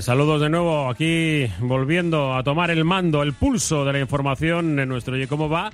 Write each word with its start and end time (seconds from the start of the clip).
Saludos 0.00 0.40
de 0.40 0.48
nuevo 0.48 0.88
aquí 0.88 1.46
volviendo 1.60 2.34
a 2.34 2.42
tomar 2.42 2.70
el 2.70 2.84
mando, 2.84 3.22
el 3.22 3.32
pulso 3.32 3.84
de 3.84 3.92
la 3.92 4.00
información 4.00 4.78
en 4.78 4.88
nuestro 4.88 5.14
Oye 5.14 5.26
Cómo 5.26 5.48
Va 5.48 5.70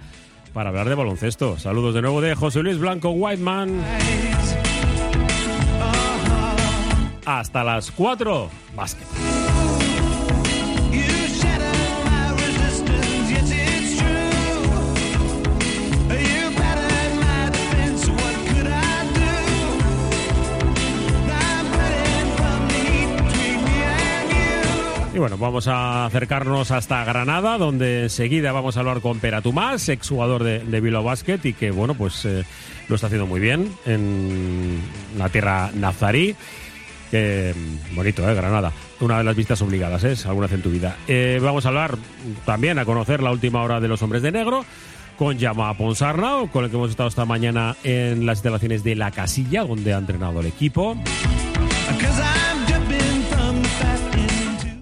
para 0.53 0.71
hablar 0.71 0.89
de 0.89 0.95
baloncesto. 0.95 1.59
Saludos 1.59 1.95
de 1.95 2.03
nuevo 2.03 2.21
de 2.21 2.35
José 2.35 2.63
Luis 2.63 2.79
Blanco 2.79 3.11
Whiteman. 3.11 3.83
Hasta 7.27 7.65
las 7.65 7.91
4, 7.91 8.51
básquet. 8.75 9.34
Bueno, 25.25 25.39
vamos 25.39 25.69
a 25.69 26.05
acercarnos 26.05 26.71
hasta 26.71 27.03
Granada, 27.03 27.57
donde 27.57 28.03
enseguida 28.03 28.53
vamos 28.53 28.77
a 28.77 28.81
hablar 28.81 29.01
con 29.01 29.21
Pera 29.21 29.41
Tomás, 29.41 29.89
exjugador 29.89 30.45
de, 30.45 30.59
de 30.59 30.81
Bilbao 30.83 31.03
Basket, 31.03 31.39
y 31.45 31.55
que 31.55 31.71
bueno, 31.71 31.95
pues 31.95 32.27
eh, 32.27 32.45
lo 32.89 32.95
está 32.95 33.07
haciendo 33.07 33.27
muy 33.27 33.41
bien 33.41 33.73
en 33.87 34.83
la 35.17 35.31
tierra 35.31 35.71
nazarí. 35.73 36.37
Bonito, 37.95 38.29
¿eh? 38.29 38.35
Granada. 38.35 38.71
Una 39.01 39.17
de 39.17 39.25
las 39.25 39.35
vistas 39.35 39.63
obligadas, 39.63 40.05
¿eh? 40.05 40.15
Alguna 40.29 40.47
vez 40.47 40.57
en 40.57 40.63
tu 40.63 40.69
vida. 40.69 40.95
Eh, 41.09 41.41
vamos 41.43 41.65
a 41.65 41.69
hablar 41.69 41.97
también, 42.45 42.79
a 42.79 42.85
conocer 42.85 43.23
la 43.23 43.31
última 43.31 43.63
hora 43.63 43.81
de 43.81 43.89
los 43.89 44.03
hombres 44.03 44.21
de 44.21 44.31
negro 44.31 44.67
con 45.17 45.39
Yama 45.39 45.73
Ponsarnau, 45.73 46.51
con 46.51 46.65
el 46.65 46.71
que 46.71 46.77
hemos 46.77 46.91
estado 46.91 47.09
esta 47.09 47.25
mañana 47.25 47.77
en 47.83 48.27
las 48.27 48.37
instalaciones 48.37 48.85
de 48.85 48.95
La 48.95 49.11
Casilla, 49.11 49.65
donde 49.65 49.95
ha 49.95 49.97
entrenado 49.97 50.41
el 50.41 50.47
equipo. 50.49 50.99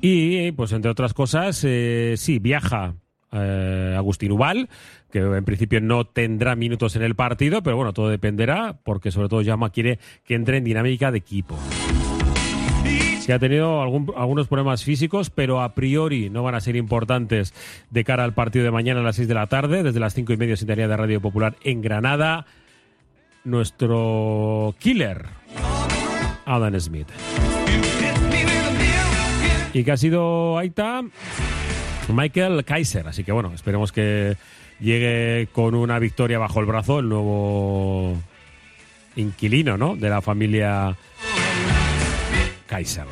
Y, 0.05 0.51
pues 0.53 0.73
entre 0.73 0.91
otras 0.91 1.15
cosas, 1.15 1.63
eh, 1.65 2.15
sí, 2.19 2.41
viaja 2.41 2.97
eh, 3.31 3.95
Agustín 3.97 4.33
Ubal, 4.33 4.69
que 5.13 5.21
en 5.21 5.45
principio 5.45 5.81
no 5.81 6.05
tendrá 6.05 6.57
minutos 6.57 6.97
en 6.97 7.03
el 7.03 7.15
partido, 7.15 7.63
pero 7.63 7.77
bueno, 7.77 7.93
todo 7.93 8.09
dependerá, 8.09 8.79
porque 8.83 9.13
sobre 9.13 9.29
todo 9.29 9.43
Yama 9.43 9.71
quiere 9.71 10.01
que 10.25 10.35
entre 10.35 10.57
en 10.59 10.65
dinámica 10.65 11.13
de 11.13 11.19
equipo. 11.19 11.57
Se 13.21 13.33
ha 13.33 13.39
tenido 13.39 13.81
algún- 13.81 14.13
algunos 14.17 14.49
problemas 14.49 14.83
físicos, 14.83 15.31
pero 15.31 15.63
a 15.63 15.75
priori 15.77 16.29
no 16.29 16.43
van 16.43 16.57
a 16.57 16.61
ser 16.61 16.75
importantes 16.75 17.55
de 17.89 18.03
cara 18.03 18.25
al 18.25 18.35
partido 18.35 18.65
de 18.65 18.73
mañana 18.73 18.99
a 18.99 19.05
las 19.05 19.15
6 19.17 19.29
de 19.29 19.35
la 19.35 19.47
tarde, 19.47 19.85
desde 19.85 20.01
las 20.01 20.15
5 20.15 20.33
y 20.33 20.37
media 20.37 20.57
sintonía 20.57 20.89
de 20.89 20.97
Radio 20.97 21.21
Popular 21.21 21.55
en 21.63 21.81
Granada. 21.81 22.45
Nuestro 23.45 24.75
killer, 24.81 25.27
Adam 26.45 26.79
Smith. 26.81 27.07
Y 29.73 29.85
que 29.85 29.93
ha 29.93 29.97
sido 29.97 30.59
Aita 30.59 31.03
Michael 32.09 32.65
Kaiser. 32.65 33.09
Así 33.09 33.25
que 33.25 33.33
bueno, 33.33 33.53
esperemos 33.55 33.93
que 33.93 34.37
llegue 34.81 35.49
con 35.53 35.75
una 35.75 35.99
victoria 35.99 36.39
bajo 36.39 36.61
el 36.61 36.67
brazo 36.67 36.99
el 36.99 37.09
nuevo 37.09 38.17
inquilino, 39.17 39.77
¿no? 39.77 39.97
De 39.97 40.09
la 40.09 40.21
familia 40.21 40.97
Kaiser. 42.67 43.05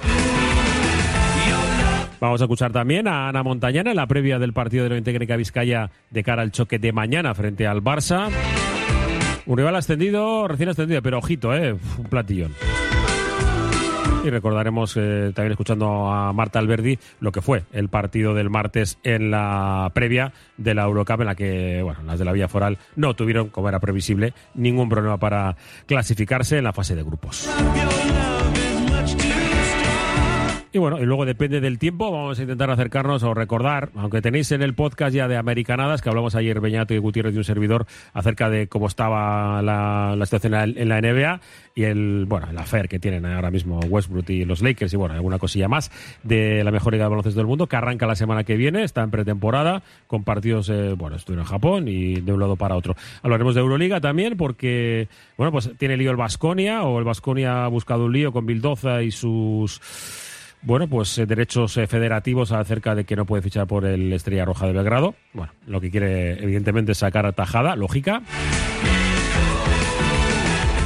Vamos 2.21 2.41
a 2.43 2.44
escuchar 2.44 2.71
también 2.71 3.09
a 3.09 3.28
Ana 3.28 3.42
Montañana 3.42 3.91
en 3.91 3.97
la 3.97 4.06
previa 4.06 4.38
del 4.38 4.53
partido 4.53 4.84
de 4.84 4.91
la 4.91 5.03
Técnica 5.03 5.37
Vizcaya 5.37 5.91
de 6.10 6.22
cara 6.22 6.42
al 6.42 6.53
choque 6.53 6.78
de 6.78 6.92
mañana 6.92 7.34
frente 7.34 7.66
al 7.66 7.82
Barça. 7.82 8.28
Un 9.47 9.56
rival 9.56 9.75
ascendido, 9.77 10.47
recién 10.47 10.69
ascendido, 10.69 11.00
pero 11.00 11.19
ojito, 11.19 11.54
¿eh? 11.54 11.72
Un 11.72 12.04
platillón. 12.04 12.53
Y 14.22 14.28
recordaremos 14.28 14.97
eh, 14.97 15.32
también 15.34 15.53
escuchando 15.53 16.10
a 16.10 16.32
Marta 16.32 16.58
Alberdi 16.58 16.98
lo 17.20 17.32
que 17.32 17.41
fue 17.41 17.64
el 17.72 17.88
partido 17.88 18.34
del 18.34 18.50
martes 18.50 18.98
en 19.03 19.31
la 19.31 19.91
previa 19.94 20.32
de 20.58 20.75
la 20.75 20.82
Eurocup 20.82 21.20
en 21.20 21.26
la 21.26 21.34
que, 21.34 21.81
bueno, 21.82 22.03
las 22.04 22.19
de 22.19 22.25
la 22.26 22.32
Vía 22.32 22.48
Foral 22.48 22.78
no 22.97 23.14
tuvieron, 23.14 23.48
como 23.48 23.69
era 23.69 23.80
previsible, 23.80 24.34
ningún 24.54 24.91
problema 24.91 25.16
para 25.16 25.56
clasificarse 25.86 26.59
en 26.59 26.64
la 26.64 26.72
fase 26.75 26.94
de 26.94 27.03
grupos. 27.03 27.48
Y 30.72 30.78
bueno, 30.78 31.00
y 31.00 31.04
luego 31.04 31.25
depende 31.25 31.60
del 31.60 31.81
tiempo, 31.81 32.12
vamos 32.12 32.38
a 32.38 32.42
intentar 32.42 32.70
acercarnos 32.70 33.25
o 33.25 33.34
recordar, 33.34 33.91
aunque 33.97 34.22
tenéis 34.22 34.53
en 34.53 34.62
el 34.62 34.75
podcast 34.75 35.12
ya 35.12 35.26
de 35.26 35.36
Americanadas, 35.36 36.00
que 36.00 36.08
hablamos 36.08 36.36
ayer 36.36 36.60
Beñato 36.60 36.94
y 36.94 36.98
Gutiérrez 36.98 37.32
de 37.32 37.38
un 37.38 37.44
servidor 37.44 37.86
acerca 38.12 38.48
de 38.48 38.69
cómo 38.69 38.86
estaba 38.86 39.62
la, 39.62 40.16
situación 40.22 40.54
en 40.54 40.88
la, 40.88 41.00
NBA 41.00 41.41
y 41.75 41.82
el, 41.82 42.25
bueno, 42.28 42.47
el 42.50 42.56
affair 42.56 42.88
que 42.88 43.00
tienen 43.00 43.26
ahora 43.26 43.50
mismo 43.50 43.80
Westbrook 43.80 44.30
y 44.30 44.44
los 44.44 44.62
Lakers 44.62 44.92
y 44.92 44.97
bueno, 44.97 45.16
alguna 45.16 45.41
cosilla 45.41 45.66
más 45.66 45.91
de 46.22 46.62
la 46.62 46.70
mejor 46.70 46.92
liga 46.92 47.06
de 47.06 47.10
baloncesto 47.10 47.41
del 47.41 47.48
mundo, 47.48 47.66
que 47.66 47.75
arranca 47.75 48.06
la 48.06 48.14
semana 48.14 48.44
que 48.44 48.54
viene, 48.54 48.84
está 48.84 49.03
en 49.03 49.10
pretemporada, 49.10 49.82
con 50.06 50.22
partidos, 50.22 50.69
eh, 50.69 50.92
bueno, 50.97 51.16
estuvieron 51.16 51.47
en 51.47 51.50
Japón 51.50 51.88
y 51.88 52.20
de 52.20 52.32
un 52.32 52.38
lado 52.38 52.54
para 52.54 52.76
otro. 52.76 52.94
Hablaremos 53.25 53.56
de 53.56 53.60
Euroliga 53.60 54.00
también 54.00 54.36
porque, 54.36 55.09
bueno, 55.36 55.50
pues 55.50 55.69
tiene 55.78 55.97
lío 55.97 56.12
el 56.12 56.16
Vasconia 56.16 56.84
o 56.84 57.00
el 57.00 57.04
Vasconia 57.04 57.64
ha 57.64 57.69
buscado 57.69 58.04
un 58.04 58.12
lío 58.12 58.30
con 58.30 58.47
Bildoza 58.47 59.03
y 59.03 59.10
sus 59.10 59.80
bueno, 60.62 60.88
pues 60.88 61.16
eh, 61.19 61.26
derechos 61.26 61.76
eh, 61.76 61.87
federativos 61.87 62.53
acerca 62.53 62.94
de 62.94 63.04
que 63.04 63.16
no 63.16 63.26
puede 63.26 63.43
fichar 63.43 63.66
por 63.66 63.84
el 63.84 64.12
Estrella 64.12 64.44
Roja 64.44 64.66
de 64.66 64.72
Belgrado. 64.72 65.15
Bueno, 65.32 65.53
lo 65.66 65.81
que 65.81 65.91
quiere 65.91 66.43
evidentemente 66.43 66.94
sacar 66.94 67.32
tajada, 67.32 67.76
lógica. 67.76 68.22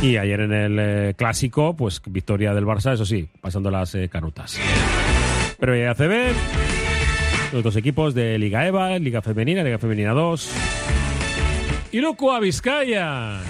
Y 0.04 0.18
ayer 0.18 0.40
en 0.40 0.52
el 0.52 0.78
eh, 0.78 1.14
clásico, 1.16 1.74
pues 1.74 2.02
victoria 2.04 2.52
del 2.52 2.66
Barça, 2.66 2.92
eso 2.92 3.06
sí, 3.06 3.26
pasando 3.40 3.70
las 3.70 3.94
eh, 3.94 4.10
canutas. 4.10 4.60
Pero 5.58 5.74
ya 5.74 5.92
ACB, 5.92 6.34
los 7.54 7.62
dos 7.62 7.74
equipos 7.76 8.14
de 8.14 8.38
Liga 8.38 8.66
EVA, 8.66 8.98
Liga 8.98 9.22
Femenina, 9.22 9.62
Liga 9.62 9.78
Femenina 9.78 10.12
2. 10.12 10.50
Y 11.92 12.04
a 12.04 12.40
Vizcaya. 12.40 13.40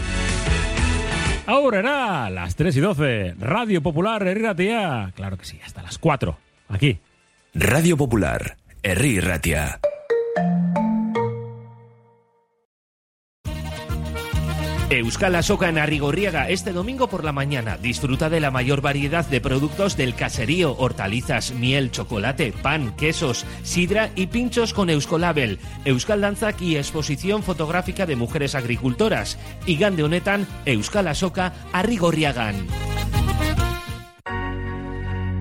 Ahora 1.46 1.78
era 1.80 2.30
las 2.30 2.56
3 2.56 2.76
y 2.76 2.80
12. 2.80 3.34
Radio 3.38 3.82
Popular 3.82 4.26
Herratia. 4.26 5.12
Claro 5.14 5.36
que 5.36 5.44
sí, 5.44 5.60
hasta 5.64 5.82
las 5.82 5.98
4. 5.98 6.38
Aquí. 6.68 6.98
Radio 7.52 7.96
Popular, 7.96 8.56
Herri 8.82 9.20
Ratia. 9.20 9.78
Euskal 14.98 15.34
Asoka 15.34 15.68
en 15.68 15.78
Arrigorriaga 15.78 16.48
este 16.48 16.72
domingo 16.72 17.08
por 17.08 17.24
la 17.24 17.32
mañana. 17.32 17.76
Disfruta 17.76 18.30
de 18.30 18.40
la 18.40 18.50
mayor 18.50 18.80
variedad 18.80 19.26
de 19.26 19.40
productos 19.40 19.96
del 19.96 20.14
caserío, 20.14 20.76
hortalizas, 20.78 21.52
miel, 21.52 21.90
chocolate, 21.90 22.52
pan, 22.52 22.94
quesos, 22.96 23.44
sidra 23.62 24.10
y 24.14 24.28
pinchos 24.28 24.72
con 24.72 24.90
Euskolabel. 24.90 25.58
Euskal 25.84 26.20
Danzak 26.20 26.62
y 26.62 26.76
exposición 26.76 27.42
fotográfica 27.42 28.06
de 28.06 28.16
mujeres 28.16 28.54
agricultoras. 28.54 29.38
Y 29.66 29.76
Gande 29.76 30.04
honetan 30.04 30.46
Euskal 30.64 31.08
Asoka 31.08 31.52
Arrigorriagan. 31.72 32.66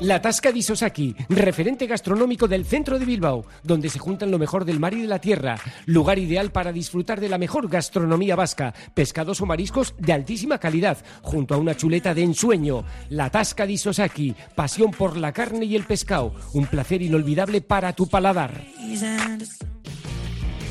La 0.00 0.20
Tasca 0.20 0.52
di 0.52 0.60
Sosaki, 0.60 1.16
referente 1.30 1.86
gastronómico 1.86 2.46
del 2.46 2.66
centro 2.66 2.98
de 2.98 3.06
Bilbao, 3.06 3.46
donde 3.62 3.88
se 3.88 3.98
juntan 3.98 4.30
lo 4.30 4.38
mejor 4.38 4.66
del 4.66 4.78
mar 4.78 4.92
y 4.92 5.00
de 5.00 5.08
la 5.08 5.20
tierra. 5.20 5.58
Lugar 5.86 6.18
ideal 6.18 6.52
para 6.52 6.70
disfrutar 6.70 7.18
de 7.18 7.30
la 7.30 7.38
mejor 7.38 7.68
gastronomía 7.68 8.36
vasca, 8.36 8.74
pescados 8.92 9.40
o 9.40 9.46
mariscos 9.46 9.94
de 9.98 10.12
altísima 10.12 10.58
calidad, 10.58 10.98
junto 11.22 11.54
a 11.54 11.56
una 11.56 11.74
chuleta 11.74 12.12
de 12.12 12.24
ensueño. 12.24 12.84
La 13.08 13.30
Tasca 13.30 13.64
di 13.64 13.78
Sosaki, 13.78 14.34
pasión 14.54 14.90
por 14.90 15.16
la 15.16 15.32
carne 15.32 15.64
y 15.64 15.76
el 15.76 15.84
pescado, 15.84 16.34
un 16.52 16.66
placer 16.66 17.00
inolvidable 17.00 17.62
para 17.62 17.94
tu 17.94 18.06
paladar. 18.06 18.64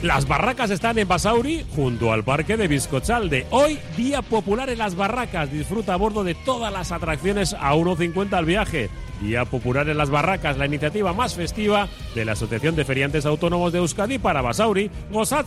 Las 0.03 0.27
barracas 0.27 0.69
están 0.69 0.99
en 0.99 1.07
Basauri, 1.07 1.65
junto 1.75 2.13
al 2.13 2.23
parque 2.23 2.57
de 2.57 2.67
Bizcochalde. 2.67 3.47
Hoy, 3.49 3.79
día 3.97 4.21
popular 4.21 4.69
en 4.69 4.77
las 4.77 4.95
barracas. 4.95 5.51
Disfruta 5.51 5.95
a 5.95 5.97
bordo 5.97 6.23
de 6.23 6.35
todas 6.35 6.71
las 6.71 6.91
atracciones 6.91 7.55
a 7.55 7.73
1,50 7.73 8.33
al 8.33 8.45
viaje. 8.45 8.91
Día 9.21 9.45
popular 9.45 9.89
en 9.89 9.97
las 9.97 10.09
barracas, 10.09 10.57
la 10.57 10.65
iniciativa 10.65 11.13
más 11.13 11.35
festiva 11.35 11.87
de 12.13 12.25
la 12.25 12.33
Asociación 12.33 12.75
de 12.75 12.85
Feriantes 12.85 13.25
Autónomos 13.25 13.71
de 13.71 13.79
Euskadi 13.79 14.17
para 14.17 14.41
Basauri. 14.41 14.91
¡Gozad 15.11 15.45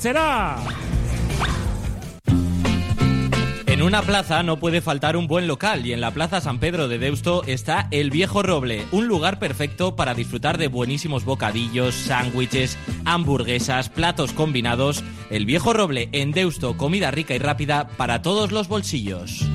En 3.66 3.82
una 3.82 4.02
plaza 4.02 4.42
no 4.42 4.58
puede 4.58 4.80
faltar 4.80 5.16
un 5.16 5.28
buen 5.28 5.46
local 5.46 5.86
y 5.86 5.92
en 5.92 6.00
la 6.00 6.10
Plaza 6.10 6.40
San 6.40 6.58
Pedro 6.58 6.88
de 6.88 6.98
Deusto 6.98 7.44
está 7.46 7.86
El 7.92 8.10
Viejo 8.10 8.42
Roble, 8.42 8.84
un 8.90 9.06
lugar 9.06 9.38
perfecto 9.38 9.94
para 9.94 10.14
disfrutar 10.14 10.58
de 10.58 10.66
buenísimos 10.66 11.24
bocadillos, 11.24 11.94
sándwiches, 11.94 12.76
hamburguesas, 13.04 13.88
platos 13.88 14.32
combinados. 14.32 15.04
El 15.30 15.46
Viejo 15.46 15.74
Roble 15.74 16.08
en 16.10 16.32
Deusto, 16.32 16.76
comida 16.76 17.12
rica 17.12 17.34
y 17.34 17.38
rápida 17.38 17.86
para 17.96 18.20
todos 18.20 18.50
los 18.50 18.66
bolsillos. 18.66 19.46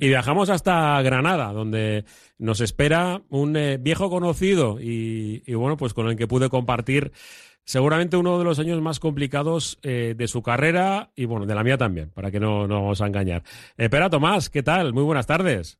Y 0.00 0.08
viajamos 0.08 0.48
hasta 0.48 1.02
Granada, 1.02 1.52
donde 1.52 2.06
nos 2.38 2.62
espera 2.62 3.20
un 3.28 3.54
eh, 3.54 3.76
viejo 3.76 4.08
conocido 4.08 4.80
y, 4.80 5.42
y, 5.44 5.54
bueno, 5.54 5.76
pues 5.76 5.92
con 5.92 6.08
el 6.08 6.16
que 6.16 6.26
pude 6.26 6.48
compartir 6.48 7.12
seguramente 7.64 8.16
uno 8.16 8.38
de 8.38 8.44
los 8.44 8.58
años 8.58 8.80
más 8.80 8.98
complicados 8.98 9.78
eh, 9.82 10.14
de 10.16 10.26
su 10.26 10.42
carrera 10.42 11.10
y 11.14 11.26
bueno, 11.26 11.44
de 11.44 11.54
la 11.54 11.62
mía 11.62 11.76
también, 11.76 12.08
para 12.10 12.30
que 12.30 12.40
no, 12.40 12.66
no 12.66 12.76
vamos 12.76 13.02
a 13.02 13.06
engañar. 13.08 13.42
Espera, 13.76 14.08
Tomás, 14.08 14.48
¿qué 14.48 14.62
tal? 14.62 14.94
Muy 14.94 15.02
buenas 15.02 15.26
tardes. 15.26 15.78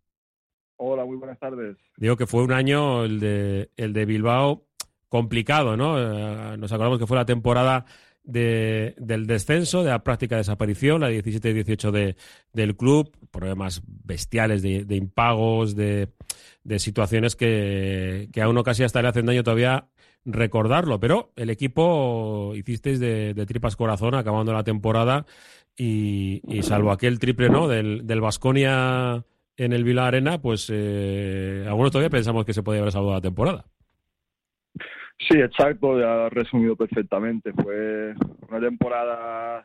Hola, 0.76 1.06
muy 1.06 1.16
buenas 1.16 1.38
tardes. 1.38 1.78
Digo 1.96 2.18
que 2.18 2.26
fue 2.26 2.42
un 2.42 2.52
año 2.52 3.04
el 3.04 3.20
de, 3.20 3.70
el 3.78 3.94
de 3.94 4.04
Bilbao 4.04 4.66
complicado, 5.08 5.78
¿no? 5.78 5.98
Eh, 5.98 6.58
nos 6.58 6.70
acordamos 6.72 6.98
que 6.98 7.06
fue 7.06 7.16
la 7.16 7.24
temporada 7.24 7.86
de, 8.30 8.94
del 8.98 9.26
descenso, 9.26 9.82
de 9.82 9.90
la 9.90 10.02
práctica 10.02 10.36
desaparición, 10.36 11.00
la 11.00 11.10
17-18 11.10 11.90
de, 11.90 12.16
del 12.52 12.76
club, 12.76 13.10
problemas 13.30 13.82
bestiales 13.86 14.62
de, 14.62 14.84
de 14.84 14.96
impagos, 14.96 15.76
de, 15.76 16.08
de 16.64 16.78
situaciones 16.78 17.36
que, 17.36 18.28
que, 18.32 18.42
a 18.42 18.48
uno 18.48 18.62
casi 18.62 18.84
hasta 18.84 19.02
le 19.02 19.08
hacen 19.08 19.26
daño 19.26 19.42
todavía 19.42 19.88
recordarlo. 20.24 21.00
Pero 21.00 21.32
el 21.36 21.50
equipo 21.50 22.52
hicisteis 22.54 23.00
de, 23.00 23.34
de 23.34 23.46
tripas 23.46 23.76
corazón 23.76 24.14
acabando 24.14 24.52
la 24.52 24.64
temporada 24.64 25.26
y, 25.76 26.42
y 26.46 26.62
salvo 26.62 26.92
aquel 26.92 27.18
triple 27.18 27.48
no 27.48 27.68
del, 27.68 28.06
del 28.06 28.20
Basconia 28.20 29.24
en 29.56 29.72
el 29.74 29.84
Vila 29.84 30.06
Arena, 30.06 30.40
pues 30.40 30.68
eh, 30.72 31.64
algunos 31.66 31.90
todavía 31.90 32.08
pensamos 32.08 32.46
que 32.46 32.54
se 32.54 32.62
podía 32.62 32.80
haber 32.80 32.92
salvado 32.92 33.14
la 33.14 33.20
temporada. 33.20 33.66
Sí, 35.28 35.38
exacto, 35.38 36.00
ya 36.00 36.26
has 36.26 36.32
resumido 36.32 36.76
perfectamente. 36.76 37.52
Fue 37.52 38.14
una 38.48 38.60
temporada 38.60 39.64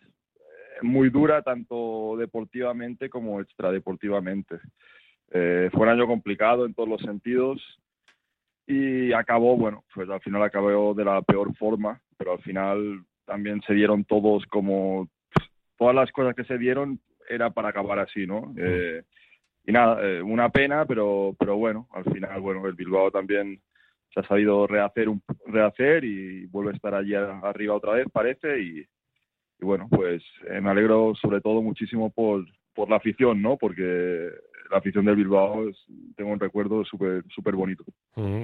muy 0.82 1.10
dura, 1.10 1.42
tanto 1.42 2.16
deportivamente 2.18 3.10
como 3.10 3.40
extradeportivamente. 3.40 4.60
Eh, 5.32 5.70
fue 5.72 5.84
un 5.84 5.90
año 5.90 6.08
complicado 6.08 6.66
en 6.66 6.74
todos 6.74 6.90
los 6.90 7.02
sentidos 7.02 7.62
y 8.68 9.14
acabó, 9.14 9.58
bueno, 9.58 9.84
pues 9.94 10.10
al 10.10 10.22
final 10.22 10.44
acabó 10.44 10.94
de 10.94 11.06
la 11.06 11.22
peor 11.22 11.56
forma, 11.56 12.02
pero 12.18 12.34
al 12.34 12.40
final 12.40 13.04
también 13.26 13.62
se 13.62 13.74
dieron 13.74 14.04
todos 14.06 14.46
como 14.48 15.08
todas 15.78 15.96
las 15.96 16.12
cosas 16.12 16.36
que 16.36 16.46
se 16.46 16.58
dieron 16.58 17.00
era 17.28 17.50
para 17.50 17.70
acabar 17.70 18.00
así, 18.00 18.28
¿no? 18.28 18.54
Eh, 18.58 19.04
y 19.66 19.72
nada, 19.72 20.00
eh, 20.08 20.22
una 20.22 20.50
pena, 20.50 20.86
pero 20.86 21.36
pero 21.40 21.58
bueno, 21.58 21.88
al 21.92 22.04
final, 22.06 22.40
bueno, 22.42 22.66
el 22.68 22.74
Bilbao 22.74 23.10
también 23.10 23.62
se 24.14 24.20
ha 24.20 24.28
sabido 24.28 24.68
rehacer, 24.68 25.10
un, 25.10 25.22
rehacer 25.48 26.04
y 26.04 26.46
vuelve 26.48 26.72
a 26.72 26.76
estar 26.76 26.96
allí 26.96 27.14
arriba 27.14 27.76
otra 27.76 27.94
vez, 27.94 28.08
parece. 28.12 28.60
Y, 28.60 28.86
bueno, 29.60 29.88
pues 29.90 30.24
eh, 30.50 30.62
me 30.62 30.70
alegro 30.70 31.14
sobre 31.16 31.42
todo 31.42 31.62
muchísimo 31.62 32.12
por, 32.12 32.46
por 32.74 32.90
la 32.90 32.98
afición, 32.98 33.42
¿no? 33.42 33.58
Porque 33.58 34.30
la 34.72 34.78
afición 34.78 35.06
del 35.06 35.16
Bilbao 35.16 35.70
es, 35.70 35.78
tengo 36.16 36.32
un 36.32 36.40
recuerdo 36.40 36.84
súper 36.86 37.24
súper 37.34 37.56
bonito. 37.56 37.84
Mm, 38.16 38.44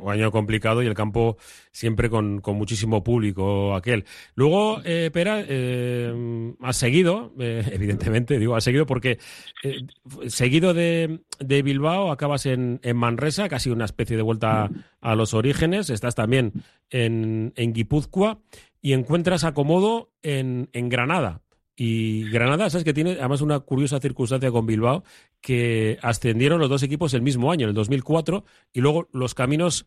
un 0.00 0.10
año 0.12 0.30
complicado 0.30 0.82
y 0.82 0.86
el 0.86 0.94
campo 0.94 1.36
siempre 1.70 2.10
con, 2.10 2.40
con 2.40 2.56
muchísimo 2.56 3.02
público 3.02 3.74
aquel. 3.74 4.04
Luego, 4.34 4.80
eh, 4.84 5.10
Pera, 5.12 5.44
eh, 5.46 6.54
has 6.60 6.76
seguido, 6.76 7.32
eh, 7.38 7.64
evidentemente, 7.72 8.38
digo, 8.38 8.56
has 8.56 8.64
seguido 8.64 8.86
porque 8.86 9.18
eh, 9.62 9.86
seguido 10.28 10.74
de, 10.74 11.20
de, 11.38 11.62
Bilbao 11.62 12.10
acabas 12.10 12.46
en, 12.46 12.80
en, 12.82 12.96
Manresa, 12.96 13.48
casi 13.48 13.70
una 13.70 13.84
especie 13.84 14.16
de 14.16 14.22
vuelta 14.22 14.64
a, 14.64 14.70
a 15.00 15.14
los 15.14 15.34
orígenes, 15.34 15.90
estás 15.90 16.14
también 16.14 16.52
en, 16.90 17.52
en 17.56 17.72
Guipúzcoa 17.72 18.40
y 18.82 18.92
encuentras 18.92 19.44
acomodo 19.44 20.10
en, 20.22 20.68
en 20.72 20.88
Granada. 20.88 21.42
Y 21.76 22.28
Granada, 22.30 22.68
sabes 22.68 22.84
que 22.84 22.92
tiene 22.92 23.12
además 23.12 23.40
una 23.40 23.60
curiosa 23.60 24.00
circunstancia 24.00 24.50
con 24.50 24.66
Bilbao, 24.66 25.04
que 25.40 25.98
ascendieron 26.02 26.60
los 26.60 26.68
dos 26.68 26.82
equipos 26.82 27.14
el 27.14 27.22
mismo 27.22 27.50
año, 27.50 27.64
en 27.64 27.70
el 27.70 27.74
2004, 27.74 28.44
y 28.72 28.80
luego 28.80 29.08
los 29.12 29.34
caminos, 29.34 29.86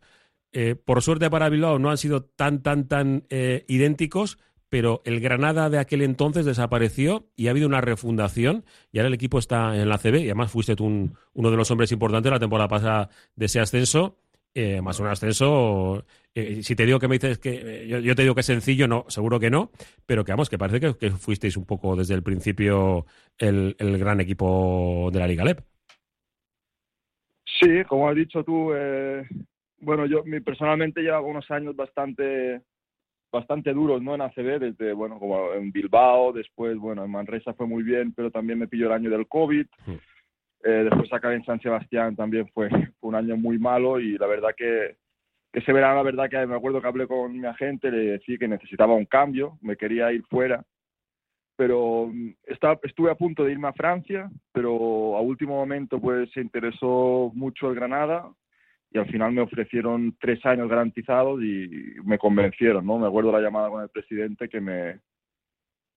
eh, 0.52 0.76
por 0.76 1.02
suerte 1.02 1.30
para 1.30 1.50
Bilbao, 1.50 1.80
no 1.80 1.92
han 1.92 1.98
sido 1.98 2.24
tan, 2.24 2.64
tan, 2.64 2.88
tan 2.88 3.26
eh, 3.30 3.66
idénticos, 3.68 4.40
pero 4.74 5.04
el 5.06 5.20
Granada 5.20 5.70
de 5.70 5.78
aquel 5.78 6.02
entonces 6.02 6.46
desapareció 6.46 7.30
y 7.36 7.46
ha 7.46 7.52
habido 7.52 7.68
una 7.68 7.80
refundación 7.80 8.66
y 8.92 8.98
ahora 8.98 9.10
el 9.10 9.14
equipo 9.14 9.38
está 9.38 9.80
en 9.80 9.88
la 9.88 10.00
CB 10.00 10.22
y 10.22 10.26
además 10.26 10.50
fuiste 10.50 10.76
tú 10.76 10.86
un, 10.86 11.16
uno 11.34 11.52
de 11.52 11.58
los 11.58 11.70
hombres 11.70 11.92
importantes 11.92 12.32
la 12.32 12.40
temporada 12.40 12.68
pasada 12.68 13.10
de 13.36 13.46
ese 13.46 13.60
ascenso 13.60 14.18
eh, 14.54 14.82
más 14.82 15.00
un 15.00 15.08
ascenso. 15.08 16.06
Eh, 16.36 16.64
si 16.64 16.76
te 16.76 16.86
digo 16.86 17.00
que 17.00 17.08
me 17.08 17.16
dices 17.16 17.40
que. 17.40 17.84
Eh, 17.84 17.88
yo, 17.88 18.00
yo, 18.00 18.16
te 18.16 18.24
digo 18.24 18.36
que 18.36 18.42
es 18.42 18.46
sencillo, 18.46 18.88
no, 18.88 19.06
seguro 19.08 19.40
que 19.40 19.50
no, 19.50 19.72
pero 20.06 20.24
que 20.24 20.32
vamos, 20.32 20.50
que 20.50 20.58
parece 20.58 20.80
que, 20.80 20.98
que 20.98 21.12
fuisteis 21.12 21.58
un 21.58 21.66
poco 21.66 21.96
desde 21.96 22.16
el 22.16 22.24
principio 22.24 23.06
el, 23.38 23.76
el, 23.80 23.98
gran 23.98 24.20
equipo 24.22 25.10
de 25.12 25.20
la 25.20 25.28
Liga 25.28 25.44
LEP. 25.44 25.60
Sí, 27.46 27.84
como 27.88 28.10
has 28.10 28.16
dicho 28.16 28.44
tú, 28.44 28.74
eh, 28.74 29.28
bueno, 29.80 30.06
yo 30.06 30.24
personalmente 30.44 31.02
llevo 31.02 31.28
unos 31.28 31.50
años 31.52 31.76
bastante 31.76 32.62
bastante 33.32 33.74
duros 33.74 34.00
¿no? 34.02 34.14
en 34.14 34.22
ACB, 34.22 34.60
desde, 34.60 34.94
bueno, 34.94 35.18
como 35.18 35.54
en 35.54 35.72
Bilbao, 35.72 36.32
después, 36.32 36.78
bueno, 36.78 37.04
en 37.04 37.10
Manresa 37.10 37.56
fue 37.56 37.66
muy 37.66 37.82
bien, 37.82 38.14
pero 38.14 38.30
también 38.30 38.60
me 38.60 38.68
pilló 38.68 38.86
el 38.86 38.94
año 38.94 39.10
del 39.10 39.28
COVID. 39.28 39.66
Mm. 39.88 39.92
Eh, 40.64 40.88
después 40.90 41.12
acabé 41.12 41.36
en 41.36 41.46
San 41.46 41.60
Sebastián, 41.60 42.16
también 42.16 42.48
fue, 42.54 42.70
fue, 42.70 43.10
un 43.10 43.16
año 43.16 43.36
muy 43.36 43.60
malo 43.60 44.00
y 44.00 44.18
la 44.18 44.28
verdad 44.28 44.52
que, 44.56 44.96
que 45.52 45.60
ese 45.60 45.74
verano, 45.74 45.96
la 45.96 46.04
verdad 46.04 46.30
que 46.30 46.46
me 46.48 46.56
acuerdo 46.56 46.82
que 46.82 46.88
hablé 46.88 47.06
con 47.06 47.38
mi 47.38 47.46
agente, 47.46 47.92
le 47.92 48.14
decía 48.14 48.38
que 48.38 48.48
necesitaba 48.48 48.94
un 48.94 49.06
cambio, 49.06 49.58
me 49.62 49.76
quería 49.76 50.12
ir 50.14 50.24
fuera, 50.30 50.64
pero 51.58 52.12
estaba, 52.44 52.80
estuve 52.84 53.12
a 53.12 53.16
punto 53.16 53.44
de 53.44 53.52
irme 53.52 53.68
a 53.68 53.74
Francia, 53.74 54.32
pero 54.54 55.18
a 55.18 55.22
último 55.22 55.56
momento 55.56 56.00
pues 56.00 56.32
se 56.32 56.40
interesó 56.40 57.32
mucho 57.36 57.70
el 57.70 57.76
Granada 57.76 58.32
y 58.90 59.00
al 59.00 59.08
final 59.08 59.34
me 59.34 59.42
ofrecieron 59.42 60.16
tres 60.20 60.46
años 60.46 60.70
garantizados 60.70 61.42
y 61.44 61.96
me 62.06 62.18
convencieron, 62.18 62.86
¿no? 62.86 63.00
Me 63.00 63.08
acuerdo 63.08 63.32
la 63.32 63.42
llamada 63.42 63.70
con 63.70 63.84
el 63.84 63.90
presidente 63.90 64.48
que 64.48 64.62
me, 64.62 65.00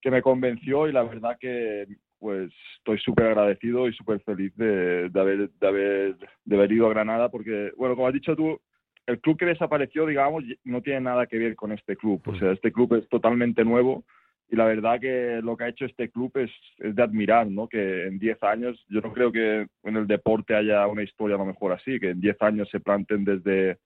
que 0.01 0.11
me 0.11 0.23
convenció 0.23 0.89
y 0.89 0.93
la 0.93 1.03
verdad 1.03 1.37
que 1.39 1.87
pues 2.19 2.53
estoy 2.79 2.99
súper 2.99 3.27
agradecido 3.27 3.89
y 3.89 3.93
súper 3.93 4.21
feliz 4.21 4.55
de, 4.57 5.09
de, 5.09 5.21
haber, 5.21 5.51
de, 5.51 5.67
haber, 5.67 6.17
de 6.45 6.57
haber 6.57 6.73
ido 6.73 6.87
a 6.87 6.91
Granada 6.91 7.29
porque, 7.29 7.73
bueno, 7.77 7.95
como 7.95 8.09
has 8.09 8.15
dicho 8.15 8.35
tú, 8.35 8.61
el 9.07 9.21
club 9.21 9.39
que 9.39 9.47
desapareció, 9.47 10.07
digamos, 10.07 10.45
no 10.65 10.83
tiene 10.83 11.01
nada 11.01 11.27
que 11.27 11.39
ver 11.39 11.55
con 11.55 11.73
este 11.73 11.97
club. 11.97 12.21
O 12.27 12.37
sea, 12.37 12.53
este 12.53 12.73
club 12.73 12.95
es 12.95 13.09
totalmente 13.09 13.65
nuevo 13.65 14.05
y 14.49 14.57
la 14.57 14.65
verdad 14.65 15.01
que 15.01 15.41
lo 15.43 15.57
que 15.57 15.65
ha 15.65 15.69
hecho 15.69 15.87
este 15.87 16.09
club 16.11 16.33
es, 16.37 16.51
es 16.79 16.95
de 16.95 17.03
admirar, 17.03 17.47
¿no? 17.49 17.69
Que 17.69 18.07
en 18.07 18.19
10 18.19 18.43
años, 18.43 18.85
yo 18.89 19.01
no 19.01 19.13
creo 19.13 19.33
que 19.33 19.67
en 19.83 19.97
el 19.97 20.07
deporte 20.07 20.55
haya 20.55 20.87
una 20.87 21.03
historia 21.03 21.37
a 21.37 21.39
lo 21.39 21.47
mejor 21.47 21.73
así, 21.73 21.99
que 21.99 22.11
en 22.11 22.21
10 22.21 22.43
años 22.43 22.69
se 22.71 22.81
planten 22.81 23.25
desde, 23.25 23.79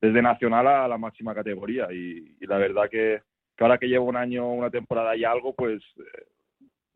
desde 0.00 0.22
nacional 0.22 0.66
a 0.66 0.88
la 0.88 0.98
máxima 0.98 1.34
categoría 1.34 1.88
y, 1.92 2.36
y 2.40 2.46
la 2.46 2.58
verdad 2.58 2.88
que, 2.90 3.20
que 3.56 3.64
ahora 3.64 3.78
que 3.78 3.88
llevo 3.88 4.06
un 4.06 4.16
año, 4.16 4.52
una 4.52 4.70
temporada 4.70 5.16
y 5.16 5.24
algo, 5.24 5.54
pues 5.54 5.82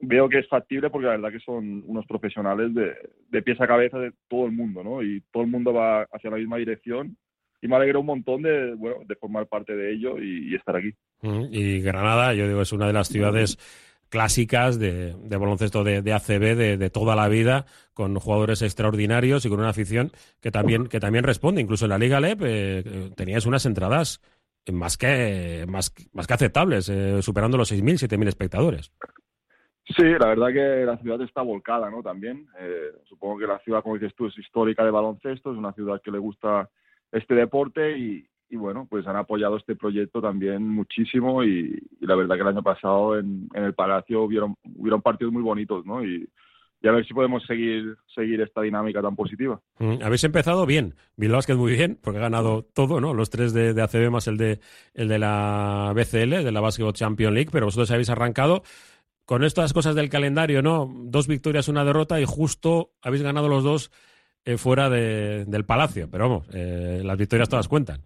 veo 0.07 0.29
que 0.29 0.39
es 0.39 0.49
factible 0.49 0.91
porque 0.91 1.07
la 1.07 1.17
verdad 1.17 1.33
que 1.33 1.45
son 1.45 1.83
unos 1.87 2.07
profesionales 2.07 2.75
de, 2.75 2.95
de 3.31 3.43
pies 3.43 3.61
a 3.61 3.67
cabeza 3.67 3.99
de 3.99 4.13
todo 4.29 4.47
el 4.47 4.53
mundo, 4.53 4.83
¿no? 4.83 5.03
Y 5.03 5.23
todo 5.33 5.43
el 5.43 5.51
mundo 5.51 5.73
va 5.73 6.03
hacia 6.13 6.31
la 6.31 6.37
misma 6.37 6.57
dirección 6.57 7.17
y 7.65 7.69
me 7.69 7.77
alegro 7.77 8.01
un 8.01 8.07
montón 8.07 8.43
de, 8.43 8.75
bueno, 8.75 8.97
de 9.07 9.17
formar 9.17 9.47
parte 9.47 9.75
de 9.75 9.95
ello 9.95 10.19
y, 10.19 10.55
estar 10.55 10.77
aquí. 10.77 10.93
Y 11.51 11.81
Granada, 11.81 12.35
yo 12.35 12.47
digo, 12.47 12.61
es 12.61 12.73
una 12.73 12.87
de 12.87 12.93
las 12.93 13.09
ciudades 13.09 13.59
clásicas 14.11 14.79
de, 14.79 15.15
de 15.15 15.37
baloncesto 15.39 15.83
de, 15.83 16.03
de 16.03 16.13
ACB 16.13 16.57
de, 16.57 16.77
de, 16.77 16.91
toda 16.91 17.17
la 17.17 17.27
vida, 17.29 17.65
con 17.95 18.15
jugadores 18.17 18.61
extraordinarios 18.61 19.47
y 19.47 19.49
con 19.49 19.61
una 19.61 19.71
afición 19.71 20.13
que 20.43 20.51
también, 20.51 20.89
que 20.89 21.01
también 21.01 21.25
responde. 21.25 21.63
Incluso 21.63 21.87
en 21.87 21.91
la 21.91 21.99
Liga 21.99 22.21
LEP 22.21 22.41
eh, 22.45 23.11
tenías 23.17 23.47
unas 23.47 23.65
entradas 23.65 24.21
más 24.71 24.99
que, 24.99 25.65
más, 25.67 25.93
más 26.13 26.27
que 26.27 26.35
aceptables, 26.35 26.91
eh, 26.91 27.23
superando 27.23 27.57
los 27.57 27.73
6.000, 27.73 28.09
7.000 28.09 28.29
espectadores. 28.29 28.93
Sí, 29.87 30.03
la 30.03 30.29
verdad 30.29 30.49
que 30.49 30.87
la 30.87 30.97
ciudad 30.99 31.21
está 31.21 31.43
volcada, 31.43 31.91
¿no? 31.91 32.03
También. 32.03 32.47
Eh, 32.59 32.93
supongo 33.05 33.39
que 33.39 33.47
la 33.47 33.59
ciudad, 33.59 33.83
como 33.83 33.97
dices 33.97 34.15
tú, 34.15 34.27
es 34.27 34.39
histórica 34.39 34.85
de 34.85 34.91
baloncesto, 34.91 35.53
es 35.53 35.59
una 35.59 35.73
ciudad 35.73 36.01
que 36.03 36.11
le 36.11 36.19
gusta 36.19 36.71
este 37.13 37.35
deporte 37.35 37.99
y, 37.99 38.27
y 38.49 38.57
bueno, 38.57 38.87
pues 38.89 39.07
han 39.07 39.17
apoyado 39.17 39.57
este 39.57 39.75
proyecto 39.75 40.23
también 40.23 40.69
muchísimo 40.69 41.43
y, 41.43 41.77
la 42.01 42.15
verdad 42.15 42.37
que 42.37 42.43
el 42.43 42.49
año 42.49 42.63
pasado 42.63 43.19
en, 43.19 43.49
el 43.55 43.75
Palacio 43.75 44.23
hubieron, 44.23 44.55
hubieron 44.77 45.03
partidos 45.03 45.33
muy 45.33 45.43
bonitos, 45.43 45.85
¿no? 45.85 46.05
Y, 46.05 46.29
a 46.87 46.91
ver 46.91 47.07
si 47.07 47.15
podemos 47.15 47.43
seguir, 47.47 47.97
seguir 48.15 48.43
esta 48.43 48.61
dinámica 48.61 49.01
tan 49.01 49.17
positiva. 49.17 49.59
Mm, 49.79 50.03
habéis 50.03 50.23
empezado 50.25 50.67
bien. 50.67 50.95
Bilbao 51.17 51.41
es 51.41 51.57
muy 51.57 51.73
bien, 51.73 51.99
porque 52.03 52.19
ha 52.19 52.23
ganado 52.23 52.63
todo, 52.63 53.01
¿no? 53.01 53.15
Los 53.15 53.31
tres 53.31 53.55
de, 53.55 53.73
de 53.73 53.81
ACB 53.81 54.11
más 54.11 54.29
el 54.29 54.37
de, 54.37 54.61
el 54.93 55.09
de 55.09 55.19
la 55.19 55.95
BCL, 55.97 56.45
de 56.45 56.53
la 56.53 56.61
Basketball 56.61 56.93
Champions 56.93 57.33
League, 57.33 57.49
pero 57.51 57.65
vosotros 57.65 57.91
habéis 57.91 58.11
arrancado 58.11 58.65
con 59.25 59.43
estas 59.43 59.73
cosas 59.73 59.95
del 59.95 60.11
calendario, 60.11 60.63
¿no? 60.63 60.91
Dos 61.05 61.27
victorias, 61.27 61.69
una 61.69 61.85
derrota 61.85 62.21
y 62.21 62.25
justo 62.27 62.91
habéis 63.03 63.23
ganado 63.23 63.49
los 63.49 63.65
dos 63.65 63.91
eh, 64.45 64.59
fuera 64.59 64.91
de, 64.91 65.45
del 65.47 65.65
Palacio. 65.65 66.09
Pero 66.11 66.29
vamos, 66.29 66.49
eh, 66.53 67.01
las 67.03 67.17
victorias 67.17 67.49
todas 67.49 67.69
cuentan. 67.69 68.01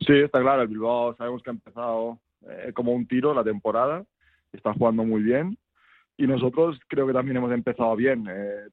Sí, 0.00 0.12
está 0.12 0.40
claro. 0.40 0.62
El 0.62 0.68
Bilbao 0.68 1.16
sabemos 1.16 1.42
que 1.42 1.50
ha 1.50 1.54
empezado 1.54 2.20
eh, 2.48 2.72
como 2.72 2.92
un 2.92 3.06
tiro 3.08 3.34
la 3.34 3.42
temporada. 3.42 4.04
Está 4.52 4.72
jugando 4.72 5.04
muy 5.04 5.22
bien. 5.22 5.58
Y 6.18 6.26
nosotros 6.26 6.78
creo 6.88 7.06
que 7.06 7.12
también 7.12 7.36
hemos 7.36 7.52
empezado 7.52 7.94
bien. 7.94 8.24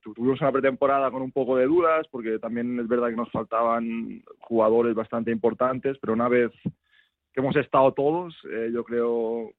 Tuvimos 0.02 0.40
una 0.40 0.54
pretemporada 0.54 1.12
con 1.12 1.22
un 1.22 1.32
poco 1.34 1.58
de 1.58 1.66
dudas, 1.66 2.08
porque 2.10 2.40
también 2.40 2.80
es 2.80 2.88
verdad 2.88 3.10
que 3.10 3.18
nos 3.18 3.30
faltaban 3.32 4.24
jugadores 4.40 4.96
bastante 4.96 5.30
importantes, 5.30 5.98
pero 6.00 6.14
una 6.14 6.30
vez 6.30 6.52
que 6.64 7.42
hemos 7.42 7.58
estado 7.58 7.92
todos, 7.92 8.34
yo 8.72 8.86
creo 8.86 9.52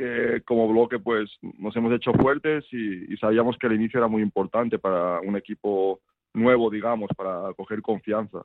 que 0.00 0.40
como 0.46 0.66
bloque 0.66 0.98
pues 0.98 1.30
nos 1.58 1.76
hemos 1.76 1.92
hecho 1.92 2.14
fuertes 2.14 2.64
y, 2.72 3.14
sabíamos 3.18 3.58
que 3.58 3.66
el 3.66 3.74
inicio 3.74 3.98
era 3.98 4.08
muy 4.08 4.22
importante 4.22 4.78
para 4.78 5.20
un 5.20 5.36
equipo 5.36 6.00
nuevo, 6.32 6.70
digamos, 6.70 7.10
para 7.14 7.52
coger 7.54 7.82
confianza. 7.82 8.38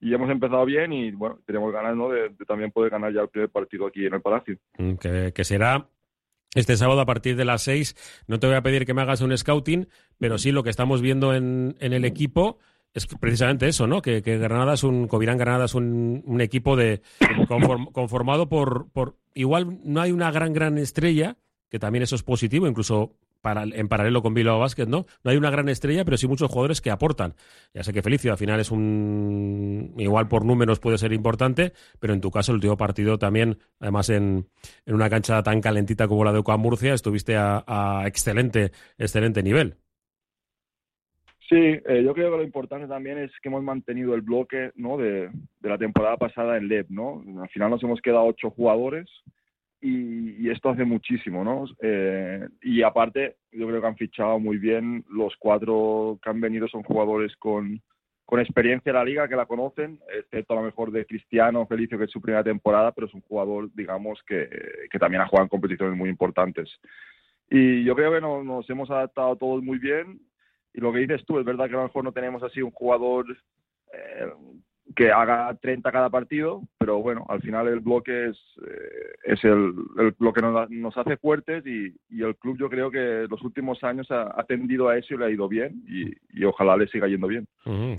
Y 0.00 0.14
hemos 0.14 0.30
empezado 0.30 0.64
bien 0.64 0.92
y 0.92 1.10
bueno, 1.10 1.40
tenemos 1.44 1.72
ganas 1.72 1.96
¿no? 1.96 2.10
de, 2.10 2.30
también 2.46 2.70
poder 2.70 2.92
ganar 2.92 3.12
ya 3.12 3.22
el 3.22 3.28
primer 3.28 3.50
partido 3.50 3.86
aquí 3.86 4.06
en 4.06 4.14
el 4.14 4.20
Palacio. 4.20 4.58
Mm, 4.78 4.94
que, 4.94 5.32
que 5.34 5.44
será 5.44 5.88
este 6.54 6.76
sábado 6.76 7.00
a 7.00 7.06
partir 7.06 7.34
de 7.34 7.44
las 7.44 7.62
seis. 7.62 7.96
No 8.28 8.38
te 8.38 8.46
voy 8.46 8.54
a 8.54 8.62
pedir 8.62 8.86
que 8.86 8.94
me 8.94 9.02
hagas 9.02 9.22
un 9.22 9.36
scouting, 9.36 9.88
pero 10.18 10.38
sí 10.38 10.52
lo 10.52 10.62
que 10.62 10.70
estamos 10.70 11.02
viendo 11.02 11.34
en, 11.34 11.74
en 11.80 11.94
el 11.94 12.04
equipo 12.04 12.58
es 12.96 13.06
precisamente 13.06 13.68
eso, 13.68 13.86
¿no? 13.86 14.00
Que, 14.00 14.20
Granada 14.20 14.74
es 14.74 14.82
un, 14.82 15.06
Covirán 15.06 15.36
Granada 15.36 15.66
es 15.66 15.74
un, 15.74 16.40
equipo 16.40 16.76
de 16.76 17.02
conformado 17.92 18.48
por, 18.48 18.88
igual 19.34 19.80
no 19.84 20.00
hay 20.00 20.12
una 20.12 20.30
gran 20.30 20.52
gran 20.52 20.78
estrella, 20.78 21.36
que 21.68 21.78
también 21.78 22.02
eso 22.02 22.16
es 22.16 22.22
positivo, 22.22 22.66
incluso 22.66 23.16
en 23.44 23.88
paralelo 23.88 24.22
con 24.22 24.34
Bilbao 24.34 24.58
Basket, 24.58 24.86
¿no? 24.86 25.06
No 25.22 25.30
hay 25.30 25.36
una 25.36 25.50
gran 25.50 25.68
estrella, 25.68 26.04
pero 26.04 26.16
sí 26.16 26.26
muchos 26.26 26.50
jugadores 26.50 26.80
que 26.80 26.90
aportan. 26.90 27.34
Ya 27.74 27.84
sé 27.84 27.92
que 27.92 28.02
Felicio 28.02 28.32
al 28.32 28.38
final 28.38 28.58
es 28.58 28.70
un. 28.70 29.94
Igual 29.98 30.26
por 30.26 30.44
números 30.44 30.80
puede 30.80 30.98
ser 30.98 31.12
importante, 31.12 31.72
pero 32.00 32.12
en 32.12 32.20
tu 32.20 32.30
caso, 32.30 32.52
el 32.52 32.56
último 32.56 32.76
partido 32.76 33.18
también, 33.18 33.58
además 33.78 34.08
en, 34.08 34.48
en 34.84 34.94
una 34.94 35.08
cancha 35.10 35.42
tan 35.42 35.60
calentita 35.60 36.08
como 36.08 36.24
la 36.24 36.32
de 36.32 36.38
Oca 36.38 36.56
Murcia, 36.56 36.94
estuviste 36.94 37.36
a, 37.36 38.02
excelente, 38.06 38.72
excelente 38.98 39.42
nivel. 39.42 39.76
Sí, 41.48 41.54
eh, 41.56 42.02
yo 42.04 42.12
creo 42.12 42.32
que 42.32 42.38
lo 42.38 42.42
importante 42.42 42.88
también 42.88 43.18
es 43.18 43.30
que 43.40 43.48
hemos 43.48 43.62
mantenido 43.62 44.14
el 44.14 44.22
bloque 44.22 44.72
¿no? 44.74 44.96
de, 44.96 45.30
de 45.60 45.68
la 45.68 45.78
temporada 45.78 46.16
pasada 46.16 46.56
en 46.56 46.66
LEB, 46.66 46.86
¿no? 46.88 47.22
Al 47.40 47.48
final 47.50 47.70
nos 47.70 47.82
hemos 47.84 48.00
quedado 48.00 48.24
ocho 48.24 48.50
jugadores 48.50 49.08
y, 49.80 50.50
esto 50.50 50.70
hace 50.70 50.84
muchísimo, 50.84 51.44
¿no? 51.44 51.66
Eh, 51.80 52.48
y 52.62 52.82
aparte, 52.82 53.36
yo 53.52 53.66
creo 53.68 53.80
que 53.80 53.86
han 53.86 53.96
fichado 53.96 54.38
muy 54.38 54.58
bien. 54.58 55.04
Los 55.10 55.34
cuatro 55.38 56.18
que 56.22 56.30
han 56.30 56.40
venido 56.40 56.66
son 56.66 56.82
jugadores 56.82 57.36
con, 57.36 57.80
con 58.24 58.40
experiencia 58.40 58.90
en 58.90 58.96
la 58.96 59.04
liga, 59.04 59.28
que 59.28 59.36
la 59.36 59.46
conocen, 59.46 60.00
excepto 60.12 60.54
a 60.54 60.56
lo 60.56 60.62
mejor 60.62 60.90
de 60.90 61.06
Cristiano 61.06 61.66
Felicio, 61.66 61.98
que 61.98 62.04
es 62.04 62.10
su 62.10 62.20
primera 62.20 62.42
temporada, 62.42 62.92
pero 62.92 63.06
es 63.06 63.14
un 63.14 63.20
jugador, 63.22 63.70
digamos, 63.74 64.20
que, 64.26 64.48
que 64.90 64.98
también 64.98 65.22
ha 65.22 65.28
jugado 65.28 65.44
en 65.44 65.50
competiciones 65.50 65.96
muy 65.96 66.08
importantes. 66.08 66.70
Y 67.50 67.84
yo 67.84 67.94
creo 67.94 68.12
que 68.12 68.20
nos 68.20 68.68
hemos 68.68 68.90
adaptado 68.90 69.36
todos 69.36 69.62
muy 69.62 69.78
bien. 69.78 70.20
Y 70.76 70.80
lo 70.80 70.92
que 70.92 70.98
dices 70.98 71.24
tú, 71.24 71.38
es 71.38 71.44
verdad 71.44 71.68
que 71.68 71.74
a 71.74 71.78
lo 71.78 71.84
mejor 71.84 72.04
no 72.04 72.12
tenemos 72.12 72.42
así 72.42 72.60
un 72.60 72.70
jugador 72.70 73.26
eh, 73.92 74.30
que 74.96 75.12
haga 75.12 75.54
30 75.60 75.92
cada 75.92 76.08
partido, 76.08 76.62
pero 76.78 77.02
bueno, 77.02 77.26
al 77.28 77.42
final 77.42 77.68
el 77.68 77.80
bloque 77.80 78.30
es, 78.30 78.36
eh, 78.66 79.32
es 79.32 79.44
el, 79.44 79.74
lo 80.18 80.32
que 80.32 80.40
nos, 80.40 80.70
nos 80.70 80.96
hace 80.96 81.18
fuertes 81.18 81.64
y, 81.66 81.94
y, 82.08 82.22
el 82.22 82.34
club 82.36 82.56
yo 82.58 82.70
creo 82.70 82.90
que 82.90 83.26
los 83.28 83.42
últimos 83.42 83.84
años 83.84 84.10
ha, 84.10 84.32
ha, 84.34 84.44
tendido 84.44 84.88
a 84.88 84.96
eso 84.96 85.14
y 85.14 85.18
le 85.18 85.26
ha 85.26 85.30
ido 85.30 85.48
bien 85.48 85.84
y, 85.86 86.10
y 86.32 86.44
ojalá 86.44 86.76
le 86.78 86.88
siga 86.88 87.06
yendo 87.08 87.26
bien. 87.26 87.46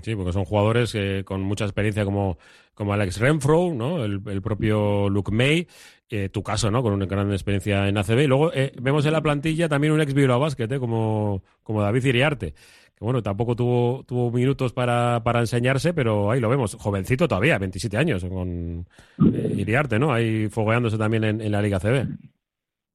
sí, 0.02 0.16
porque 0.16 0.32
son 0.32 0.44
jugadores 0.44 0.96
con 1.24 1.40
mucha 1.42 1.64
experiencia 1.64 2.04
como, 2.04 2.36
como 2.74 2.92
Alex 2.92 3.20
Renfro, 3.20 3.72
¿no? 3.72 4.04
el, 4.04 4.20
el 4.26 4.42
propio 4.42 5.08
Luke 5.08 5.30
May, 5.32 5.68
eh, 6.10 6.30
tu 6.30 6.42
caso, 6.42 6.70
¿no? 6.70 6.82
Con 6.82 6.94
una 6.94 7.04
gran 7.04 7.30
experiencia 7.32 7.86
en 7.86 7.98
ACB. 7.98 8.20
Y 8.20 8.26
luego 8.26 8.52
eh, 8.54 8.72
vemos 8.80 9.04
en 9.04 9.12
la 9.12 9.20
plantilla 9.20 9.68
también 9.68 9.92
un 9.92 10.00
ex 10.00 10.14
Bilbao 10.14 10.40
Basket, 10.40 10.72
¿eh? 10.72 10.78
como, 10.78 11.42
como 11.62 11.82
David 11.82 12.04
Iriarte 12.04 12.54
que 12.98 13.04
bueno, 13.04 13.22
tampoco 13.22 13.54
tuvo, 13.54 14.02
tuvo 14.02 14.32
minutos 14.32 14.72
para, 14.72 15.22
para 15.22 15.38
enseñarse, 15.38 15.94
pero 15.94 16.32
ahí 16.32 16.40
lo 16.40 16.48
vemos, 16.48 16.74
jovencito 16.74 17.28
todavía, 17.28 17.56
27 17.56 17.96
años, 17.96 18.24
con 18.24 18.84
eh, 19.32 19.54
Iriarte, 19.56 20.00
¿no? 20.00 20.12
Ahí 20.12 20.48
fogueándose 20.48 20.98
también 20.98 21.22
en, 21.22 21.52
la 21.52 21.62
Liga 21.62 21.78
CB. 21.78 22.08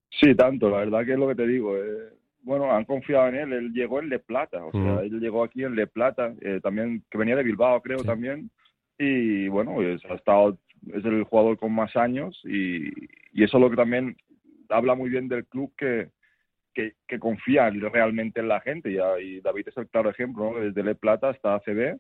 Sí, 0.10 0.36
tanto, 0.36 0.70
la 0.70 0.80
verdad 0.80 1.06
que 1.06 1.14
es 1.14 1.20
lo 1.20 1.30
que 1.30 1.36
te 1.36 1.48
digo. 1.48 1.78
Eh, 1.78 2.10
bueno, 2.42 2.70
han 2.74 2.84
confiado 2.84 3.30
en 3.30 3.36
él, 3.36 3.54
él 3.54 3.72
llegó 3.72 4.02
en 4.02 4.10
Le 4.10 4.20
Plata, 4.20 4.66
o 4.66 4.72
sea, 4.72 4.82
mm. 4.96 5.00
él 5.00 5.20
llegó 5.22 5.42
aquí 5.42 5.64
en 5.64 5.76
Le 5.76 5.88
Plata, 5.88 6.34
eh, 6.42 6.60
también, 6.62 7.06
que 7.10 7.18
venía 7.18 7.38
de 7.38 7.44
Bilbao, 7.44 7.82
creo, 7.82 8.04
también, 8.04 8.52
y 9.00 9.48
bueno, 9.48 9.76
pues, 9.76 10.04
ha 10.10 10.16
estado, 10.16 10.58
es 10.94 11.06
el 11.06 11.24
jugador 11.24 11.58
con 11.58 11.72
más 11.72 11.96
años, 11.96 12.38
y, 12.44 12.90
y 13.32 13.44
eso 13.46 13.56
es 13.56 13.62
lo 13.62 13.70
que 13.70 13.78
también 13.78 14.18
habla 14.68 14.96
muy 14.96 15.10
bien 15.10 15.30
del 15.30 15.46
club 15.46 15.72
que 15.78 16.10
que, 16.74 16.94
que 17.08 17.20
realmente 17.92 18.40
en 18.40 18.48
la 18.48 18.62
gente. 18.62 18.92
Y, 18.92 19.40
David 19.42 19.68
es 19.68 19.78
el 19.78 19.88
claro 19.88 20.10
ejemplo, 20.10 20.54
desde 20.60 20.84
Le 20.84 20.96
Plata 20.96 21.30
hasta 21.30 21.56
ACB, 21.56 21.98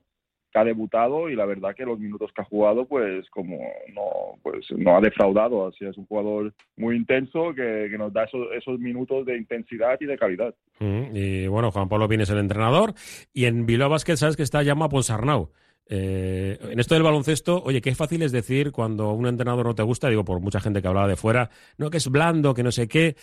que 0.51 0.59
ha 0.59 0.63
debutado 0.63 1.29
y 1.29 1.35
la 1.35 1.45
verdad 1.45 1.75
que 1.75 1.85
los 1.85 1.99
minutos 1.99 2.31
que 2.33 2.41
ha 2.41 2.45
jugado, 2.45 2.85
pues 2.85 3.29
como 3.29 3.57
no, 3.93 4.37
pues 4.43 4.65
no 4.77 4.97
ha 4.97 5.01
defraudado. 5.01 5.67
Así 5.67 5.85
es 5.85 5.97
un 5.97 6.05
jugador 6.05 6.53
muy 6.77 6.95
intenso 6.95 7.53
que, 7.55 7.89
nos 7.97 8.13
da 8.13 8.25
esos, 8.25 8.47
esos, 8.55 8.79
minutos 8.79 9.25
de 9.25 9.37
intensidad 9.37 9.97
y 9.99 10.05
de 10.05 10.17
calidad. 10.17 10.53
Mm, 10.79 11.15
y 11.15 11.47
bueno, 11.47 11.71
Juan 11.71 11.89
Pablo 11.89 12.07
Pines 12.07 12.29
es 12.29 12.33
el 12.33 12.39
entrenador. 12.39 12.93
Y 13.33 13.45
en 13.45 13.65
Bilbao 13.65 13.89
Basket 13.89 14.15
sabes 14.15 14.37
que 14.37 14.43
está 14.43 14.63
llamado 14.63 14.89
Ponsarnau. 14.89 15.49
Eh, 15.85 16.57
en 16.61 16.79
esto 16.79 16.93
del 16.93 17.03
baloncesto, 17.03 17.61
oye, 17.63 17.81
qué 17.81 17.93
fácil 17.93 18.21
es 18.21 18.31
decir 18.31 18.71
cuando 18.71 19.11
un 19.11 19.27
entrenador 19.27 19.65
no 19.65 19.75
te 19.75 19.83
gusta, 19.83 20.09
digo, 20.09 20.23
por 20.23 20.39
mucha 20.39 20.61
gente 20.61 20.81
que 20.81 20.87
hablaba 20.87 21.07
de 21.07 21.17
fuera, 21.17 21.49
no, 21.77 21.89
que 21.89 21.97
es 21.97 22.07
blando, 22.07 22.53
que 22.53 22.63
no 22.63 22.71
sé 22.71 22.87
qué. 22.87 23.15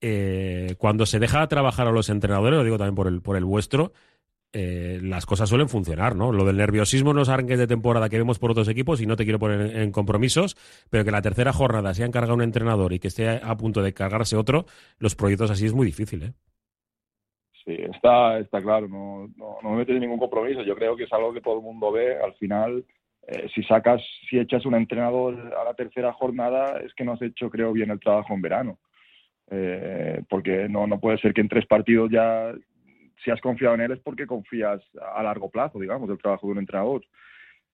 Eh, 0.00 0.74
cuando 0.78 1.06
se 1.06 1.18
deja 1.18 1.46
trabajar 1.48 1.86
a 1.86 1.92
los 1.92 2.10
entrenadores, 2.10 2.58
lo 2.58 2.64
digo 2.64 2.78
también 2.78 2.94
por 2.94 3.06
el, 3.06 3.22
por 3.22 3.36
el 3.36 3.44
vuestro, 3.44 3.92
eh, 4.52 5.00
las 5.02 5.26
cosas 5.26 5.48
suelen 5.48 5.68
funcionar, 5.68 6.14
¿no? 6.14 6.30
Lo 6.30 6.44
del 6.44 6.56
nerviosismo 6.56 7.10
en 7.10 7.16
los 7.16 7.28
arranques 7.28 7.58
de 7.58 7.66
temporada 7.66 8.08
que 8.08 8.18
vemos 8.18 8.38
por 8.38 8.52
otros 8.52 8.68
equipos, 8.68 9.00
y 9.00 9.06
no 9.06 9.16
te 9.16 9.24
quiero 9.24 9.38
poner 9.38 9.76
en, 9.76 9.90
compromisos, 9.90 10.56
pero 10.90 11.04
que 11.04 11.10
la 11.10 11.22
tercera 11.22 11.52
jornada 11.52 11.92
se 11.92 12.04
ha 12.04 12.06
encargado 12.06 12.34
un 12.34 12.42
entrenador 12.42 12.92
y 12.92 13.00
que 13.00 13.08
esté 13.08 13.28
a 13.28 13.56
punto 13.56 13.82
de 13.82 13.92
cargarse 13.92 14.36
otro, 14.36 14.66
los 14.98 15.16
proyectos 15.16 15.50
así 15.50 15.66
es 15.66 15.74
muy 15.74 15.86
difícil, 15.86 16.22
¿eh? 16.22 16.32
Sí, 17.64 17.72
está, 17.72 18.38
está 18.38 18.60
claro, 18.60 18.86
no, 18.88 19.26
no, 19.36 19.56
no 19.62 19.70
me 19.70 19.78
meto 19.78 19.92
en 19.92 20.00
ningún 20.00 20.18
compromiso. 20.18 20.62
Yo 20.62 20.76
creo 20.76 20.96
que 20.96 21.04
es 21.04 21.12
algo 21.12 21.32
que 21.32 21.40
todo 21.40 21.56
el 21.56 21.62
mundo 21.62 21.90
ve. 21.90 22.18
Al 22.22 22.34
final, 22.34 22.84
eh, 23.26 23.48
si 23.54 23.62
sacas, 23.62 24.02
si 24.28 24.38
echas 24.38 24.66
un 24.66 24.74
entrenador 24.74 25.54
a 25.58 25.64
la 25.64 25.72
tercera 25.72 26.12
jornada, 26.12 26.78
es 26.84 26.92
que 26.94 27.04
no 27.04 27.12
has 27.12 27.22
hecho, 27.22 27.48
creo, 27.48 27.72
bien 27.72 27.90
el 27.90 28.00
trabajo 28.00 28.34
en 28.34 28.42
verano. 28.42 28.78
Eh, 29.56 30.20
porque 30.28 30.68
no, 30.68 30.86
no 30.88 30.98
puede 30.98 31.18
ser 31.18 31.32
que 31.32 31.40
en 31.40 31.48
tres 31.48 31.64
partidos 31.66 32.10
ya, 32.10 32.52
si 33.22 33.30
has 33.30 33.40
confiado 33.40 33.76
en 33.76 33.82
él 33.82 33.92
es 33.92 34.00
porque 34.00 34.26
confías 34.26 34.82
a 35.14 35.22
largo 35.22 35.48
plazo, 35.48 35.78
digamos, 35.78 36.08
del 36.08 36.18
trabajo 36.18 36.48
de 36.48 36.52
un 36.54 36.58
entrenador. 36.58 37.04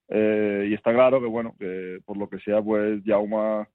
Eh, 0.07 0.67
y 0.69 0.73
está 0.75 0.93
claro 0.93 1.19
que, 1.19 1.25
bueno, 1.25 1.55
que 1.57 1.99
por 2.05 2.17
lo 2.17 2.29
que 2.29 2.37
sea, 2.39 2.61
pues 2.61 3.01
Jauma, 3.03 3.67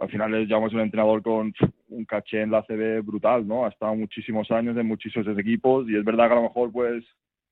al 0.00 0.10
final 0.10 0.48
Jauma 0.48 0.66
es 0.66 0.72
un 0.72 0.80
entrenador 0.80 1.22
con 1.22 1.52
un 1.90 2.04
caché 2.06 2.42
en 2.42 2.50
la 2.50 2.62
CB 2.62 3.02
brutal, 3.02 3.46
¿no? 3.46 3.64
Ha 3.66 3.68
estado 3.68 3.94
muchísimos 3.94 4.50
años 4.50 4.76
en 4.76 4.86
muchísimos 4.86 5.38
equipos 5.38 5.88
y 5.88 5.96
es 5.96 6.04
verdad 6.04 6.26
que 6.26 6.32
a 6.32 6.36
lo 6.36 6.42
mejor, 6.42 6.72
pues, 6.72 7.04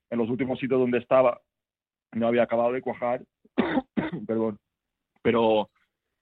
en 0.09 0.17
los 0.17 0.29
últimos 0.29 0.59
sitios 0.59 0.81
donde 0.81 0.97
estaba 0.97 1.39
no 2.11 2.27
había 2.27 2.43
acabado 2.43 2.73
de 2.73 2.81
cuajar, 2.81 3.21
perdón, 4.27 4.59
pero 5.21 5.69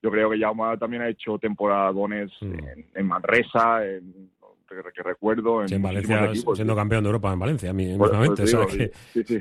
yo 0.02 0.10
creo 0.10 0.30
que 0.30 0.40
Jaume 0.40 0.78
también 0.78 1.04
ha 1.04 1.10
hecho 1.10 1.38
temporadones 1.38 2.32
mm. 2.42 2.96
en, 2.96 3.06
Manresa, 3.06 3.86
en, 3.86 4.32
que, 4.68 5.04
recuerdo. 5.04 5.64
En, 5.66 5.82
Valencia, 5.82 6.32
siendo 6.56 6.76
campeón 6.76 7.04
de 7.04 7.10
Europa 7.10 7.34
en 7.34 7.40
Valencia, 7.40 7.74
mismamente. 7.74 8.48
sí, 8.48 9.24
sí. 9.24 9.40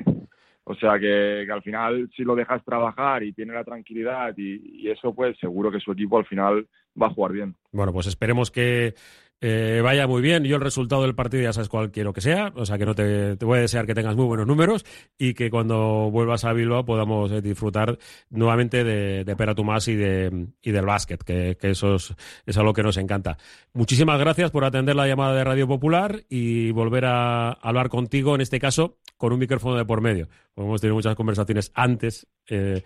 O 0.64 0.75
sea 0.75 0.99
que, 1.00 1.49
al 1.50 1.62
final, 1.62 2.09
si 2.14 2.23
lo 2.23 2.37
dejas 2.37 2.64
trabajar 2.64 3.25
y 3.25 3.33
tiene 3.33 3.55
la 3.55 3.64
tranquilidad 3.64 4.35
y, 4.37 4.83
y, 4.85 4.90
eso, 4.90 5.12
pues 5.12 5.37
seguro 5.38 5.71
que 5.71 5.81
su 5.81 5.90
equipo 5.93 6.19
al 6.19 6.26
final 6.26 6.69
va 7.00 7.07
a 7.09 7.11
jugar 7.11 7.33
bien. 7.33 7.57
Bueno, 7.73 7.93
pues 7.93 8.07
esperemos 8.07 8.50
que 8.50 8.95
eh, 9.40 9.80
vaya 9.82 10.06
muy 10.06 10.20
bien. 10.20 10.44
Yo 10.44 10.56
el 10.56 10.62
resultado 10.62 11.02
del 11.02 11.14
partido 11.14 11.42
ya 11.42 11.52
sabes 11.52 11.68
cuál 11.68 11.90
quiero 11.90 12.12
que 12.12 12.20
sea, 12.20 12.52
o 12.54 12.66
sea 12.66 12.76
que 12.76 12.85
no 12.85 12.94
te, 12.94 13.37
te 13.37 13.44
voy 13.44 13.59
a 13.59 13.62
desear 13.62 13.87
que 13.87 13.94
tengas 13.94 14.14
muy 14.14 14.26
buenos 14.26 14.47
números 14.47 14.85
y 15.18 15.32
que 15.32 15.50
cuando 15.50 16.11
vuelvas 16.11 16.44
a 16.44 16.52
Bilbao 16.52 16.85
podamos 16.85 17.32
eh, 17.32 17.40
disfrutar 17.40 17.99
nuevamente 18.28 18.85
de, 18.85 19.25
de 19.25 19.37
Pera 19.37 19.54
Tomás 19.54 19.88
y, 19.88 19.94
de, 19.94 20.49
y 20.61 20.70
del 20.70 20.85
básquet, 20.85 21.23
que, 21.23 21.56
que 21.59 21.70
eso 21.70 21.94
es, 21.94 22.14
es, 22.44 22.59
algo 22.59 22.75
que 22.75 22.82
nos 22.82 22.99
encanta. 22.99 23.38
Muchísimas 23.73 24.18
gracias 24.18 24.50
por 24.50 24.64
atender 24.64 24.94
la 24.94 25.09
llamada 25.09 25.35
de 25.35 25.44
Radio 25.44 25.66
Popular 25.66 26.23
y 26.28 26.70
volver 26.73 27.06
a 27.06 27.52
hablar 27.52 27.88
contigo, 27.88 28.35
en 28.35 28.42
este 28.42 28.61
caso, 28.61 28.99
con 29.16 29.32
un 29.32 29.38
micrófono 29.38 29.76
de 29.76 29.87
por 29.87 30.02
medio. 30.02 30.28
Hemos 30.64 30.81
tenido 30.81 30.95
muchas 30.95 31.14
conversaciones 31.14 31.73
antes 31.75 32.26
eh, 32.49 32.83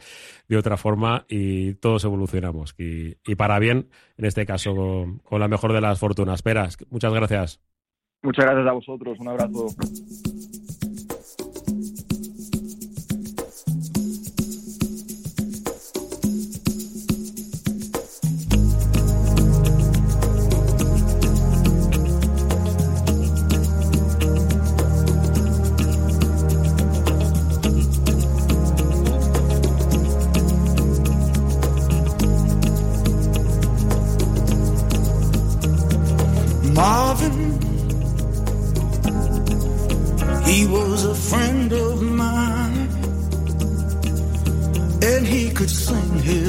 de 0.49 0.57
otra 0.57 0.76
forma 0.76 1.25
y 1.28 1.75
todos 1.75 2.04
evolucionamos. 2.04 2.75
Y, 2.78 3.16
y 3.26 3.35
para 3.35 3.59
bien, 3.59 3.88
en 4.16 4.25
este 4.25 4.47
caso, 4.47 4.75
con, 4.75 5.19
con 5.19 5.40
la 5.40 5.49
mejor 5.49 5.73
de 5.73 5.81
las 5.81 5.99
fortunas. 5.99 6.43
Peras, 6.43 6.76
muchas 6.90 7.12
gracias. 7.12 7.61
Muchas 8.23 8.47
gracias 8.47 8.66
a 8.66 8.73
vosotros. 8.73 9.19
Un 9.21 9.28
abrazo. 9.28 9.66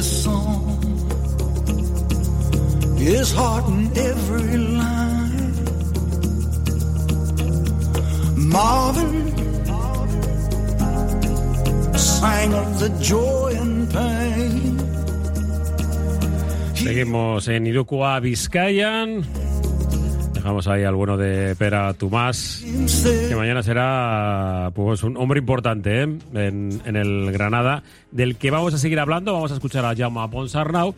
Sing 0.05 0.11
his 0.11 0.23
song, 0.23 0.77
his 2.97 3.31
heart 3.33 3.67
in 3.67 3.97
every 3.97 4.57
line. 4.57 5.55
Marvin 8.37 9.33
sang 11.97 12.53
of 12.53 12.79
the 12.79 12.89
joy 13.01 13.55
and 13.59 13.89
pain. 13.91 14.79
Seguimos 16.75 17.47
en 17.47 17.65
Idukua 17.65 18.19
Vizcayan. 18.19 19.44
Dejamos 20.45 20.67
ahí 20.67 20.83
al 20.83 20.93
bueno 20.93 21.17
de 21.17 21.55
Pera 21.55 21.91
Tomás, 21.95 22.63
que 23.27 23.35
mañana 23.35 23.63
será 23.63 24.69
pues 24.75 25.01
un 25.01 25.17
hombre 25.17 25.39
importante 25.39 26.03
¿eh? 26.03 26.19
en, 26.35 26.81
en 26.85 26.95
el 26.95 27.31
Granada, 27.31 27.81
del 28.11 28.35
que 28.35 28.51
vamos 28.51 28.71
a 28.75 28.77
seguir 28.77 28.99
hablando. 28.99 29.33
Vamos 29.33 29.49
a 29.49 29.55
escuchar 29.55 29.83
a 29.85 29.95
Jaume 29.95 30.29
Ponsarnau, 30.29 30.93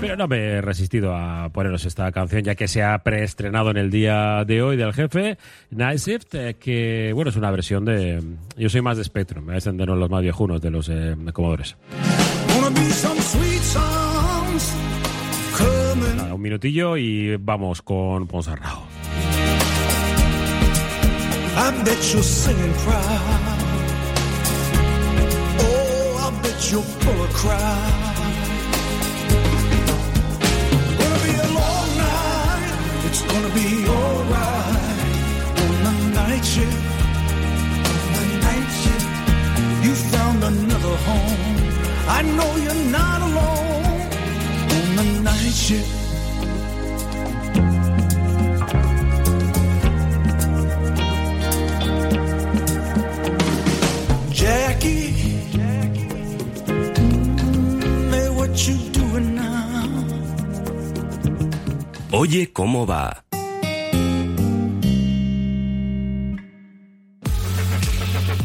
pero 0.00 0.14
no 0.14 0.28
me 0.28 0.38
he 0.38 0.60
resistido 0.60 1.12
a 1.12 1.48
poneros 1.48 1.86
esta 1.86 2.12
canción, 2.12 2.44
ya 2.44 2.54
que 2.54 2.68
se 2.68 2.84
ha 2.84 2.96
preestrenado 2.98 3.72
en 3.72 3.78
el 3.78 3.90
día 3.90 4.44
de 4.44 4.62
hoy 4.62 4.76
del 4.76 4.92
jefe, 4.92 5.38
Night 5.72 5.98
Shift, 5.98 6.34
eh, 6.36 6.54
que 6.54 7.10
bueno, 7.12 7.30
es 7.30 7.36
una 7.36 7.50
versión 7.50 7.84
de. 7.84 8.22
Yo 8.56 8.68
soy 8.68 8.80
más 8.80 8.96
de 8.96 9.02
Spectrum, 9.02 9.44
me 9.44 9.56
hacen 9.56 9.76
de 9.76 9.86
los 9.86 10.08
más 10.08 10.22
viejunos 10.22 10.60
de 10.60 10.70
los 10.70 10.88
eh, 10.88 11.16
Comodores. 11.32 11.76
Minutillo 16.48 16.96
y 16.96 17.36
vamos 17.36 17.82
con 17.82 18.26
Ponsarnau. 18.26 18.80
I 21.56 21.82
bet 21.84 21.98
singing 22.00 22.72
proud. 22.84 23.02
Oh, 25.60 26.18
I 26.24 26.42
bet 26.42 26.70
you're 26.70 26.82
full 26.82 27.20
of. 27.24 27.30
Gonna 30.98 31.20
be 31.26 31.34
a 31.36 31.48
long 31.58 31.88
night. 31.98 32.72
It's 33.08 33.22
gonna 33.30 33.52
be 33.52 33.68
alright 33.86 35.02
on 35.64 35.74
the 35.84 35.94
night 36.14 36.44
shift. 36.44 36.82
The 38.16 38.24
night 38.46 38.70
shift. 38.80 39.08
You 39.84 39.92
found 40.12 40.44
another 40.44 40.96
home. 41.08 41.58
I 42.08 42.22
know 42.22 42.50
you're 42.64 42.84
not 42.90 43.20
alone 43.28 44.00
on 44.76 44.96
the 44.96 45.20
night 45.22 45.52
shift. 45.52 46.07
Oye, 62.10 62.52
¿cómo 62.52 62.86
va? 62.86 63.24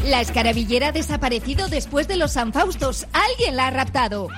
La 0.06 0.20
escarabillera 0.20 0.88
ha 0.88 0.92
desaparecido 0.92 1.68
después 1.68 2.06
de 2.06 2.16
los 2.16 2.32
San 2.32 2.52
Faustos. 2.52 3.06
Alguien 3.12 3.56
la 3.56 3.68
ha 3.68 3.70
raptado. 3.70 4.28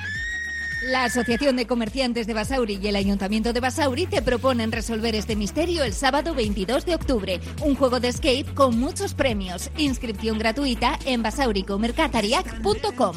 La 0.84 1.04
Asociación 1.04 1.56
de 1.56 1.66
Comerciantes 1.66 2.26
de 2.26 2.34
Basauri 2.34 2.78
y 2.80 2.86
el 2.86 2.96
Ayuntamiento 2.96 3.52
de 3.52 3.60
Basauri 3.60 4.06
te 4.06 4.22
proponen 4.22 4.70
resolver 4.70 5.14
este 5.16 5.34
misterio 5.34 5.82
el 5.82 5.92
sábado 5.92 6.34
22 6.34 6.86
de 6.86 6.94
octubre. 6.94 7.40
Un 7.62 7.74
juego 7.74 7.98
de 7.98 8.08
escape 8.08 8.46
con 8.54 8.78
muchos 8.78 9.14
premios. 9.14 9.70
Inscripción 9.76 10.38
gratuita 10.38 10.98
en 11.04 11.22
basauricomercatariac.com. 11.22 13.16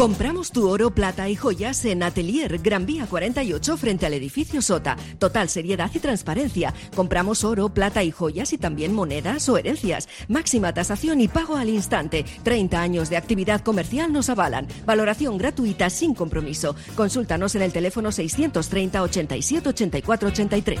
Compramos 0.00 0.50
tu 0.50 0.66
oro, 0.66 0.92
plata 0.92 1.28
y 1.28 1.36
joyas 1.36 1.84
en 1.84 2.02
Atelier 2.02 2.56
Gran 2.62 2.86
Vía 2.86 3.04
48 3.04 3.76
frente 3.76 4.06
al 4.06 4.14
edificio 4.14 4.62
Sota. 4.62 4.96
Total 5.18 5.50
seriedad 5.50 5.90
y 5.92 5.98
transparencia. 5.98 6.72
Compramos 6.96 7.44
oro, 7.44 7.68
plata 7.68 8.02
y 8.02 8.10
joyas 8.10 8.54
y 8.54 8.56
también 8.56 8.94
monedas 8.94 9.46
o 9.50 9.58
herencias. 9.58 10.08
Máxima 10.26 10.72
tasación 10.72 11.20
y 11.20 11.28
pago 11.28 11.54
al 11.54 11.68
instante. 11.68 12.24
30 12.44 12.80
años 12.80 13.10
de 13.10 13.18
actividad 13.18 13.60
comercial 13.60 14.10
nos 14.10 14.30
avalan. 14.30 14.66
Valoración 14.86 15.36
gratuita 15.36 15.90
sin 15.90 16.14
compromiso. 16.14 16.74
Consúltanos 16.96 17.54
en 17.56 17.60
el 17.60 17.70
teléfono 17.70 18.10
630 18.10 19.02
87 19.02 19.68
84 19.68 20.28
83. 20.28 20.80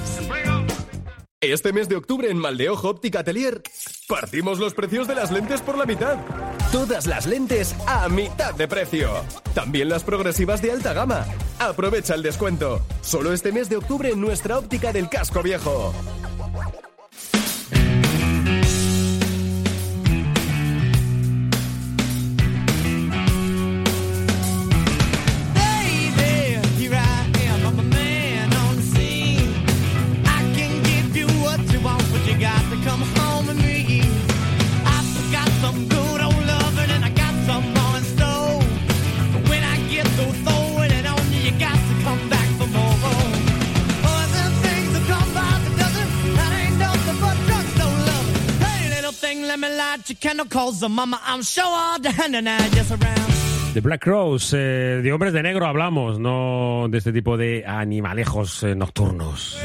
Este 1.42 1.72
mes 1.72 1.88
de 1.88 1.96
octubre 1.96 2.30
en 2.30 2.36
Maldeojo 2.36 2.90
Óptica 2.90 3.20
Atelier 3.20 3.62
partimos 4.06 4.58
los 4.58 4.74
precios 4.74 5.08
de 5.08 5.14
las 5.14 5.32
lentes 5.32 5.62
por 5.62 5.78
la 5.78 5.86
mitad. 5.86 6.18
Todas 6.70 7.06
las 7.06 7.24
lentes 7.24 7.74
a 7.86 8.10
mitad 8.10 8.52
de 8.52 8.68
precio. 8.68 9.08
También 9.54 9.88
las 9.88 10.04
progresivas 10.04 10.60
de 10.60 10.72
alta 10.72 10.92
gama. 10.92 11.24
Aprovecha 11.58 12.14
el 12.14 12.22
descuento. 12.22 12.82
Solo 13.00 13.32
este 13.32 13.52
mes 13.52 13.70
de 13.70 13.78
octubre 13.78 14.10
en 14.10 14.20
nuestra 14.20 14.58
óptica 14.58 14.92
del 14.92 15.08
casco 15.08 15.42
viejo. 15.42 15.94
De 53.74 53.80
Black 53.80 54.04
Rose, 54.06 54.56
eh, 54.58 55.00
de 55.02 55.12
hombres 55.12 55.32
de 55.32 55.42
negro 55.42 55.66
hablamos, 55.66 56.18
no 56.18 56.86
de 56.88 56.98
este 56.98 57.12
tipo 57.12 57.36
de 57.36 57.64
animalejos 57.66 58.62
eh, 58.64 58.74
nocturnos. 58.74 59.58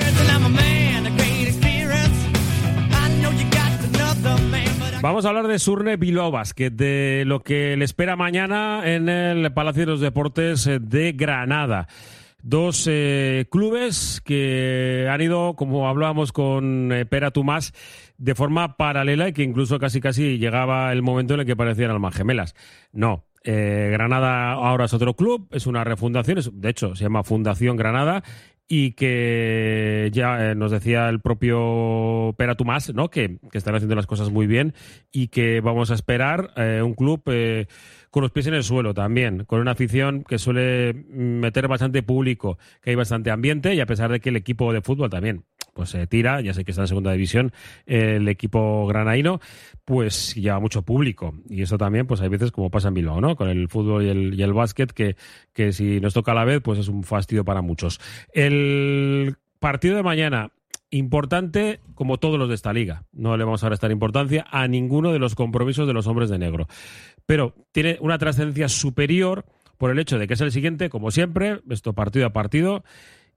Vamos 5.06 5.24
a 5.24 5.30
hablar 5.30 5.48
de 5.48 5.60
Surne 5.60 5.98
Bilbao 5.98 6.32
Basket, 6.32 6.72
de 6.72 7.26
lo 7.28 7.44
que 7.44 7.78
le 7.78 7.86
espera 7.86 8.16
mañana 8.16 8.82
en 8.86 9.08
el 9.08 9.54
Palacio 9.54 9.82
de 9.82 9.92
los 9.92 10.02
Deportes 10.02 10.66
eh, 10.66 10.80
de 10.80 11.12
Granada. 11.12 11.88
Dos 12.42 12.88
eh, 12.90 13.46
clubes 13.52 14.20
que 14.26 15.08
han 15.10 15.22
ido, 15.22 15.56
como 15.56 15.88
hablábamos 15.88 16.32
con 16.32 16.92
eh, 16.92 17.06
Pera 17.06 17.30
Tomás, 17.30 17.74
de 18.18 18.36
forma 18.36 18.78
paralela 18.78 19.28
y 19.30 19.34
que 19.34 19.44
incluso 19.44 19.80
casi 19.80 20.00
casi 20.02 20.38
llegaba 20.38 20.92
el 20.92 21.02
momento 21.02 21.34
en 21.34 21.42
el 21.42 21.46
que 21.46 21.56
parecían 21.56 21.92
almas 21.92 22.16
gemelas. 22.16 22.56
No, 22.92 23.26
eh, 23.44 23.90
Granada 23.92 24.54
ahora 24.54 24.86
es 24.86 24.94
otro 24.94 25.14
club, 25.16 25.48
es 25.52 25.68
una 25.68 25.84
refundación, 25.84 26.38
es- 26.38 26.52
de 26.54 26.70
hecho 26.70 26.96
se 26.96 27.04
llama 27.04 27.24
Fundación 27.24 27.76
Granada 27.78 28.24
y 28.68 28.94
que 28.94 30.10
ya 30.12 30.52
eh, 30.52 30.56
nos 30.56 30.72
decía 30.72 31.08
el 31.10 31.20
propio 31.22 32.34
Pera 32.38 32.56
Tomás, 32.56 32.92
¿no? 32.96 33.10
Que, 33.10 33.38
que 33.52 33.58
están 33.60 33.76
haciendo 33.76 33.96
las 33.96 34.08
cosas 34.08 34.32
muy 34.32 34.48
bien 34.48 34.74
y 35.12 35.28
que 35.28 35.62
vamos 35.62 35.92
a 35.92 35.94
esperar 35.94 36.52
eh, 36.56 36.82
un 36.84 36.96
club 36.96 37.22
eh, 37.28 37.68
con 38.10 38.24
los 38.24 38.32
pies 38.32 38.48
en 38.48 38.56
el 38.56 38.64
suelo 38.64 38.94
también, 38.96 39.44
con 39.46 39.60
una 39.60 39.72
afición 39.72 40.24
que 40.24 40.40
suele 40.40 40.94
meter 41.12 41.68
bastante 41.68 42.02
público, 42.02 42.58
que 42.82 42.90
hay 42.92 42.96
bastante 42.96 43.30
ambiente 43.30 43.76
y 43.76 43.82
a 43.82 43.86
pesar 43.86 44.12
de 44.12 44.20
que 44.20 44.30
el 44.30 44.38
equipo 44.38 44.74
de 44.74 44.82
fútbol 44.82 45.10
también 45.12 45.44
pues 45.76 45.90
se 45.90 46.08
tira, 46.08 46.40
ya 46.40 46.54
sé 46.54 46.64
que 46.64 46.72
está 46.72 46.84
en 46.84 46.88
segunda 46.88 47.12
división 47.12 47.52
el 47.86 48.30
equipo 48.30 48.88
granaíno, 48.88 49.42
pues 49.84 50.34
lleva 50.36 50.60
mucho 50.62 50.84
público 50.84 51.36
y 51.50 51.64
eso 51.64 51.78
también 51.78 52.08
pues 52.08 52.22
hay 52.22 52.30
veces 52.30 52.52
como 52.52 52.72
pasa 52.72 52.88
en 52.88 52.94
Bilbao, 52.94 53.20
¿no? 53.20 53.36
Con 53.36 53.50
el 53.50 53.68
fútbol 53.68 54.06
y 54.06 54.10
el, 54.10 54.40
y 54.40 54.42
el 54.42 54.54
básquet 54.54 54.94
que, 54.94 55.18
que 55.52 55.74
si 55.74 56.00
nos 56.00 56.14
toca 56.14 56.32
a 56.32 56.36
la 56.36 56.46
vez 56.46 56.62
pues 56.62 56.80
es 56.80 56.88
un 56.88 57.04
fastidio 57.04 57.44
para 57.44 57.62
muchos. 57.62 58.00
El 58.32 59.36
partido 59.60 59.98
de 59.98 60.04
mañana 60.04 60.52
importante 60.92 61.82
como 61.94 62.20
todos 62.20 62.40
los 62.40 62.48
de 62.48 62.56
esta 62.56 62.72
liga. 62.72 63.04
No 63.12 63.36
le 63.36 63.44
vamos 63.44 63.66
a 63.66 63.70
restar 63.70 63.92
importancia 63.92 64.46
a 64.50 64.70
ninguno 64.70 65.12
de 65.12 65.20
los 65.20 65.36
compromisos 65.36 65.88
de 65.88 65.94
los 65.94 66.08
hombres 66.08 66.30
de 66.30 66.40
negro. 66.40 66.68
Pero 67.26 67.54
tiene 67.74 67.98
una 68.00 68.18
trascendencia 68.18 68.70
superior 68.70 69.44
por 69.78 69.92
el 69.92 70.00
hecho 70.00 70.18
de 70.18 70.28
que 70.28 70.36
es 70.36 70.42
el 70.42 70.54
siguiente, 70.54 70.90
como 70.90 71.12
siempre, 71.12 71.60
esto 71.70 71.94
partido 71.94 72.26
a 72.26 72.34
partido, 72.34 72.86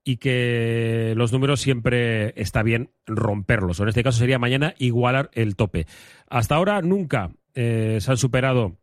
y 0.08 0.16
que 0.16 1.12
los 1.18 1.34
números 1.34 1.60
siempre 1.60 2.32
está 2.40 2.62
bien 2.62 2.88
romperlos. 3.06 3.78
O 3.78 3.82
en 3.82 3.90
este 3.90 4.02
caso 4.02 4.20
sería 4.20 4.38
mañana 4.38 4.74
igualar 4.78 5.28
el 5.34 5.54
tope. 5.54 5.86
Hasta 6.30 6.54
ahora 6.54 6.80
nunca 6.80 7.32
eh, 7.54 7.98
se 8.00 8.10
han 8.10 8.16
superado 8.16 8.78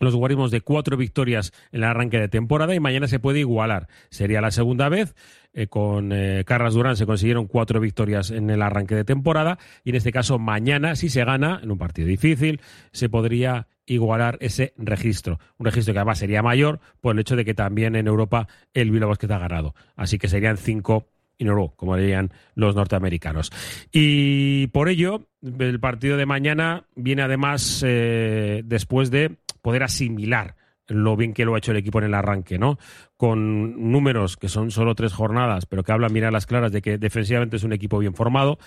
los 0.00 0.16
guarismos 0.16 0.50
de 0.50 0.62
cuatro 0.62 0.96
victorias 0.96 1.52
en 1.70 1.80
el 1.80 1.84
arranque 1.84 2.18
de 2.18 2.28
temporada 2.28 2.74
y 2.74 2.80
mañana 2.80 3.08
se 3.08 3.18
puede 3.18 3.40
igualar. 3.40 3.88
Sería 4.08 4.40
la 4.40 4.50
segunda 4.50 4.88
vez. 4.88 5.14
Eh, 5.52 5.66
con 5.66 6.12
eh, 6.12 6.44
Carras 6.46 6.72
Durán 6.72 6.96
se 6.96 7.04
consiguieron 7.04 7.46
cuatro 7.46 7.78
victorias 7.78 8.30
en 8.30 8.48
el 8.48 8.62
arranque 8.62 8.94
de 8.94 9.04
temporada 9.04 9.58
y 9.84 9.90
en 9.90 9.96
este 9.96 10.12
caso 10.12 10.38
mañana, 10.38 10.96
si 10.96 11.10
se 11.10 11.26
gana, 11.26 11.60
en 11.62 11.72
un 11.72 11.78
partido 11.78 12.08
difícil, 12.08 12.62
se 12.90 13.10
podría 13.10 13.68
igualar 13.86 14.38
ese 14.40 14.74
registro. 14.76 15.38
Un 15.58 15.66
registro 15.66 15.92
que 15.92 15.98
además 15.98 16.18
sería 16.18 16.42
mayor 16.42 16.80
por 17.00 17.14
el 17.14 17.20
hecho 17.20 17.36
de 17.36 17.44
que 17.44 17.54
también 17.54 17.96
en 17.96 18.06
Europa 18.06 18.48
el 18.72 18.90
Bilbao 18.90 19.10
Basket 19.10 19.30
ha 19.30 19.38
ganado. 19.38 19.74
Así 19.96 20.18
que 20.18 20.28
serían 20.28 20.56
cinco 20.56 21.08
in 21.38 21.48
a 21.48 21.52
row, 21.52 21.74
como 21.76 21.96
dirían 21.96 22.32
los 22.54 22.74
norteamericanos. 22.74 23.50
Y 23.92 24.68
por 24.68 24.88
ello, 24.88 25.26
el 25.42 25.80
partido 25.80 26.16
de 26.16 26.26
mañana 26.26 26.84
viene 26.94 27.22
además 27.22 27.82
eh, 27.86 28.62
después 28.64 29.10
de 29.10 29.36
poder 29.62 29.82
asimilar 29.82 30.56
lo 30.86 31.16
bien 31.16 31.32
que 31.32 31.44
lo 31.44 31.54
ha 31.54 31.58
hecho 31.58 31.70
el 31.70 31.78
equipo 31.78 31.98
en 31.98 32.04
el 32.04 32.14
arranque, 32.14 32.58
¿no? 32.58 32.78
Con 33.16 33.90
números 33.90 34.36
que 34.36 34.48
son 34.48 34.70
solo 34.70 34.94
tres 34.94 35.14
jornadas, 35.14 35.66
pero 35.66 35.82
que 35.82 35.92
hablan 35.92 36.12
bien 36.12 36.26
a 36.26 36.30
las 36.30 36.46
claras 36.46 36.72
de 36.72 36.82
que 36.82 36.98
defensivamente 36.98 37.56
es 37.56 37.64
un 37.64 37.72
equipo 37.72 37.98
bien 37.98 38.14
formado, 38.14 38.58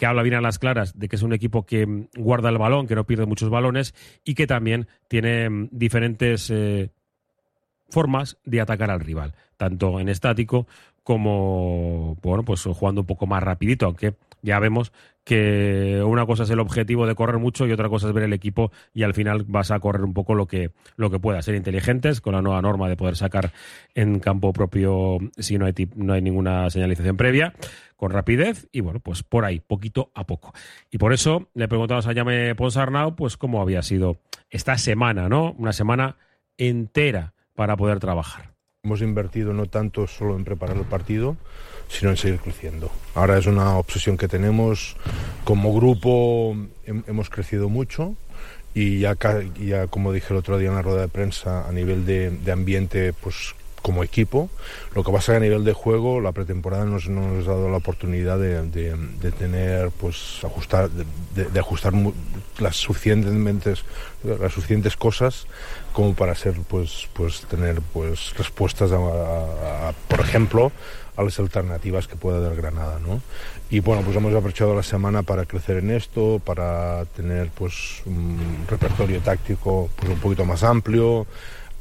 que 0.00 0.06
habla 0.06 0.22
bien 0.22 0.34
a 0.34 0.40
las 0.40 0.58
claras 0.58 0.98
de 0.98 1.08
que 1.08 1.16
es 1.16 1.22
un 1.22 1.34
equipo 1.34 1.66
que 1.66 1.86
mm, 1.86 2.08
guarda 2.16 2.48
el 2.48 2.56
balón, 2.56 2.86
que 2.86 2.94
no 2.94 3.04
pierde 3.04 3.26
muchos 3.26 3.50
balones 3.50 3.94
y 4.24 4.34
que 4.34 4.46
también 4.46 4.88
tiene 5.08 5.50
mm, 5.50 5.68
diferentes 5.72 6.50
eh, 6.50 6.88
formas 7.90 8.38
de 8.44 8.62
atacar 8.62 8.90
al 8.90 9.00
rival, 9.00 9.34
tanto 9.58 10.00
en 10.00 10.08
estático 10.08 10.66
como 11.02 12.16
bueno, 12.22 12.44
pues 12.44 12.62
jugando 12.62 13.02
un 13.02 13.06
poco 13.06 13.26
más 13.26 13.42
rapidito, 13.42 13.84
aunque 13.84 14.14
ya 14.40 14.58
vemos 14.58 14.90
que 15.24 16.02
una 16.04 16.26
cosa 16.26 16.42
es 16.44 16.50
el 16.50 16.60
objetivo 16.60 17.06
de 17.06 17.14
correr 17.14 17.38
mucho 17.38 17.66
y 17.66 17.72
otra 17.72 17.88
cosa 17.88 18.08
es 18.08 18.14
ver 18.14 18.24
el 18.24 18.32
equipo 18.32 18.72
y 18.94 19.02
al 19.02 19.14
final 19.14 19.44
vas 19.46 19.70
a 19.70 19.78
correr 19.78 20.02
un 20.02 20.14
poco 20.14 20.34
lo 20.34 20.46
que, 20.46 20.70
lo 20.96 21.10
que 21.10 21.18
pueda. 21.18 21.42
Ser 21.42 21.54
inteligentes 21.54 22.20
con 22.20 22.34
la 22.34 22.42
nueva 22.42 22.62
norma 22.62 22.88
de 22.88 22.96
poder 22.96 23.16
sacar 23.16 23.52
en 23.94 24.18
campo 24.18 24.52
propio 24.52 25.18
si 25.38 25.58
no 25.58 25.66
hay, 25.66 25.72
tip- 25.72 25.94
no 25.94 26.14
hay 26.14 26.22
ninguna 26.22 26.68
señalización 26.70 27.16
previa, 27.16 27.54
con 27.96 28.10
rapidez 28.12 28.66
y 28.72 28.80
bueno, 28.80 29.00
pues 29.00 29.22
por 29.22 29.44
ahí, 29.44 29.60
poquito 29.60 30.10
a 30.14 30.26
poco. 30.26 30.52
Y 30.90 30.98
por 30.98 31.12
eso 31.12 31.48
le 31.54 31.68
preguntamos 31.68 32.06
a 32.06 32.12
Llame 32.12 32.54
Ponsarnau 32.54 33.14
pues 33.14 33.36
cómo 33.36 33.60
había 33.60 33.82
sido 33.82 34.16
esta 34.48 34.78
semana, 34.78 35.28
¿no? 35.28 35.52
Una 35.52 35.72
semana 35.72 36.16
entera 36.56 37.34
para 37.54 37.76
poder 37.76 38.00
trabajar. 38.00 38.50
Hemos 38.82 39.02
invertido 39.02 39.52
no 39.52 39.66
tanto 39.66 40.06
solo 40.06 40.34
en 40.36 40.44
preparar 40.44 40.78
el 40.78 40.84
partido, 40.84 41.36
sino 41.90 42.10
en 42.10 42.16
seguir 42.16 42.38
creciendo. 42.40 42.90
Ahora 43.14 43.36
es 43.38 43.46
una 43.46 43.76
obsesión 43.76 44.16
que 44.16 44.28
tenemos. 44.28 44.96
Como 45.44 45.74
grupo 45.74 46.54
hem- 46.86 47.02
hemos 47.06 47.28
crecido 47.28 47.68
mucho 47.68 48.14
y 48.74 49.00
ya, 49.00 49.16
ya 49.58 49.86
como 49.88 50.12
dije 50.12 50.28
el 50.32 50.38
otro 50.38 50.56
día 50.56 50.68
en 50.68 50.76
la 50.76 50.82
rueda 50.82 51.00
de 51.02 51.08
prensa, 51.08 51.68
a 51.68 51.72
nivel 51.72 52.06
de, 52.06 52.30
ambiente, 52.52 53.12
pues 53.12 53.54
como 53.82 54.04
equipo. 54.04 54.50
Lo 54.94 55.02
que 55.02 55.10
pasa 55.10 55.32
que 55.32 55.38
a 55.38 55.40
nivel 55.40 55.64
de 55.64 55.72
juego, 55.72 56.20
la 56.20 56.32
pretemporada 56.32 56.84
nos, 56.84 57.08
nos 57.08 57.48
ha 57.48 57.52
dado 57.52 57.70
la 57.70 57.78
oportunidad 57.78 58.38
de, 58.38 58.60
de- 58.62 58.94
tener, 59.32 59.90
pues, 59.90 60.40
ajustar, 60.44 60.90
de, 60.90 61.58
ajustar 61.58 61.94
las 62.58 62.76
suficientes, 62.76 63.82
las 64.22 64.52
suficientes 64.52 64.96
cosas 64.96 65.46
como 65.94 66.14
para 66.14 66.34
ser, 66.34 66.56
pues, 66.68 67.08
pues 67.14 67.40
tener, 67.48 67.80
pues, 67.80 68.34
respuestas 68.36 68.90
por 70.08 70.20
ejemplo, 70.20 70.72
a 71.16 71.22
las 71.22 71.38
alternativas 71.38 72.06
que 72.08 72.16
pueda 72.16 72.40
dar 72.40 72.54
Granada, 72.56 72.98
¿no? 72.98 73.20
Y 73.70 73.80
bueno, 73.80 74.02
pues 74.02 74.16
hemos 74.16 74.32
aprovechado 74.34 74.74
la 74.74 74.82
semana 74.82 75.22
para 75.22 75.44
crecer 75.44 75.78
en 75.78 75.90
esto, 75.90 76.40
para 76.44 77.04
tener, 77.16 77.50
pues, 77.50 78.02
un 78.06 78.64
repertorio 78.68 79.20
táctico, 79.20 79.90
pues, 79.96 80.10
un 80.12 80.18
poquito 80.18 80.44
más 80.44 80.62
amplio, 80.62 81.26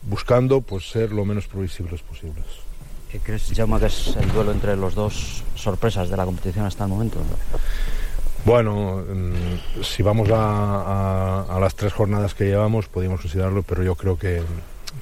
buscando, 0.04 0.62
pues, 0.62 0.89
ser 0.89 1.12
lo 1.12 1.26
menos 1.26 1.48
previsibles 1.48 2.02
posibles. 2.02 2.46
¿Qué 3.12 3.20
crees, 3.20 3.52
Jaume, 3.56 3.80
que 3.80 3.88
es 3.88 4.15
el 4.18 4.32
duelo 4.32 4.52
entre 4.52 4.76
los 4.76 4.94
dos 4.94 5.44
sorpresas 5.56 6.10
de 6.10 6.18
la 6.18 6.26
competición 6.26 6.65
hasta 6.65 6.84
el 6.84 6.89
momento? 6.92 7.18
Bueno, 8.46 8.98
mm, 9.12 9.84
si 9.84 10.02
vamos 10.04 10.30
a, 10.30 10.36
a- 10.36 11.56
a 11.56 11.60
las 11.60 11.76
tres 11.76 11.92
jornadas 11.92 12.34
que 12.34 12.46
llevamos, 12.46 12.88
podríamos 12.88 13.20
considerarlo, 13.22 13.63
pero 13.63 13.84
yo 13.84 13.96
creo 13.96 14.18
que, 14.18 14.42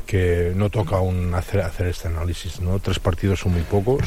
que 0.06 0.54
no 0.56 0.70
toca 0.70 0.98
aún 0.98 1.34
hacer, 1.34 1.62
hacer 1.62 1.88
este 1.88 2.08
análisis. 2.08 2.60
¿no? 2.62 2.80
Tres 2.80 3.00
partidos 3.00 3.40
son 3.40 3.54
muy 3.54 3.62
pocos 3.64 4.04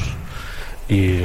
y, 0.88 1.20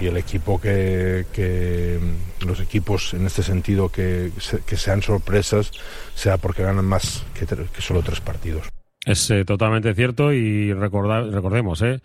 el 0.00 0.16
equipo 0.16 0.60
que, 0.60 1.24
que- 1.32 1.98
los 2.46 2.60
equipos 2.60 3.14
en 3.14 3.26
este 3.26 3.42
sentido 3.42 3.88
que, 3.90 4.30
que 4.66 4.76
sean 4.76 5.02
sorpresas 5.02 5.70
sea 6.14 6.36
porque 6.36 6.62
ganan 6.62 6.84
más 6.84 7.24
que, 7.34 7.46
que 7.46 7.80
solo 7.82 8.02
tres 8.02 8.20
partidos. 8.20 8.68
Es 9.04 9.30
eh, 9.30 9.44
totalmente 9.44 9.94
cierto 9.94 10.32
y 10.32 10.72
recorda- 10.72 11.28
recordemos, 11.30 11.80
¿eh? 11.82 12.00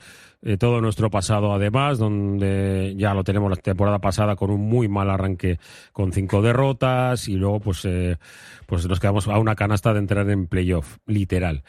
Eh, 0.45 0.58
todo 0.58 0.82
nuestro 0.82 1.10
pasado 1.10 1.53
además, 1.53 1.97
donde 1.97 2.93
ya 2.97 3.13
lo 3.13 3.23
tenemos 3.23 3.49
la 3.49 3.56
temporada 3.56 3.99
pasada 3.99 4.36
con 4.36 4.51
un 4.51 4.60
muy 4.60 4.89
mal 4.89 5.10
arranque 5.10 5.58
con 5.93 6.12
cinco 6.12 6.41
derrotas 6.41 7.29
y 7.29 7.36
luego 7.36 7.62
pues, 7.62 7.86
eh, 7.86 8.17
pues 8.65 8.86
nos 8.86 8.99
quedamos 8.99 9.27
a 9.29 9.38
una 9.39 9.56
canasta 9.56 9.93
de 9.93 9.99
entrar 9.99 10.29
en 10.29 10.47
playoff, 10.47 10.97
literal. 11.06 11.63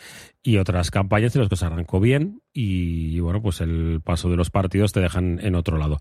Y 0.47 0.59
otras 0.59 0.91
campañas 0.91 1.35
en 1.35 1.41
las 1.41 1.49
que 1.49 1.57
se 1.57 1.65
arrancó 1.65 2.01
bien 2.01 2.43
y, 2.53 3.19
bueno, 3.19 3.41
pues 3.41 3.63
el 3.63 4.03
paso 4.05 4.29
de 4.29 4.37
los 4.37 4.51
partidos 4.51 4.93
te 4.93 5.01
dejan 5.01 5.41
en 5.43 5.55
otro 5.55 5.79
lado. 5.79 6.01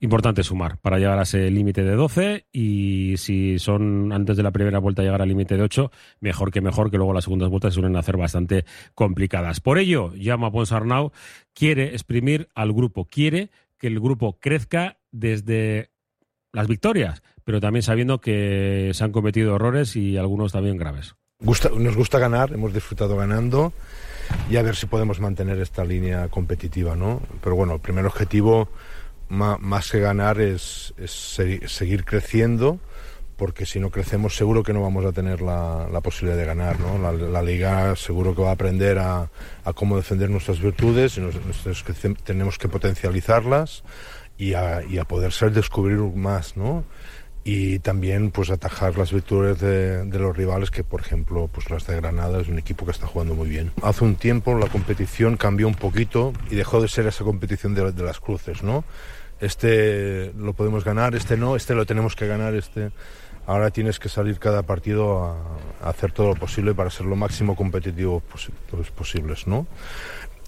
Importante 0.00 0.42
sumar 0.42 0.78
para 0.78 0.98
llegar 0.98 1.18
a 1.18 1.24
ese 1.24 1.50
límite 1.50 1.82
de 1.84 1.94
12 1.94 2.46
y 2.50 3.18
si 3.18 3.58
son 3.58 4.10
antes 4.14 4.38
de 4.38 4.42
la 4.42 4.50
primera 4.50 4.78
vuelta 4.78 5.02
llegar 5.02 5.20
al 5.20 5.28
límite 5.28 5.58
de 5.58 5.62
8, 5.64 5.90
mejor 6.20 6.50
que 6.50 6.62
mejor, 6.62 6.90
que 6.90 6.96
luego 6.96 7.12
las 7.12 7.24
segundas 7.24 7.50
vueltas 7.50 7.74
se 7.74 7.80
suelen 7.80 7.96
hacer 7.96 8.16
bastante 8.16 8.64
complicadas. 8.94 9.60
Por 9.60 9.76
ello, 9.76 10.14
llama 10.14 10.50
Ponsarnau, 10.50 11.12
quiere 11.52 11.88
exprimir 11.88 12.48
al 12.54 12.72
grupo, 12.72 13.04
quiere 13.04 13.50
que 13.76 13.88
el 13.88 14.00
grupo 14.00 14.38
crezca 14.40 15.00
desde 15.10 15.90
las 16.50 16.66
victorias, 16.66 17.22
pero 17.44 17.60
también 17.60 17.82
sabiendo 17.82 18.22
que 18.22 18.92
se 18.94 19.04
han 19.04 19.12
cometido 19.12 19.54
errores 19.54 19.96
y 19.96 20.16
algunos 20.16 20.52
también 20.52 20.78
graves. 20.78 21.14
Gusta- 21.42 21.70
nos 21.76 21.96
gusta 21.96 22.18
ganar, 22.18 22.52
hemos 22.52 22.72
disfrutado 22.72 23.16
ganando 23.16 23.72
y 24.48 24.56
a 24.56 24.62
ver 24.62 24.76
si 24.76 24.86
podemos 24.86 25.18
mantener 25.20 25.58
esta 25.60 25.84
línea 25.84 26.28
competitiva, 26.28 26.94
¿no? 26.94 27.20
Pero 27.42 27.56
bueno, 27.56 27.74
el 27.74 27.80
primer 27.80 28.06
objetivo, 28.06 28.68
más 29.28 29.90
que 29.90 29.98
ganar, 30.00 30.40
es, 30.40 30.94
es 30.98 31.36
segui- 31.38 31.66
seguir 31.66 32.04
creciendo, 32.04 32.78
porque 33.36 33.66
si 33.66 33.80
no 33.80 33.90
crecemos 33.90 34.36
seguro 34.36 34.62
que 34.62 34.72
no 34.72 34.82
vamos 34.82 35.04
a 35.04 35.10
tener 35.12 35.40
la, 35.42 35.88
la 35.90 36.00
posibilidad 36.00 36.38
de 36.38 36.44
ganar, 36.46 36.78
¿no? 36.78 36.96
La, 36.98 37.42
liga 37.42 37.96
seguro 37.96 38.36
que 38.36 38.42
va 38.42 38.50
a 38.50 38.52
aprender 38.54 38.98
a, 39.00 39.28
cómo 39.74 39.96
defender 39.96 40.30
nuestras 40.30 40.60
virtudes 40.60 41.18
tenemos 42.24 42.56
que 42.58 42.68
potencializarlas 42.68 43.82
y 44.38 44.54
a, 44.54 44.82
y 44.84 44.98
a 44.98 45.04
poder 45.04 45.32
ser 45.32 45.50
descubrir 45.52 45.98
más, 45.98 46.56
¿no? 46.56 46.84
Y 47.44 47.80
también 47.80 48.30
pues 48.30 48.50
atajar 48.50 48.96
las 48.96 49.12
virtudes 49.12 49.58
de, 49.58 50.04
los 50.18 50.36
rivales 50.36 50.70
que 50.70 50.84
por 50.84 51.00
ejemplo 51.00 51.48
pues 51.52 51.70
las 51.70 51.86
de 51.86 51.96
Granada 51.96 52.40
es 52.40 52.48
un 52.48 52.58
equipo 52.58 52.84
que 52.84 52.92
está 52.92 53.06
jugando 53.06 53.34
muy 53.34 53.48
bien. 53.48 53.72
Hace 53.82 54.04
un 54.04 54.14
tiempo 54.14 54.54
la 54.56 54.68
competición 54.68 55.36
cambió 55.36 55.66
un 55.66 55.74
poquito 55.74 56.32
y 56.50 56.54
dejó 56.54 56.80
de 56.80 56.88
ser 56.88 57.06
esa 57.06 57.24
competición 57.24 57.74
de, 57.74 57.92
las 57.92 58.20
cruces 58.20 58.62
no 58.62 58.84
este 59.40 60.32
lo 60.36 60.52
podemos 60.52 60.84
ganar 60.84 61.14
este 61.16 61.36
no 61.36 61.56
este 61.56 61.74
lo 61.74 61.86
tenemos 61.86 62.14
que 62.14 62.26
ganar 62.26 62.54
este. 62.54 62.90
Ahora 63.44 63.72
tienes 63.72 63.98
que 63.98 64.08
salir 64.08 64.38
cada 64.38 64.62
partido 64.62 65.24
a, 65.24 65.88
hacer 65.88 66.12
todo 66.12 66.28
lo 66.28 66.36
posible 66.36 66.74
para 66.74 66.90
ser 66.90 67.06
lo 67.06 67.16
máximo 67.16 67.56
competitivo 67.56 68.22
posi- 68.32 68.52
pues, 68.70 68.88
posibles 68.92 69.48
no 69.48 69.66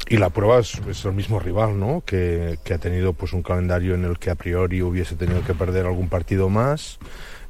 y 0.09 0.17
la 0.19 0.31
prueba 0.31 0.59
es, 0.59 0.81
es 0.89 1.05
el 1.05 1.13
mismo 1.13 1.41
rival, 1.41 1.79
¿no? 1.79 2.03
Que, 2.05 2.59
que 2.65 2.75
ha 2.75 2.79
tenido 2.79 3.13
pues 3.15 3.33
un 3.33 3.43
calendario 3.43 3.95
en 3.95 4.05
el 4.05 4.19
que 4.19 4.31
a 4.31 4.35
priori 4.35 4.83
hubiese 4.83 5.17
tenido 5.17 5.43
que 5.45 5.55
perder 5.55 5.87
algún 5.87 6.09
partido 6.09 6.49
más 6.49 6.99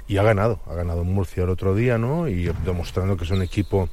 y 0.07 0.19
ha 0.19 0.23
ganado, 0.23 0.61
ha 0.67 0.75
ganado 0.75 1.03
Murcia 1.05 1.45
el 1.45 1.51
otro 1.51 1.75
día, 1.75 1.99
¿no? 1.99 2.29
Y 2.29 2.51
demostrando 2.65 3.17
que 3.17 3.25
es 3.25 3.31
un 3.31 3.43
equipo 3.43 3.89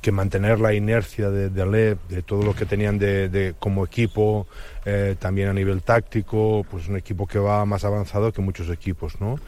que 0.00 0.12
mantener 0.12 0.60
la 0.60 0.74
inercia 0.74 1.30
de, 1.30 1.48
de 1.48 1.62
Alep, 1.62 2.08
de 2.08 2.22
todo 2.22 2.42
lo 2.42 2.54
que 2.54 2.66
tenían 2.66 2.98
de, 2.98 3.30
de 3.30 3.54
como 3.58 3.86
equipo, 3.86 4.46
eh, 4.84 5.16
también 5.18 5.48
a 5.48 5.54
nivel 5.54 5.82
táctico, 5.82 6.66
pues 6.70 6.88
un 6.88 6.96
equipo 6.98 7.26
que 7.26 7.38
va 7.38 7.64
más 7.64 7.84
avanzado 7.84 8.30
que 8.30 8.42
muchos 8.42 8.68
equipos, 8.68 9.18
¿no? 9.20 9.38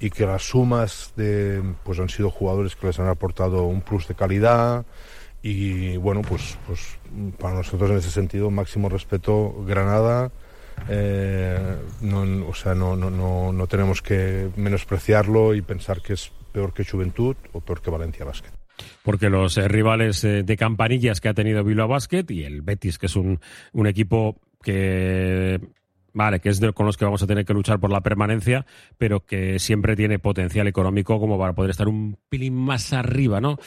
Y 0.00 0.10
que 0.10 0.26
las 0.26 0.42
sumas 0.42 1.12
de, 1.14 1.62
pues 1.84 2.00
han 2.00 2.08
sido 2.08 2.30
jugadores 2.30 2.74
que 2.74 2.88
les 2.88 2.98
han 2.98 3.06
aportado 3.06 3.64
un 3.64 3.82
plus 3.82 4.08
de 4.08 4.16
calidad 4.16 4.84
y 5.42 5.96
bueno, 5.96 6.22
pues, 6.22 6.58
pues 6.66 6.98
para 7.38 7.54
nosotros 7.54 7.90
en 7.90 7.96
ese 7.96 8.10
sentido 8.10 8.50
máximo 8.50 8.88
respeto 8.88 9.54
Granada. 9.66 10.30
Eh, 10.88 11.76
no, 12.00 12.46
o 12.46 12.54
sea, 12.54 12.74
no, 12.74 12.96
no, 12.96 13.52
no, 13.52 13.66
tenemos 13.66 14.00
que 14.00 14.48
menospreciarlo 14.56 15.54
y 15.54 15.60
pensar 15.60 16.00
que 16.00 16.14
es 16.14 16.32
peor 16.52 16.72
que 16.72 16.84
Juventud 16.84 17.36
o 17.52 17.60
peor 17.60 17.82
que 17.82 17.90
Valencia 17.90 18.24
Basket. 18.24 18.50
porque 19.02 19.28
los 19.28 19.58
eh, 19.58 19.68
rivales 19.68 20.24
eh, 20.24 20.42
de 20.42 20.56
campanillas 20.56 21.20
que 21.20 21.28
ha 21.28 21.34
tenido 21.34 21.64
Bilbao 21.64 21.88
Basket 21.88 22.24
y 22.30 22.44
el 22.44 22.62
Betis, 22.62 22.98
que 22.98 23.06
es 23.06 23.16
un, 23.16 23.40
un 23.72 23.86
equipo 23.86 24.40
que 24.62 25.60
vale, 26.12 26.40
que 26.40 26.48
es 26.48 26.60
con 26.74 26.86
los 26.86 26.96
que 26.96 27.04
vamos 27.04 27.22
a 27.22 27.26
tener 27.26 27.44
que 27.44 27.54
luchar 27.54 27.78
por 27.78 27.90
la 27.90 28.00
permanencia, 28.00 28.66
pero 28.98 29.24
que 29.24 29.58
siempre 29.58 29.96
tiene 29.96 30.18
potencial 30.18 30.66
económico 30.66 31.20
como 31.20 31.38
para 31.38 31.52
poder 31.52 31.70
estar 31.70 31.88
un 31.88 32.18
pilín 32.28 32.54
más 32.54 32.92
arriba, 32.92 33.40
¿no? 33.40 33.58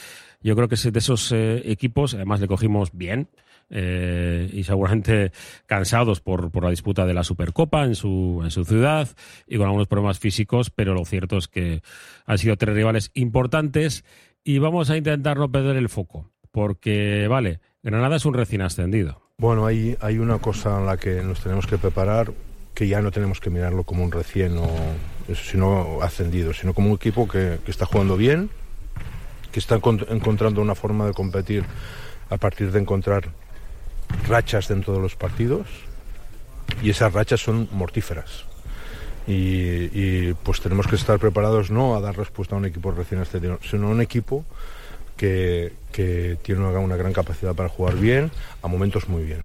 Yo 0.44 0.54
creo 0.54 0.68
que 0.68 0.76
es 0.76 0.92
de 0.92 0.98
esos 0.98 1.32
eh, 1.32 1.62
equipos, 1.64 2.14
además 2.14 2.40
le 2.40 2.46
cogimos 2.46 2.90
bien. 2.92 3.28
eh, 3.70 4.50
y 4.52 4.62
seguramente 4.64 5.32
cansados 5.66 6.20
por, 6.20 6.50
por 6.50 6.64
la 6.64 6.70
disputa 6.70 7.06
de 7.06 7.14
la 7.14 7.24
Supercopa 7.24 7.84
en 7.84 7.94
su, 7.94 8.42
en 8.44 8.50
su 8.50 8.64
ciudad 8.64 9.08
y 9.48 9.56
con 9.56 9.66
algunos 9.66 9.88
problemas 9.88 10.18
físicos, 10.18 10.68
pero 10.68 10.92
lo 10.92 11.04
cierto 11.06 11.38
es 11.38 11.48
que 11.48 11.80
han 12.26 12.36
sido 12.38 12.56
tres 12.56 12.74
rivales 12.74 13.10
importantes 13.14 14.04
y 14.44 14.58
vamos 14.58 14.90
a 14.90 14.98
intentar 14.98 15.38
no 15.38 15.50
perder 15.50 15.76
el 15.76 15.88
foco, 15.88 16.30
porque, 16.52 17.26
vale, 17.26 17.60
Granada 17.82 18.16
es 18.16 18.26
un 18.26 18.34
recién 18.34 18.60
ascendido. 18.60 19.22
Bueno, 19.38 19.64
hay, 19.64 19.96
hay 20.00 20.18
una 20.18 20.38
cosa 20.38 20.78
en 20.78 20.86
la 20.86 20.98
que 20.98 21.22
nos 21.22 21.40
tenemos 21.40 21.66
que 21.66 21.78
preparar 21.78 22.32
que 22.74 22.86
ya 22.86 23.00
no 23.00 23.10
tenemos 23.10 23.40
que 23.40 23.48
mirarlo 23.48 23.84
como 23.84 24.04
un 24.04 24.12
recién 24.12 24.58
o 24.58 24.68
sino 25.34 26.02
ascendido, 26.02 26.52
sino 26.52 26.74
como 26.74 26.90
un 26.90 26.96
equipo 26.96 27.26
que, 27.26 27.58
que 27.64 27.70
está 27.70 27.86
jugando 27.86 28.16
bien, 28.18 28.50
que 29.54 29.60
está 29.60 29.78
encont- 29.78 30.04
encontrando 30.10 30.60
una 30.60 30.74
forma 30.74 31.06
de 31.06 31.12
competir 31.12 31.64
a 32.28 32.36
partir 32.38 32.72
de 32.72 32.80
encontrar 32.80 33.30
rachas 34.28 34.66
dentro 34.66 34.94
de 34.94 34.98
los 35.00 35.14
partidos 35.14 35.68
y 36.82 36.90
esas 36.90 37.12
rachas 37.12 37.40
son 37.40 37.68
mortíferas. 37.70 38.46
Y, 39.28 40.34
pues 40.42 40.60
tenemos 40.60 40.88
que 40.88 40.96
estar 40.96 41.18
preparados 41.20 41.70
no 41.70 41.94
a 41.94 42.00
dar 42.00 42.16
respuesta 42.16 42.56
a 42.56 42.58
un 42.58 42.64
equipo 42.66 42.90
recién 42.90 43.20
ascendido, 43.20 43.60
sino 43.62 43.86
a 43.86 43.90
un 43.90 44.00
equipo 44.00 44.44
que, 45.16 45.72
que 45.92 46.36
tiene 46.42 46.60
una, 46.60 46.76
una 46.80 46.96
gran 46.96 47.12
capacidad 47.12 47.54
para 47.54 47.68
jugar 47.68 47.94
bien, 47.94 48.32
a 48.60 48.66
momentos 48.66 49.08
muy 49.08 49.22
bien. 49.22 49.40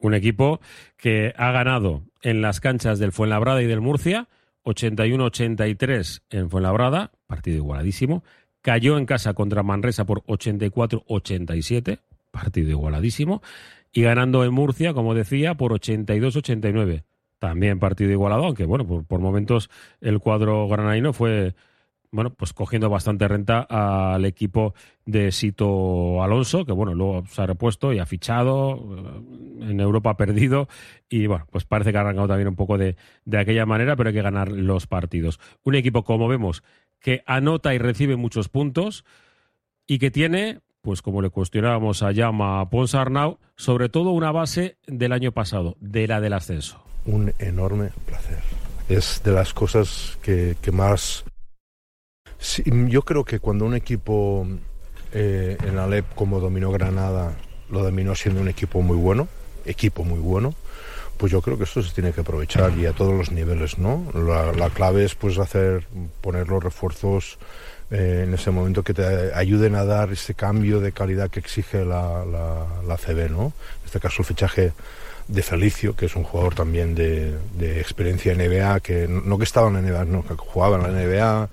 Un 0.00 0.14
equipo 0.14 0.60
que 0.98 1.32
ha 1.38 1.52
ganado 1.52 2.02
en 2.22 2.42
las 2.42 2.58
canchas 2.60 2.98
del 2.98 3.12
Fuenlabrada 3.12 3.62
y 3.62 3.66
del 3.66 3.80
Murcia, 3.80 4.28
81-83 4.64 6.22
en 6.30 6.50
Fuenlabrada, 6.50 7.12
partido 7.26 7.56
igualadísimo. 7.58 8.24
Cayó 8.64 8.96
en 8.96 9.04
casa 9.04 9.34
contra 9.34 9.62
Manresa 9.62 10.06
por 10.06 10.22
84-87, 10.22 11.98
partido 12.30 12.70
igualadísimo. 12.70 13.42
Y 13.92 14.00
ganando 14.00 14.42
en 14.42 14.54
Murcia, 14.54 14.94
como 14.94 15.12
decía, 15.12 15.54
por 15.54 15.72
82-89. 15.72 17.02
También 17.38 17.78
partido 17.78 18.10
igualado, 18.10 18.46
aunque 18.46 18.64
bueno, 18.64 18.86
por, 18.86 19.20
momentos 19.20 19.68
el 20.00 20.18
cuadro 20.18 20.66
granadino 20.66 21.12
fue 21.12 21.54
bueno, 22.10 22.32
pues 22.32 22.54
cogiendo 22.54 22.88
bastante 22.88 23.28
renta 23.28 23.66
al 23.68 24.24
equipo 24.24 24.72
de 25.04 25.30
Sito 25.30 26.22
Alonso, 26.22 26.64
que 26.64 26.72
bueno, 26.72 26.94
luego 26.94 27.26
se 27.26 27.42
ha 27.42 27.46
repuesto 27.46 27.92
y 27.92 27.98
ha 27.98 28.06
fichado, 28.06 28.76
eh, 28.96 29.68
en 29.68 29.80
Europa 29.80 30.10
ha 30.10 30.16
perdido, 30.16 30.68
y 31.10 31.26
bueno, 31.26 31.46
pues 31.50 31.64
parece 31.64 31.90
que 31.90 31.98
ha 31.98 32.02
arrancado 32.02 32.28
también 32.28 32.48
un 32.48 32.54
poco 32.54 32.78
de, 32.78 32.96
de 33.24 33.38
aquella 33.38 33.66
manera, 33.66 33.96
pero 33.96 34.08
hay 34.08 34.14
que 34.14 34.22
ganar 34.22 34.50
los 34.50 34.86
partidos. 34.86 35.38
Un 35.64 35.74
equipo, 35.74 36.04
como 36.04 36.28
vemos, 36.28 36.62
que 37.04 37.22
anota 37.26 37.74
y 37.74 37.78
recibe 37.78 38.16
muchos 38.16 38.48
puntos 38.48 39.04
y 39.86 39.98
que 39.98 40.10
tiene, 40.10 40.60
pues 40.80 41.02
como 41.02 41.20
le 41.20 41.28
cuestionábamos 41.28 42.02
a 42.02 42.12
Llama 42.12 42.70
Ponsarnau, 42.70 43.38
sobre 43.56 43.90
todo 43.90 44.12
una 44.12 44.32
base 44.32 44.78
del 44.86 45.12
año 45.12 45.30
pasado, 45.30 45.76
de 45.80 46.08
la 46.08 46.22
del 46.22 46.32
ascenso. 46.32 46.82
Un 47.04 47.34
enorme 47.38 47.90
placer. 48.06 48.38
Es 48.88 49.20
de 49.22 49.32
las 49.32 49.52
cosas 49.52 50.18
que, 50.22 50.56
más 50.72 51.26
Sí, 52.38 52.62
yo 52.88 53.02
creo 53.02 53.22
que 53.24 53.38
cuando 53.38 53.66
un 53.66 53.74
equipo 53.74 54.46
eh, 55.12 55.58
en 55.62 55.78
Alep 55.78 56.14
como 56.14 56.40
dominó 56.40 56.70
Granada, 56.72 57.36
lo 57.68 57.82
dominó 57.82 58.14
siendo 58.14 58.40
un 58.40 58.48
equipo 58.48 58.80
muy 58.80 58.96
bueno, 58.96 59.28
equipo 59.66 60.04
muy 60.04 60.20
bueno, 60.20 60.54
pues 61.16 61.32
yo 61.32 61.40
creo 61.40 61.56
que 61.56 61.64
esto 61.64 61.82
se 61.82 61.92
tiene 61.92 62.12
que 62.12 62.20
aprovechar 62.20 62.76
y 62.78 62.86
a 62.86 62.92
todos 62.92 63.14
los 63.14 63.30
niveles, 63.30 63.78
¿no? 63.78 64.04
La, 64.14 64.52
la 64.52 64.70
clave 64.70 65.04
es 65.04 65.14
pues 65.14 65.38
hacer, 65.38 65.86
poner 66.20 66.48
los 66.48 66.62
refuerzos 66.62 67.38
eh, 67.90 68.24
en 68.26 68.34
ese 68.34 68.50
momento 68.50 68.82
que 68.82 68.94
te 68.94 69.32
ayuden 69.34 69.74
a 69.74 69.84
dar 69.84 70.10
ese 70.10 70.34
cambio 70.34 70.80
de 70.80 70.92
calidad 70.92 71.30
que 71.30 71.40
exige 71.40 71.84
la, 71.84 72.24
la, 72.24 72.96
CB, 72.96 73.30
¿no? 73.30 73.52
En 73.80 73.86
este 73.86 74.00
caso 74.00 74.22
el 74.22 74.26
fichaje 74.26 74.72
de 75.28 75.42
Felicio, 75.42 75.94
que 75.94 76.06
es 76.06 76.16
un 76.16 76.24
jugador 76.24 76.54
también 76.54 76.94
de, 76.94 77.36
de 77.58 77.80
experiencia 77.80 78.32
en 78.32 78.38
NBA, 78.38 78.80
que 78.80 79.06
no 79.06 79.38
que 79.38 79.44
estaba 79.44 79.68
en 79.68 79.74
la 79.74 79.82
NBA, 79.82 80.04
no, 80.06 80.24
que 80.24 80.34
jugaba 80.34 80.76
en 80.76 80.82
la 80.82 80.88
NBA, 80.88 81.48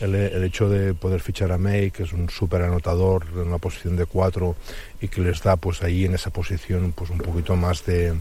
el, 0.00 0.44
hecho 0.44 0.68
de 0.68 0.94
poder 0.94 1.20
fichar 1.20 1.52
a 1.52 1.58
May, 1.58 1.90
que 1.90 2.02
es 2.02 2.12
un 2.12 2.28
súper 2.28 2.62
anotador 2.62 3.26
en 3.32 3.48
una 3.48 3.58
posición 3.58 3.96
de 3.96 4.06
cuatro 4.06 4.56
y 5.00 5.08
que 5.08 5.20
les 5.20 5.42
da 5.42 5.56
pues 5.56 5.82
ahí 5.82 6.04
en 6.04 6.14
esa 6.14 6.30
posición 6.30 6.92
pues 6.92 7.10
un 7.10 7.18
poquito 7.18 7.56
más 7.56 7.84
de, 7.86 8.14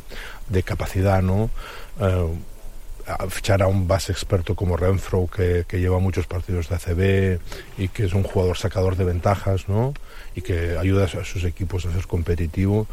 de 0.49 0.63
capacidad, 0.63 1.21
¿no? 1.21 1.49
A 3.05 3.27
fichar 3.27 3.61
a 3.61 3.67
un 3.67 3.85
base 3.85 4.13
experto 4.13 4.55
como 4.55 4.77
Renfro 4.77 5.27
que, 5.27 5.65
que, 5.67 5.81
lleva 5.81 5.99
muchos 5.99 6.25
partidos 6.25 6.69
de 6.69 6.75
ACB 6.75 7.39
y 7.77 7.89
que 7.89 8.05
es 8.05 8.13
un 8.13 8.23
jugador 8.23 8.57
sacador 8.57 8.95
de 8.95 9.03
ventajas, 9.03 9.67
¿no? 9.67 9.93
Y 10.35 10.41
que 10.41 10.77
ayuda 10.77 11.05
a 11.05 11.25
sus 11.25 11.43
equipos 11.43 11.85
a 11.85 11.91
ser 11.91 12.07
competitivo, 12.07 12.87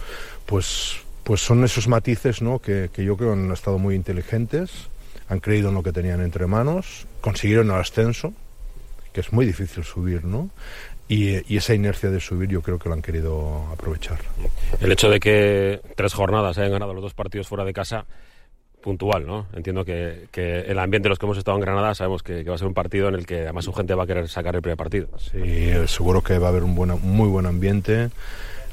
pues, 0.47 0.97
pues 1.23 1.43
son 1.43 1.63
esos 1.63 1.87
matices, 1.87 2.43
¿no? 2.43 2.59
Que, 2.59 2.91
que 2.93 3.05
yo 3.05 3.17
creo 3.17 3.35
han 3.35 3.53
estado 3.53 3.79
muy 3.79 3.95
inteligentes, 3.95 4.89
han 5.29 5.39
creído 5.39 5.69
en 5.69 5.77
lo 5.77 5.85
que 5.85 5.93
tenían 5.93 6.21
entre 6.23 6.49
manos, 6.49 7.07
consiguieron 7.21 7.71
el 7.71 7.77
ascenso, 7.77 8.35
que 9.13 9.21
es 9.21 9.33
muy 9.33 9.47
difícil 9.47 9.85
subir, 9.85 10.25
¿no? 10.25 10.51
Y, 11.09 11.53
y, 11.53 11.57
esa 11.57 11.75
inercia 11.75 12.09
de 12.09 12.21
subir 12.21 12.49
yo 12.49 12.63
creo 12.63 12.79
que 12.79 12.89
lo 12.89 12.95
han 12.95 13.03
querido 13.03 13.67
aprovechar. 13.73 14.21
El 14.81 14.93
hecho 14.93 15.11
de 15.11 15.19
que 15.19 15.81
tres 15.97 16.15
jornadas 16.15 16.57
hayan 16.59 16.71
ganado 16.71 16.95
los 16.95 17.03
dos 17.03 17.15
partidos 17.15 17.49
fuera 17.49 17.65
de 17.65 17.73
casa, 17.73 18.07
puntual, 18.81 19.27
¿no? 19.27 19.47
Entiendo 19.53 19.85
que, 19.85 20.27
que 20.31 20.61
el 20.61 20.79
ambiente 20.79 21.07
de 21.07 21.11
los 21.11 21.19
que 21.19 21.27
hemos 21.27 21.39
estado 21.39 21.57
en 21.57 21.63
Granada 21.63 21.95
sabemos 21.95 22.23
que, 22.23 22.43
que, 22.43 22.49
va 22.51 22.57
a 22.57 22.59
ser 22.59 22.67
un 22.67 22.75
partido 22.75 23.09
en 23.09 23.15
el 23.15 23.27
que 23.27 23.43
además 23.43 23.65
su 23.65 23.73
gente 23.73 23.95
va 23.95 24.05
a 24.05 24.07
querer 24.07 24.29
sacar 24.29 24.55
el 24.55 24.63
primer 24.63 24.77
partido. 24.77 25.09
Sí, 25.19 25.73
seguro 25.87 26.23
que 26.23 26.39
va 26.39 26.47
a 26.47 26.51
haber 26.51 26.63
un, 26.63 26.75
buen, 26.75 26.91
muy 27.03 27.29
buen 27.29 27.47
ambiente. 27.47 28.11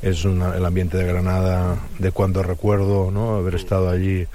Es 0.02 0.26
una, 0.26 0.56
el 0.56 0.66
ambiente 0.66 0.98
de 0.98 1.06
Granada 1.06 1.78
de 2.00 2.12
cuando 2.12 2.44
recuerdo, 2.44 3.12
¿no? 3.12 3.36
Haber 3.36 3.56
estado 3.56 3.90
allí 3.90 4.28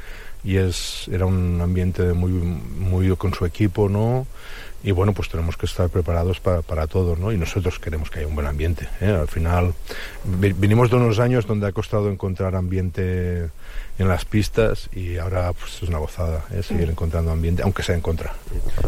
y 0.45 0.57
es 0.57 1.09
era 1.13 1.25
un 1.25 1.61
ambiente 1.61 2.13
muy 2.13 2.33
muy 2.33 3.17
con 3.17 3.33
su 3.33 3.47
equipo, 3.47 3.89
¿no? 3.89 4.27
Y 4.85 4.91
bueno, 4.91 5.13
pues 5.13 5.29
tenemos 5.29 5.57
que 5.57 5.67
estar 5.67 5.89
preparados 5.89 6.41
para, 6.41 6.63
para 6.63 6.87
todo, 6.87 7.17
¿no? 7.17 7.33
Y 7.33 7.39
nosotros 7.39 7.79
queremos 7.79 8.11
que 8.11 8.21
haya 8.21 8.29
un 8.29 8.35
buen 8.35 8.47
ambiente. 8.47 8.89
¿eh? 9.01 9.07
Al 9.07 9.29
final, 9.29 9.75
venimos 10.25 10.91
de 10.91 10.97
unos 10.97 11.19
años 11.21 11.47
donde 11.47 11.69
ha 11.69 11.73
costado 11.73 12.11
encontrar 12.11 12.57
ambiente 12.57 13.51
en 13.99 14.09
las 14.09 14.25
pistas 14.25 14.89
y 14.93 15.19
ahora 15.19 15.53
pues, 15.53 15.83
es 15.83 15.89
una 15.89 15.99
gozada 15.99 16.45
¿eh? 16.51 16.63
seguir 16.63 16.91
encontrando 16.91 17.31
ambiente, 17.31 17.63
aunque 17.63 17.83
sea 17.83 17.95
en 17.95 18.01
contra. 18.01 18.35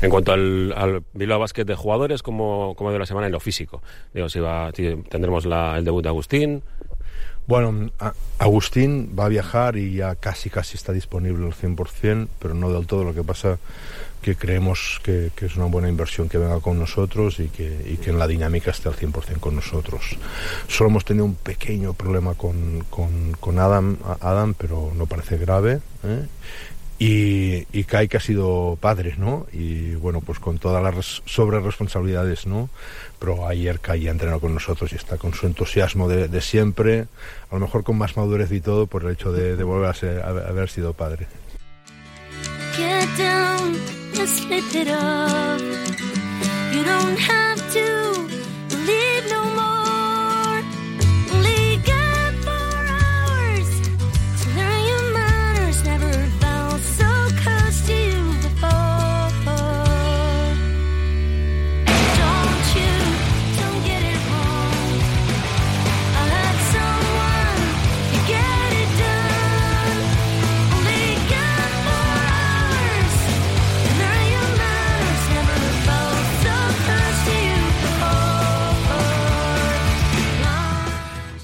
En 0.00 0.11
cuanto 0.11 0.33
al, 0.33 0.72
al 0.76 1.02
Bilbao 1.12 1.38
Basket 1.38 1.64
de 1.64 1.76
jugadores, 1.76 2.22
como, 2.22 2.74
como 2.76 2.90
de 2.90 2.98
la 2.98 3.07
semana 3.07 3.26
en 3.26 3.33
lo 3.33 3.40
físico? 3.40 3.83
Digo, 4.12 4.28
si 4.28 4.40
va, 4.40 4.70
si 4.74 4.96
tendremos 5.09 5.46
la, 5.46 5.78
el 5.78 5.85
debut 5.85 6.02
de 6.02 6.09
Agustín. 6.09 6.62
Bueno, 7.46 7.90
Agustín 8.38 9.14
va 9.18 9.26
a 9.26 9.28
viajar 9.28 9.76
y 9.76 9.96
ya 9.96 10.14
casi 10.14 10.48
casi 10.48 10.76
está 10.76 10.92
disponible 10.92 11.44
al 11.44 11.52
100%, 11.52 12.28
pero 12.38 12.54
no 12.54 12.72
del 12.72 12.87
todo. 12.87 13.04
Lo 13.04 13.12
que 13.12 13.22
pasa 13.22 13.59
que 14.24 14.37
creemos 14.37 15.00
que, 15.02 15.30
es 15.37 15.56
una 15.56 15.66
buena 15.66 15.90
inversión 15.90 16.30
que 16.30 16.38
venga 16.38 16.58
con 16.60 16.78
nosotros 16.78 17.38
y 17.40 17.48
que, 17.48 17.98
en 18.06 18.18
la 18.18 18.26
dinámica 18.26 18.70
esté 18.70 18.88
al 18.88 18.96
100% 18.96 19.38
con 19.38 19.54
nosotros. 19.54 20.16
Solo 20.66 20.88
hemos 20.88 21.04
tenido 21.04 21.26
un 21.26 21.34
pequeño 21.34 21.92
problema 21.92 22.32
con, 22.32 22.84
con, 22.88 23.32
con 23.38 23.58
Adam, 23.58 23.98
Adam, 24.20 24.54
pero 24.54 24.92
no 24.96 25.04
parece 25.04 25.37
grave. 25.37 25.80
¿eh? 26.04 26.26
y, 26.98 27.66
y 27.78 27.84
Kai 27.84 28.08
que 28.08 28.16
ha 28.16 28.20
sido 28.20 28.78
padre, 28.80 29.16
¿no? 29.18 29.46
Y 29.52 29.94
bueno, 29.96 30.22
pues 30.22 30.38
con 30.38 30.58
todas 30.58 30.82
las 30.82 30.94
res- 30.94 31.22
sobre 31.26 31.60
responsabilidades, 31.60 32.46
¿no? 32.46 32.70
Pero 33.18 33.46
ayer 33.46 33.78
Kai 33.80 34.08
ha 34.08 34.10
entrenado 34.10 34.40
con 34.40 34.54
nosotros 34.54 34.90
y 34.92 34.96
está 34.96 35.18
con 35.18 35.34
su 35.34 35.46
entusiasmo 35.46 36.08
de, 36.08 36.40
siempre, 36.40 37.08
a 37.50 37.54
lo 37.56 37.60
mejor 37.60 37.84
con 37.84 37.98
más 37.98 38.16
madurez 38.16 38.50
y 38.52 38.60
todo 38.62 38.87
por 38.87 39.04
el 39.04 39.12
hecho 39.12 39.32
de, 39.32 39.62
volver 39.64 39.94
a, 40.22 40.28
haber 40.48 40.70
sido 40.70 40.94
padre. 40.94 41.26
And 44.18 44.29
slip 44.29 44.74
it 44.74 44.88
up. 44.88 45.61
You 46.74 46.85
don't 46.85 47.18
have 47.18 47.59
to 47.72 48.29
believe 48.68 49.31
no 49.31 49.44
more. 49.55 49.73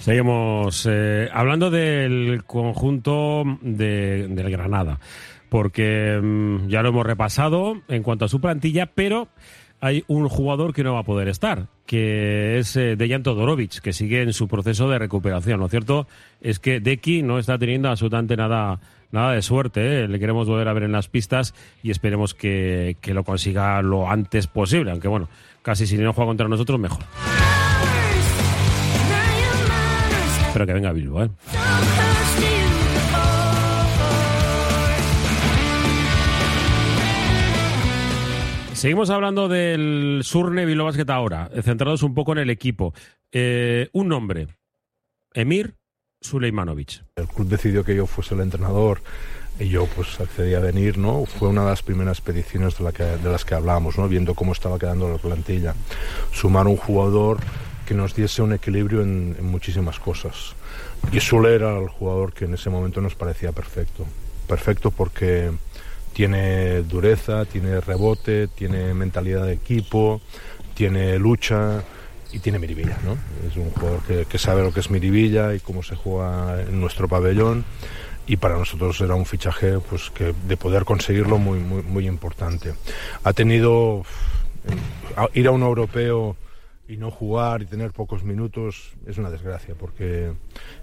Seguimos 0.01 0.87
eh, 0.91 1.29
hablando 1.33 1.71
del 1.71 2.43
conjunto 2.45 3.45
de- 3.61 4.27
del 4.29 4.51
Granada, 4.51 4.99
porque 5.51 6.19
mm, 6.23 6.69
ya 6.69 6.83
lo 6.83 6.89
hemos 6.89 7.05
repasado 7.07 7.83
en 7.89 8.03
cuanto 8.03 8.25
a 8.25 8.29
su 8.29 8.41
plantilla, 8.41 8.87
pero 8.87 9.29
hay 9.83 10.05
un 10.09 10.29
jugador 10.29 10.73
que 10.73 10.83
no 10.85 10.95
va 10.95 11.01
a 11.01 11.05
poder 11.05 11.29
estar, 11.29 11.67
que 11.87 12.59
es 12.59 12.77
eh, 12.77 12.97
Dejan 12.97 13.23
Todorovic, 13.23 13.81
que 13.81 13.93
sigue 13.93 14.23
en 14.23 14.33
su 14.33 14.49
proceso 14.49 14.89
de 14.89 14.99
recuperación. 14.99 15.61
Lo 15.61 15.69
cierto 15.69 16.07
es 16.41 16.59
que 16.59 16.81
Deki 16.81 17.23
no 17.23 17.39
está 17.39 17.59
teniendo 17.59 17.91
absolutamente 17.91 18.37
nada, 18.39 18.81
nada 19.13 19.33
de 19.33 19.43
suerte. 19.43 20.05
¿eh? 20.05 20.09
Le 20.09 20.19
queremos 20.19 20.47
volver 20.49 20.69
a 20.69 20.73
ver 20.73 20.85
en 20.85 20.93
las 20.93 21.09
pistas 21.09 21.55
y 21.83 21.91
esperemos 21.91 22.33
que, 22.35 22.97
que 23.03 23.13
lo 23.13 23.23
consiga 23.25 23.81
lo 23.83 24.11
antes 24.11 24.47
posible, 24.47 24.93
aunque 24.93 25.09
bueno, 25.09 25.29
casi 25.61 25.87
si 25.87 25.99
no 25.99 26.13
juega 26.15 26.29
contra 26.31 26.49
nosotros, 26.49 26.81
mejor. 26.81 27.01
Pero 30.53 30.67
que 30.67 30.73
venga 30.73 30.93
Bilbo, 30.93 31.23
¿eh? 31.23 31.31
Seguimos 38.81 39.11
hablando 39.11 39.47
del 39.47 40.23
Surne 40.25 40.65
Bilbao 40.65 40.87
Basket 40.87 41.11
ahora, 41.11 41.51
eh, 41.53 41.61
centrados 41.61 42.03
un 42.03 42.15
poco 42.15 42.33
en 42.33 42.39
el 42.39 42.49
equipo. 42.49 42.95
Eh, 43.31 43.91
un 43.93 44.09
nombre, 44.09 44.49
Emir 45.35 45.75
Suleimanovic. 46.23 47.05
El 47.17 47.29
club 47.29 47.47
decidió 47.47 47.85
que 47.85 47.95
yo 47.95 48.07
fuese 48.07 48.35
el 48.35 48.41
entrenador 48.41 49.03
y 49.59 49.69
yo 49.69 49.85
pues 49.85 50.19
accedí 50.19 50.55
a 50.55 50.61
venir, 50.61 50.97
¿no? 50.97 51.27
Fue 51.27 51.49
una 51.49 51.63
de 51.65 51.69
las 51.69 51.83
primeras 51.83 52.23
peticiones 52.23 52.79
de, 52.79 53.19
de 53.19 53.31
las 53.31 53.45
que 53.45 53.55
hablábamos, 53.55 53.99
¿no? 53.99 54.09
Viendo 54.09 54.35
cómo 54.35 54.53
estaba 54.53 54.79
quedando 54.79 55.11
la 55.11 55.19
plantilla. 55.19 55.75
Sumar 56.33 56.67
un 56.67 56.77
jugador 56.77 57.41
que 57.91 57.97
nos 57.97 58.15
diese 58.15 58.41
un 58.41 58.53
equilibrio 58.53 59.03
en, 59.03 59.45
muchísimas 59.45 59.99
cosas. 59.99 60.55
Y 61.11 61.19
Sule 61.19 61.57
era 61.57 61.77
el 61.77 61.89
jugador 61.89 62.33
que 62.33 62.45
en 62.45 62.55
ese 62.55 62.71
momento 62.71 63.01
nos 63.01 63.17
parecía 63.17 63.51
perfecto. 63.51 64.07
Perfecto 64.47 64.93
porque 64.93 65.51
tiene 66.13 66.83
dureza, 66.83 67.47
tiene 67.47 67.81
rebote, 67.81 68.47
tiene 68.47 68.95
mentalidad 68.95 69.45
de 69.45 69.55
equipo, 69.55 70.21
tiene 70.73 71.19
lucha 71.19 71.83
y 72.31 72.39
tiene 72.39 72.61
miribilla, 72.61 72.97
¿no? 73.05 73.19
Es 73.51 73.57
un 73.57 73.71
jugador 73.71 74.03
que, 74.25 74.39
sabe 74.39 74.63
lo 74.63 74.73
que 74.73 74.79
es 74.79 74.89
miribilla 74.89 75.53
y 75.53 75.59
cómo 75.59 75.83
se 75.83 75.97
juega 75.97 76.63
en 76.63 76.81
nuestro 76.81 77.09
pabellón 77.09 77.65
y 78.25 78.37
para 78.37 78.57
nosotros 78.57 79.01
era 79.01 79.17
un 79.17 79.27
fichaje 79.27 79.81
pues 79.81 80.11
que 80.11 80.33
de 80.47 80.57
poder 80.57 80.85
conseguirlo 80.85 81.39
muy 81.39 81.59
muy 81.59 81.83
muy 81.83 82.07
importante. 82.07 82.73
Ha 83.25 83.33
tenido 83.33 84.05
ir 85.35 85.49
a 85.49 85.51
un 85.51 85.63
europeo 85.63 86.37
y 86.91 86.97
no 86.97 87.13
jugar 87.13 87.63
y 87.63 87.67
tener 87.67 87.93
pocos 87.93 88.25
minutos 88.25 88.95
es 89.07 89.17
una 89.17 89.31
desgracia 89.31 89.77
porque 89.79 90.33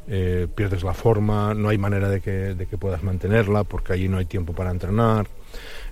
eh, 0.08 0.48
pierdes 0.56 0.84
la 0.84 0.94
forma, 0.94 1.54
no 1.54 1.68
hay 1.68 1.78
manera 1.78 2.08
de 2.08 2.22
que, 2.22 2.32
de 2.32 2.66
que 2.66 2.78
puedas 2.78 3.04
mantenerla 3.04 3.66
porque 3.66 3.92
allí 3.92 4.08
no 4.08 4.18
hay 4.18 4.26
tiempo 4.26 4.54
para 4.54 4.72
entrenar 4.72 5.28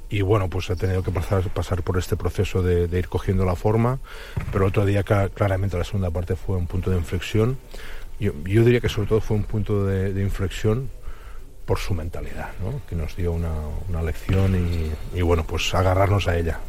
y 0.09 0.21
bueno, 0.21 0.49
pues 0.49 0.69
ha 0.69 0.77
tenido 0.77 1.03
que 1.03 1.11
pasar, 1.11 1.43
pasar 1.49 1.83
por 1.83 1.97
este 1.97 2.15
proceso 2.15 2.63
de, 2.63 2.87
de 2.87 2.99
ir 2.99 3.09
cogiendo 3.09 3.43
la 3.43 3.55
forma, 3.55 3.99
pero 4.53 4.67
otro 4.67 4.85
día 4.85 5.03
claramente 5.03 5.77
la 5.77 5.83
segunda 5.83 6.11
parte 6.11 6.35
fue 6.37 6.55
un 6.55 6.67
punto 6.67 6.91
de 6.91 6.97
inflexión. 6.97 7.57
Yo, 8.19 8.31
yo 8.45 8.63
diría 8.63 8.79
que 8.79 8.87
sobre 8.87 9.09
todo 9.09 9.19
fue 9.19 9.35
un 9.35 9.43
punto 9.43 9.85
de, 9.85 10.13
de 10.13 10.21
inflexión 10.21 10.89
por 11.65 11.79
su 11.79 11.93
mentalidad, 11.93 12.51
¿no? 12.63 12.81
que 12.87 12.95
nos 12.95 13.17
dio 13.17 13.33
una, 13.33 13.51
una 13.89 14.01
lección 14.01 14.55
y, 14.55 15.17
y 15.17 15.21
bueno, 15.23 15.43
pues 15.45 15.73
agarrarnos 15.73 16.27
a 16.29 16.37
ella. 16.37 16.59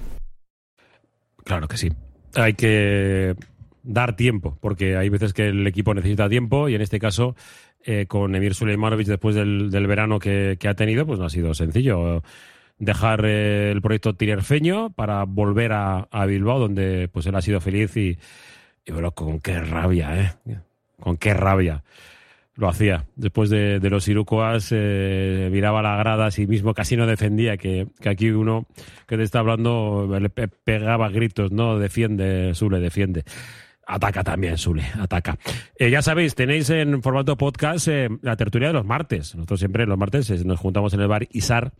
Claro 1.44 1.68
que 1.68 1.76
sí. 1.76 1.92
Hay 2.36 2.54
que 2.54 3.34
dar 3.82 4.14
tiempo, 4.16 4.56
porque 4.60 4.96
hay 4.96 5.08
veces 5.08 5.32
que 5.32 5.48
el 5.48 5.66
equipo 5.66 5.94
necesita 5.94 6.28
tiempo 6.28 6.68
y 6.68 6.74
en 6.74 6.82
este 6.82 6.98
caso 6.98 7.34
eh, 7.84 8.06
con 8.06 8.34
Emir 8.34 8.54
Suleimanovic 8.54 9.06
después 9.06 9.34
del, 9.34 9.70
del 9.70 9.86
verano 9.86 10.18
que, 10.18 10.56
que 10.58 10.68
ha 10.68 10.74
tenido, 10.74 11.06
pues 11.06 11.18
no 11.18 11.24
ha 11.24 11.30
sido 11.30 11.54
sencillo 11.54 12.22
dejar 12.78 13.24
eh, 13.24 13.70
el 13.70 13.80
proyecto 13.80 14.14
tinerfeño 14.14 14.90
para 14.90 15.24
volver 15.24 15.72
a, 15.72 16.08
a 16.10 16.26
Bilbao, 16.26 16.58
donde 16.58 17.08
pues 17.08 17.26
él 17.26 17.34
ha 17.34 17.42
sido 17.42 17.60
feliz 17.60 17.96
y, 17.96 18.18
y 18.84 18.92
bueno, 18.92 19.12
con 19.12 19.40
qué 19.40 19.60
rabia, 19.60 20.20
¿eh? 20.46 20.58
Con 21.00 21.16
qué 21.16 21.32
rabia 21.34 21.82
lo 22.56 22.68
hacía. 22.68 23.04
Después 23.16 23.50
de, 23.50 23.78
los 23.90 24.08
Irukoas, 24.08 24.68
eh, 24.72 25.48
miraba 25.52 25.82
la 25.82 25.96
grada 25.96 26.26
a 26.26 26.30
sí 26.30 26.46
mismo, 26.46 26.74
casi 26.74 26.96
no 26.96 27.06
defendía, 27.06 27.56
que, 27.56 27.86
que 28.00 28.08
aquí 28.08 28.30
uno 28.30 28.66
que 29.06 29.16
te 29.16 29.22
está 29.22 29.40
hablando 29.40 30.08
le 30.20 30.30
pe- 30.30 30.48
pegaba 30.48 31.08
gritos, 31.10 31.52
no 31.52 31.78
defiende, 31.78 32.54
Sule, 32.54 32.80
defiende. 32.80 33.24
Ataca 33.86 34.24
también, 34.24 34.58
Sule, 34.58 34.82
ataca. 34.98 35.38
Eh, 35.78 35.90
ya 35.90 36.02
sabéis, 36.02 36.34
tenéis 36.34 36.70
en 36.70 37.02
formato 37.02 37.36
podcast 37.36 37.86
eh, 37.88 38.08
la 38.22 38.36
tertulia 38.36 38.68
de 38.68 38.74
los 38.74 38.84
martes. 38.84 39.34
Nosotros 39.36 39.60
siempre 39.60 39.86
los 39.86 39.96
martes 39.96 40.28
eh, 40.30 40.42
nos 40.44 40.58
juntamos 40.58 40.92
en 40.94 41.00
el 41.00 41.08
bar 41.08 41.28
Isar 41.30 41.72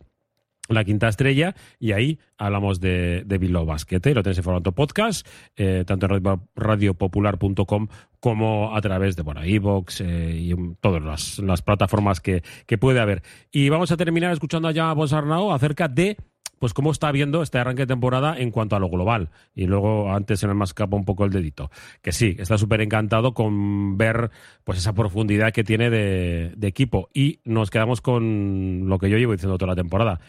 la 0.69 0.83
quinta 0.83 1.07
estrella 1.07 1.55
y 1.79 1.91
ahí 1.93 2.19
hablamos 2.37 2.79
de, 2.79 3.23
de 3.25 3.37
Bilbao 3.37 3.65
Basket. 3.65 3.99
¿eh? 4.05 4.13
Lo 4.13 4.23
tenéis 4.23 4.37
en 4.39 4.43
formato 4.43 4.71
podcast, 4.71 5.27
eh, 5.55 5.83
tanto 5.85 6.05
en 6.07 6.09
radio- 6.23 6.47
radiopopular.com 6.55 7.87
como 8.19 8.75
a 8.75 8.81
través 8.81 9.15
de 9.15 9.21
bueno, 9.23 9.45
iVoox 9.45 10.01
eh, 10.01 10.31
y 10.35 10.55
todas 10.81 11.03
las, 11.03 11.39
las 11.39 11.61
plataformas 11.61 12.19
que, 12.19 12.43
que 12.65 12.77
puede 12.77 12.99
haber. 12.99 13.21
Y 13.51 13.69
vamos 13.69 13.91
a 13.91 13.97
terminar 13.97 14.31
escuchando 14.33 14.67
a 14.67 14.71
Llama 14.71 14.93
Bonsarnau 14.93 15.51
acerca 15.51 15.87
de 15.87 16.17
pues 16.59 16.73
cómo 16.73 16.89
está 16.91 17.11
viendo 17.11 17.43
este 17.43 17.59
arranque 17.59 17.83
de 17.83 17.87
temporada 17.87 18.35
en 18.35 18.49
cuanto 18.49 18.75
a 18.75 18.79
lo 18.79 18.89
global. 18.89 19.29
Y 19.53 19.67
luego 19.67 20.11
antes 20.11 20.39
se 20.39 20.47
me 20.47 20.63
escapa 20.63 20.97
un 20.97 21.05
poco 21.05 21.23
el 21.23 21.29
dedito. 21.29 21.69
Que 22.01 22.11
sí, 22.11 22.35
está 22.39 22.57
súper 22.57 22.81
encantado 22.81 23.35
con 23.35 23.95
ver 23.95 24.31
pues 24.63 24.79
esa 24.79 24.93
profundidad 24.93 25.51
que 25.53 25.63
tiene 25.63 25.91
de, 25.91 26.53
de 26.57 26.67
equipo. 26.67 27.09
Y 27.13 27.41
nos 27.45 27.69
quedamos 27.69 28.01
con 28.01 28.89
lo 28.89 28.97
que 28.97 29.07
yo 29.07 29.17
llevo 29.19 29.33
diciendo 29.33 29.59
toda 29.59 29.73
la 29.73 29.75
temporada. 29.75 30.19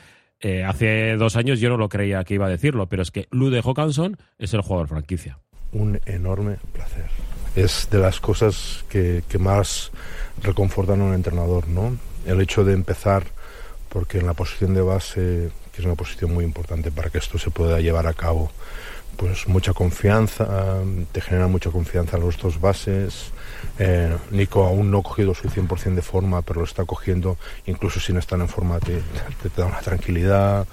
Eh, 0.41 0.65
hace 0.65 1.17
dos 1.17 1.37
años 1.37 1.59
yo 1.61 1.69
no 1.69 1.77
lo 1.77 1.89
creía 1.89 2.23
que 2.25 2.35
iba 2.35 2.47
a 2.47 2.51
decirlo, 2.51 2.87
pero 2.87 3.03
es 3.03 3.11
que 3.11 3.27
Lude 3.31 3.61
Hawkinson 3.63 4.17
es 4.39 4.55
el 4.55 4.61
jugador 4.61 4.89
franquicia. 4.89 5.39
Un 5.73 6.01
enorme 6.07 6.57
placer. 6.73 7.07
Es 7.57 7.89
de 7.91 7.99
las 7.99 8.21
cosas 8.21 8.85
que, 8.89 9.25
que 9.29 9.39
más 9.39 9.91
reconfortan 10.43 11.01
a 11.01 11.05
un 11.05 11.15
entrenador, 11.15 11.69
¿no? 11.69 11.97
El 12.25 12.41
hecho 12.41 12.65
de 12.65 12.73
empezar, 12.73 13.25
porque 13.89 14.19
en 14.19 14.27
la 14.27 14.35
posición 14.35 14.75
de 14.75 14.83
base, 14.83 15.51
que 15.73 15.81
es 15.81 15.85
una 15.85 15.97
posición 15.97 16.33
muy 16.33 16.45
importante 16.45 16.91
para 16.91 17.11
que 17.11 17.19
esto 17.19 17.39
se 17.39 17.51
pueda 17.51 17.81
llevar 17.81 18.07
a 18.07 18.15
cabo, 18.15 18.53
pues 19.17 19.49
mucha 19.49 19.73
confianza, 19.73 20.79
te 21.11 21.21
genera 21.21 21.49
mucha 21.49 21.71
confianza 21.71 22.19
los 22.19 22.39
dos 22.39 22.61
bases. 22.61 23.33
Eh, 23.81 24.17
Nico 24.31 24.65
aún 24.65 24.91
no 24.91 24.99
ha 24.99 25.03
cogido 25.03 25.35
su 25.35 25.49
100% 25.49 25.95
de 25.97 26.03
forma, 26.03 26.43
pero 26.43 26.61
lo 26.61 26.65
está 26.67 26.85
cogiendo, 26.85 27.37
incluso 27.67 27.99
si 27.99 28.13
no 28.13 28.21
están 28.21 28.41
en 28.43 28.49
forma, 28.49 28.79
te 28.79 29.01
da 29.57 29.67
una 29.67 29.81
tranquilidad. 29.81 30.67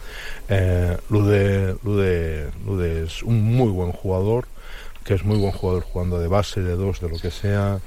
Eh, 0.48 0.96
Lude, 1.10 1.76
Lude, 1.84 2.52
Lude 2.66 3.04
es 3.06 3.24
un 3.24 3.42
muy 3.44 3.70
buen 3.70 3.92
jugador, 3.92 4.48
que 5.04 5.16
es 5.16 5.24
muy 5.24 5.38
buen 5.40 5.52
jugador 5.52 5.84
jugando 5.84 6.20
de 6.20 6.28
base, 6.28 6.62
de 6.62 6.76
dos, 6.76 7.00
de 7.00 7.10
lo 7.10 7.18
que 7.18 7.32
sea. 7.32 7.80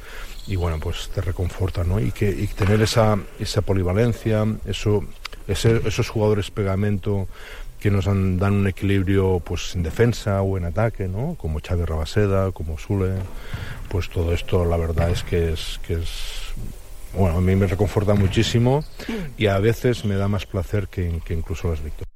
Y 0.48 0.56
bueno, 0.56 0.78
pues 0.80 1.10
te 1.14 1.20
reconforta, 1.20 1.84
¿no? 1.84 2.00
Y, 2.00 2.10
que, 2.10 2.30
y 2.30 2.46
tener 2.48 2.80
esa, 2.80 3.18
esa 3.38 3.60
polivalencia, 3.60 4.44
eso, 4.66 5.04
ese- 5.46 5.82
esos 5.86 6.08
jugadores 6.08 6.50
pegamento 6.50 7.28
que 7.80 7.90
nos 7.90 8.06
han- 8.08 8.38
dan 8.38 8.54
un 8.54 8.66
equilibrio 8.66 9.40
pues 9.44 9.74
en 9.74 9.82
defensa 9.82 10.42
o 10.42 10.56
en 10.58 10.64
ataque, 10.64 11.06
¿no? 11.08 11.36
Como 11.38 11.60
Xavi 11.60 11.84
Rabaseda, 11.84 12.52
como 12.52 12.78
Sule, 12.78 13.14
pues 13.88 14.08
todo 14.10 14.32
esto 14.32 14.64
la 14.64 14.76
verdad 14.76 15.10
es 15.10 15.22
que 15.22 15.52
es, 15.52 15.80
que 15.86 15.94
es 15.94 16.08
bueno, 17.14 17.38
a 17.38 17.40
mí 17.40 17.56
me 17.56 17.66
reconforta 17.66 18.14
muchísimo 18.14 18.84
y 19.38 19.46
a 19.46 19.58
veces 19.58 20.04
me 20.04 20.16
da 20.16 20.28
más 20.28 20.44
placer 20.46 20.88
que, 20.88 21.20
que 21.24 21.34
incluso 21.34 21.68
las 21.70 21.82
victorias. 21.82 22.08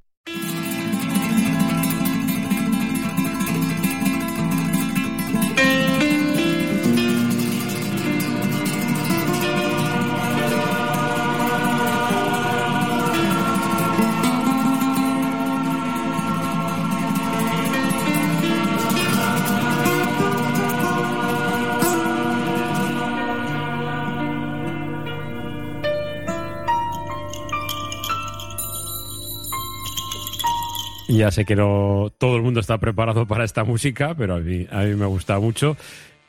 Ya 31.15 31.29
sé 31.29 31.45
que 31.45 31.55
no 31.55 32.11
todo 32.17 32.37
el 32.37 32.41
mundo 32.41 32.59
está 32.59 32.79
preparado 32.79 33.27
para 33.27 33.43
esta 33.43 33.63
música, 33.63 34.15
pero 34.15 34.35
a 34.35 34.39
mí, 34.39 34.65
a 34.71 34.79
mí 34.81 34.95
me 34.95 35.05
gusta 35.05 35.39
mucho. 35.39 35.77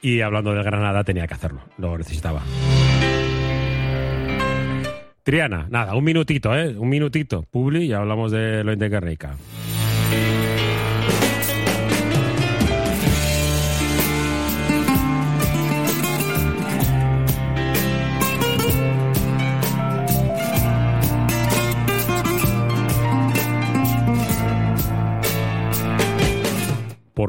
Y 0.02 0.20
hablando 0.20 0.52
de 0.52 0.62
Granada, 0.62 1.02
tenía 1.04 1.26
que 1.26 1.32
hacerlo, 1.32 1.60
lo 1.78 1.96
necesitaba. 1.96 2.42
Triana, 5.22 5.66
nada, 5.70 5.94
un 5.94 6.04
minutito, 6.04 6.54
¿eh? 6.54 6.76
Un 6.76 6.90
minutito. 6.90 7.46
Publi, 7.50 7.88
ya 7.88 8.00
hablamos 8.00 8.30
de 8.30 8.62
lo 8.62 8.76
de 8.76 8.90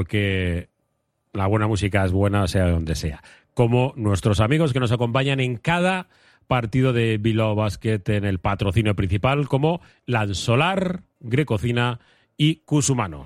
Porque 0.05 0.69
la 1.33 1.47
buena 1.47 1.65
música 1.65 2.05
es 2.05 2.11
buena 2.11 2.47
sea 2.47 2.69
donde 2.69 2.93
sea. 2.93 3.23
Como 3.55 3.91
nuestros 3.95 4.39
amigos 4.39 4.71
que 4.71 4.79
nos 4.79 4.91
acompañan 4.91 5.39
en 5.39 5.57
cada 5.57 6.09
partido 6.45 6.93
de 6.93 7.17
Bilbao 7.17 7.55
Basket 7.55 8.03
en 8.05 8.23
el 8.23 8.37
patrocinio 8.37 8.95
principal, 8.95 9.47
como 9.47 9.81
Lansolar, 10.05 11.01
Grecocina 11.21 11.99
y 12.37 12.57
Cusumano. 12.57 13.25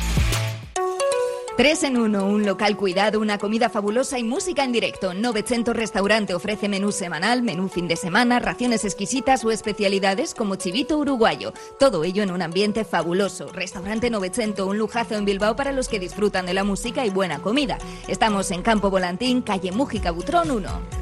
Tres 1.61 1.83
en 1.83 1.95
uno, 1.95 2.25
un 2.25 2.43
local 2.43 2.75
cuidado, 2.75 3.19
una 3.19 3.37
comida 3.37 3.69
fabulosa 3.69 4.17
y 4.17 4.23
música 4.23 4.63
en 4.63 4.71
directo. 4.71 5.13
900 5.13 5.75
Restaurante 5.75 6.33
ofrece 6.33 6.67
menú 6.67 6.91
semanal, 6.91 7.43
menú 7.43 7.69
fin 7.69 7.87
de 7.87 7.97
semana, 7.97 8.39
raciones 8.39 8.83
exquisitas 8.83 9.45
o 9.45 9.51
especialidades 9.51 10.33
como 10.33 10.55
chivito 10.55 10.97
uruguayo. 10.97 11.53
Todo 11.77 12.03
ello 12.03 12.23
en 12.23 12.31
un 12.31 12.41
ambiente 12.41 12.83
fabuloso. 12.83 13.49
Restaurante 13.53 14.09
900, 14.09 14.67
un 14.67 14.79
lujazo 14.79 15.13
en 15.13 15.25
Bilbao 15.25 15.55
para 15.55 15.71
los 15.71 15.87
que 15.87 15.99
disfrutan 15.99 16.47
de 16.47 16.55
la 16.55 16.63
música 16.63 17.05
y 17.05 17.11
buena 17.11 17.43
comida. 17.43 17.77
Estamos 18.07 18.49
en 18.49 18.63
Campo 18.63 18.89
Volantín, 18.89 19.43
calle 19.43 19.71
Mújica 19.71 20.09
Butrón 20.09 20.49
1. 20.49 21.01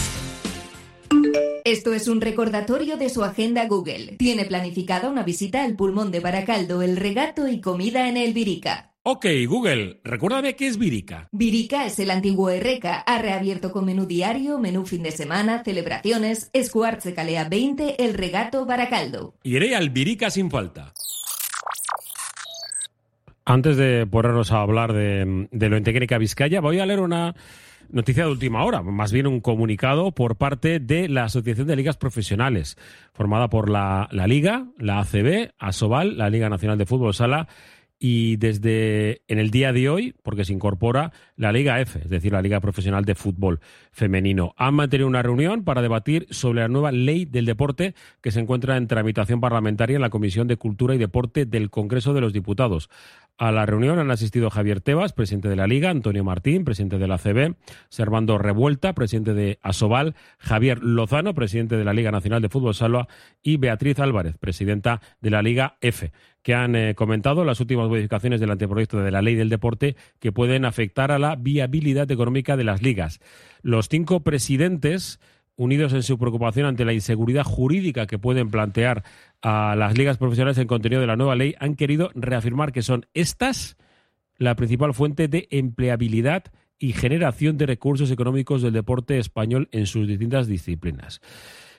Esto 1.63 1.93
es 1.93 2.07
un 2.07 2.21
recordatorio 2.21 2.97
de 2.97 3.09
su 3.09 3.23
agenda 3.23 3.67
Google. 3.67 4.17
Tiene 4.17 4.45
planificada 4.45 5.09
una 5.09 5.23
visita 5.23 5.63
al 5.63 5.75
pulmón 5.75 6.11
de 6.11 6.19
Baracaldo, 6.19 6.81
el 6.81 6.97
regato 6.97 7.47
y 7.47 7.61
comida 7.61 8.09
en 8.09 8.17
el 8.17 8.33
Virica. 8.33 8.91
Ok, 9.03 9.25
Google, 9.47 9.99
recuérdame 10.03 10.55
qué 10.55 10.67
es 10.67 10.77
Virica. 10.77 11.27
Virica 11.31 11.85
es 11.85 11.97
el 11.99 12.11
antiguo 12.11 12.49
Erreca. 12.49 12.99
Ha 12.99 13.19
reabierto 13.19 13.71
con 13.71 13.85
menú 13.85 14.05
diario, 14.05 14.59
menú 14.59 14.85
fin 14.85 15.01
de 15.01 15.11
semana, 15.11 15.63
celebraciones. 15.63 16.49
Escuartze 16.53 17.13
Calea 17.13 17.47
20, 17.47 18.03
el 18.03 18.13
regato 18.13 18.65
Baracaldo. 18.65 19.35
Iré 19.43 19.75
al 19.75 19.89
Virica 19.89 20.29
sin 20.29 20.51
falta. 20.51 20.93
Antes 23.45 23.75
de 23.77 24.05
ponernos 24.05 24.51
a 24.51 24.61
hablar 24.61 24.93
de, 24.93 25.47
de 25.51 25.69
lo 25.69 25.77
en 25.77 25.83
técnica 25.83 26.17
Vizcaya, 26.19 26.61
voy 26.61 26.79
a 26.79 26.85
leer 26.85 26.99
una 26.99 27.35
noticia 27.89 28.25
de 28.25 28.31
última 28.31 28.63
hora, 28.63 28.81
más 28.81 29.11
bien 29.11 29.27
un 29.27 29.41
comunicado 29.41 30.11
por 30.11 30.35
parte 30.35 30.79
de 30.79 31.09
la 31.09 31.25
Asociación 31.25 31.67
de 31.67 31.75
Ligas 31.75 31.97
Profesionales, 31.97 32.77
formada 33.13 33.49
por 33.49 33.69
la, 33.69 34.07
la 34.11 34.27
Liga, 34.27 34.67
la 34.77 34.99
ACB, 34.99 35.51
ASOVAL, 35.59 36.17
la 36.17 36.29
Liga 36.29 36.49
Nacional 36.49 36.77
de 36.77 36.85
Fútbol 36.85 37.13
Sala 37.13 37.47
y 38.03 38.37
desde 38.37 39.21
en 39.27 39.37
el 39.37 39.51
día 39.51 39.71
de 39.71 39.87
hoy, 39.87 40.15
porque 40.23 40.43
se 40.43 40.53
incorpora 40.53 41.11
la 41.35 41.51
Liga 41.51 41.79
F, 41.81 41.99
es 41.99 42.09
decir, 42.09 42.31
la 42.31 42.41
Liga 42.41 42.59
Profesional 42.59 43.05
de 43.05 43.13
Fútbol 43.13 43.59
Femenino. 43.91 44.55
Han 44.57 44.73
mantenido 44.73 45.07
una 45.07 45.21
reunión 45.21 45.63
para 45.63 45.83
debatir 45.83 46.25
sobre 46.31 46.61
la 46.61 46.67
nueva 46.67 46.91
ley 46.91 47.25
del 47.25 47.45
deporte 47.45 47.93
que 48.21 48.31
se 48.31 48.39
encuentra 48.39 48.75
en 48.75 48.87
tramitación 48.87 49.39
parlamentaria 49.39 49.97
en 49.97 50.01
la 50.01 50.09
Comisión 50.09 50.47
de 50.47 50.57
Cultura 50.57 50.95
y 50.95 50.97
Deporte 50.97 51.45
del 51.45 51.69
Congreso 51.69 52.15
de 52.15 52.21
los 52.21 52.33
Diputados. 52.33 52.89
A 53.41 53.51
la 53.51 53.65
reunión 53.65 53.97
han 53.97 54.11
asistido 54.11 54.51
Javier 54.51 54.81
Tebas, 54.81 55.13
presidente 55.13 55.49
de 55.49 55.55
la 55.55 55.65
Liga, 55.65 55.89
Antonio 55.89 56.23
Martín, 56.23 56.63
presidente 56.63 56.99
de 56.99 57.07
la 57.07 57.17
CB, 57.17 57.55
Servando 57.89 58.37
Revuelta, 58.37 58.93
presidente 58.93 59.33
de 59.33 59.57
Asobal, 59.63 60.13
Javier 60.37 60.77
Lozano, 60.83 61.33
presidente 61.33 61.75
de 61.75 61.83
la 61.83 61.93
Liga 61.93 62.11
Nacional 62.11 62.43
de 62.43 62.49
Fútbol 62.49 62.75
Salva 62.75 63.07
y 63.41 63.57
Beatriz 63.57 63.97
Álvarez, 63.97 64.37
presidenta 64.37 65.01
de 65.21 65.31
la 65.31 65.41
Liga 65.41 65.77
F 65.81 66.11
que 66.43 66.53
han 66.53 66.75
eh, 66.75 66.93
comentado 66.93 67.43
las 67.43 67.59
últimas 67.59 67.87
modificaciones 67.87 68.39
del 68.39 68.51
anteproyecto 68.51 68.99
de 68.99 69.11
la 69.11 69.23
ley 69.23 69.33
del 69.33 69.49
deporte 69.49 69.95
que 70.19 70.31
pueden 70.31 70.65
afectar 70.65 71.11
a 71.11 71.19
la 71.19 71.35
viabilidad 71.35 72.09
económica 72.11 72.57
de 72.57 72.63
las 72.63 72.81
ligas. 72.83 73.21
Los 73.63 73.89
cinco 73.89 74.21
presidentes 74.21 75.19
unidos 75.61 75.93
en 75.93 76.01
su 76.01 76.17
preocupación 76.17 76.65
ante 76.65 76.85
la 76.85 76.93
inseguridad 76.93 77.43
jurídica 77.43 78.07
que 78.07 78.17
pueden 78.17 78.49
plantear 78.49 79.03
a 79.43 79.75
las 79.75 79.95
ligas 79.95 80.17
profesionales 80.17 80.57
en 80.57 80.67
contenido 80.67 81.01
de 81.01 81.07
la 81.07 81.15
nueva 81.15 81.35
ley, 81.35 81.53
han 81.59 81.75
querido 81.75 82.09
reafirmar 82.15 82.71
que 82.71 82.81
son 82.81 83.05
estas 83.13 83.77
la 84.37 84.55
principal 84.55 84.95
fuente 84.95 85.27
de 85.27 85.47
empleabilidad 85.51 86.45
y 86.79 86.93
generación 86.93 87.57
de 87.57 87.67
recursos 87.67 88.09
económicos 88.09 88.63
del 88.63 88.73
deporte 88.73 89.19
español 89.19 89.69
en 89.71 89.85
sus 89.85 90.07
distintas 90.07 90.47
disciplinas. 90.47 91.21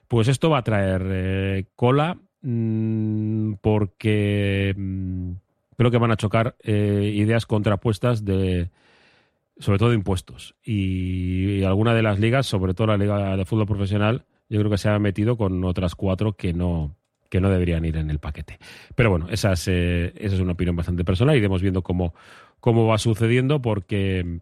Pues 0.06 0.28
esto 0.28 0.48
va 0.48 0.58
a 0.58 0.64
traer 0.64 1.02
eh, 1.10 1.64
cola 1.74 2.18
mm, 2.42 3.54
porque 3.60 4.74
mm, 4.76 5.32
creo 5.76 5.90
que 5.90 5.98
van 5.98 6.12
a 6.12 6.16
chocar 6.16 6.54
eh, 6.62 7.12
ideas 7.16 7.46
contrapuestas 7.46 8.24
de 8.24 8.70
sobre 9.62 9.78
todo 9.78 9.94
impuestos. 9.94 10.56
Y, 10.64 11.62
alguna 11.62 11.94
de 11.94 12.02
las 12.02 12.18
ligas, 12.18 12.46
sobre 12.46 12.74
todo 12.74 12.88
la 12.88 12.96
liga 12.96 13.36
de 13.36 13.44
fútbol 13.44 13.66
profesional, 13.66 14.24
yo 14.48 14.58
creo 14.58 14.70
que 14.70 14.78
se 14.78 14.88
ha 14.88 14.98
metido 14.98 15.36
con 15.36 15.62
otras 15.64 15.94
cuatro 15.94 16.34
que 16.34 16.52
no 16.52 16.96
que 17.30 17.40
no 17.40 17.48
deberían 17.48 17.82
ir 17.86 17.96
en 17.96 18.10
el 18.10 18.18
paquete. 18.18 18.58
Pero 18.94 19.08
bueno, 19.08 19.26
esa 19.30 19.52
es, 19.54 19.66
eh, 19.66 20.12
esa 20.16 20.34
es 20.34 20.40
una 20.42 20.52
opinión 20.52 20.76
bastante 20.76 21.02
personal 21.02 21.34
iremos 21.34 21.62
viendo 21.62 21.82
cómo, 21.82 22.12
cómo 22.60 22.86
va 22.86 22.98
sucediendo 22.98 23.62
porque, 23.62 24.40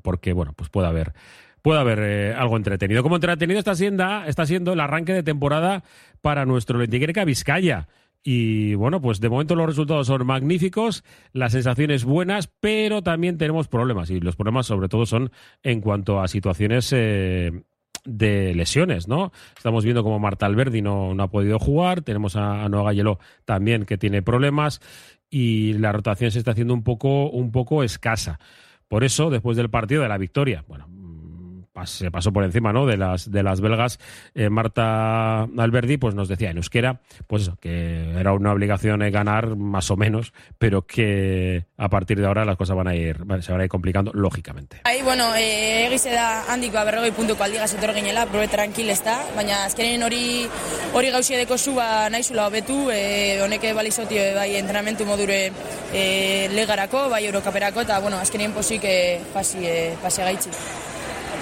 porque 0.00 0.32
bueno, 0.32 0.54
pues 0.56 0.70
puede 0.70 0.88
haber 0.88 1.12
puede 1.60 1.78
haber 1.78 1.98
eh, 1.98 2.34
algo 2.34 2.56
entretenido. 2.56 3.02
Como 3.02 3.16
entretenido 3.16 3.58
está 3.58 3.74
siendo, 3.74 4.24
está 4.24 4.46
siendo 4.46 4.72
el 4.72 4.80
arranque 4.80 5.12
de 5.12 5.22
temporada 5.22 5.84
para 6.22 6.46
nuestro 6.46 6.78
Lentiquereca 6.78 7.26
Vizcaya. 7.26 7.88
Y 8.22 8.74
bueno, 8.74 9.00
pues 9.00 9.20
de 9.20 9.30
momento 9.30 9.54
los 9.54 9.66
resultados 9.66 10.06
son 10.06 10.26
magníficos, 10.26 11.04
las 11.32 11.52
sensaciones 11.52 12.04
buenas, 12.04 12.48
pero 12.60 13.02
también 13.02 13.38
tenemos 13.38 13.68
problemas. 13.68 14.10
Y 14.10 14.20
los 14.20 14.36
problemas 14.36 14.66
sobre 14.66 14.88
todo 14.88 15.06
son 15.06 15.30
en 15.62 15.80
cuanto 15.80 16.20
a 16.20 16.28
situaciones 16.28 16.92
eh, 16.92 17.62
de 18.04 18.54
lesiones, 18.54 19.08
¿no? 19.08 19.32
Estamos 19.56 19.84
viendo 19.84 20.02
como 20.02 20.18
Marta 20.18 20.46
Alberdi 20.46 20.82
no, 20.82 21.14
no 21.14 21.22
ha 21.22 21.30
podido 21.30 21.58
jugar, 21.58 22.02
tenemos 22.02 22.36
a, 22.36 22.64
a 22.64 22.68
Noa 22.68 22.84
Galleló 22.84 23.18
también 23.44 23.84
que 23.84 23.98
tiene 23.98 24.22
problemas 24.22 24.80
y 25.30 25.74
la 25.74 25.92
rotación 25.92 26.30
se 26.30 26.38
está 26.38 26.50
haciendo 26.50 26.74
un 26.74 26.82
poco, 26.82 27.30
un 27.30 27.52
poco 27.52 27.82
escasa. 27.82 28.38
Por 28.88 29.04
eso, 29.04 29.30
después 29.30 29.56
del 29.56 29.70
partido 29.70 30.02
de 30.02 30.08
la 30.08 30.18
victoria, 30.18 30.64
bueno, 30.66 30.88
se 31.84 32.10
pasó 32.10 32.32
por 32.32 32.44
encima 32.44 32.72
¿no? 32.72 32.86
de, 32.86 32.96
las, 32.96 33.30
de 33.30 33.42
las 33.42 33.60
belgas, 33.60 33.98
eh, 34.34 34.50
Marta 34.50 35.42
Alberdi 35.42 35.96
pues 35.96 36.14
nos 36.14 36.28
decía 36.28 36.50
en 36.50 36.56
euskera 36.56 37.00
pues 37.26 37.42
eso, 37.42 37.56
que 37.60 38.12
era 38.18 38.32
una 38.32 38.52
obligación 38.52 39.02
eh, 39.02 39.10
ganar 39.10 39.56
más 39.56 39.90
o 39.90 39.96
menos, 39.96 40.32
pero 40.58 40.82
que 40.82 41.64
a 41.76 41.88
partir 41.88 42.20
de 42.20 42.26
ahora 42.26 42.44
las 42.44 42.56
cosas 42.56 42.76
van 42.76 42.88
a 42.88 42.94
ir, 42.94 43.18
se 43.40 43.52
van 43.52 43.60
a 43.60 43.64
ir 43.64 43.70
complicando 43.70 44.10
lógicamente. 44.12 44.80
Bai, 44.84 45.02
bueno, 45.02 45.34
e, 45.34 45.86
egize 45.86 46.10
da 46.10 46.44
handik 46.52 46.72
ba, 46.72 46.84
berrogei 46.84 47.12
puntuko 47.16 47.44
aldigaz 47.44 47.72
etor 47.74 47.94
ginela, 47.94 48.26
probe 48.26 48.48
tranquil 48.48 48.90
ez 48.90 49.00
da, 49.04 49.20
baina 49.36 49.64
azkenen 49.64 50.02
hori 50.02 50.46
hori 50.94 51.10
gauzi 51.14 51.38
edeko 51.38 51.58
zu 51.58 51.74
ba, 51.78 52.10
naizula 52.10 52.48
hobetu, 52.48 52.90
e, 52.92 53.40
honeke 53.42 53.72
balizotio 53.72 54.20
e, 54.20 54.34
bai 54.34 54.50
entrenamentu 54.58 55.06
modure 55.06 55.40
e, 55.94 56.48
legarako, 56.52 57.08
bai 57.08 57.24
eurokaperako, 57.30 57.86
eta 57.86 58.00
bueno, 58.00 58.18
azkenen 58.18 58.52
posik 58.52 58.84
e, 58.84 59.20
pasi, 59.34 59.64
e, 59.64 59.76
pasi 60.02 60.26
gaitzi. 60.26 60.56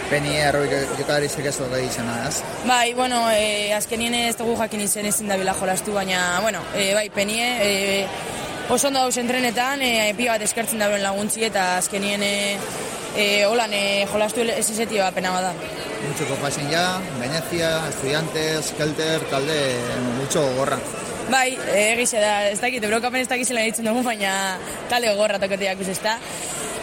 Peni 0.08 0.38
errobik 0.40 0.72
jokalari 0.96 1.28
zekezo 1.28 1.66
gai 1.68 1.82
izena, 1.84 2.14
ez? 2.28 2.38
Bai, 2.64 2.94
bueno, 2.96 3.26
e, 3.28 3.74
azkenien 3.76 4.14
ez 4.16 4.36
dugu 4.38 4.54
jakin 4.56 4.80
izen 4.86 5.06
ezin 5.06 5.28
dabila 5.28 5.52
jolastu, 5.58 5.92
baina, 5.92 6.22
bueno, 6.40 6.62
e, 6.74 6.94
bai, 6.96 7.10
penie, 7.12 7.48
e, 7.60 8.06
oso 8.72 8.88
ondo 8.88 9.02
dauz 9.04 9.18
entrenetan, 9.20 9.82
e, 9.84 10.14
pia 10.16 10.32
bat 10.32 10.46
eskertzen 10.46 10.80
dauen 10.80 11.04
laguntzi, 11.04 11.44
eta 11.50 11.74
azkenien 11.82 12.24
e, 12.24 12.56
e, 13.16 13.26
holan 13.50 13.74
e, 13.76 13.82
jolastu 14.08 14.48
ez 14.48 14.64
izetio 14.70 15.04
apena 15.04 15.34
bada. 15.36 15.52
Mucho 16.08 16.40
pasen 16.40 16.70
ya, 16.70 17.02
Venecia, 17.20 17.88
Estudiantes, 17.90 18.72
Kelter, 18.78 19.20
talde, 19.28 19.60
mucho 20.16 20.46
gorra. 20.56 20.78
Bai, 21.28 21.58
egize 21.76 22.20
da, 22.22 22.48
ez 22.48 22.60
dakit, 22.60 22.84
eurokapen 22.84 23.20
ez 23.20 23.28
dakizela 23.28 23.60
ditzen 23.66 23.84
dugu, 23.84 24.00
baina 24.06 24.32
talde 24.88 25.10
gogorra 25.12 25.36
toketeak 25.42 25.82
ez 25.84 25.98
da. 26.00 26.16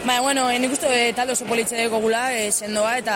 Baina, 0.06 0.22
bueno, 0.22 0.44
nik 0.62 0.76
uste 0.76 0.92
e, 0.94 1.14
talde 1.18 1.34
oso 1.34 1.48
politxe 1.50 1.88
dugu 1.88 2.04
gula, 2.04 2.28
e, 2.38 2.52
sendoa 2.52 2.92
eta, 3.00 3.16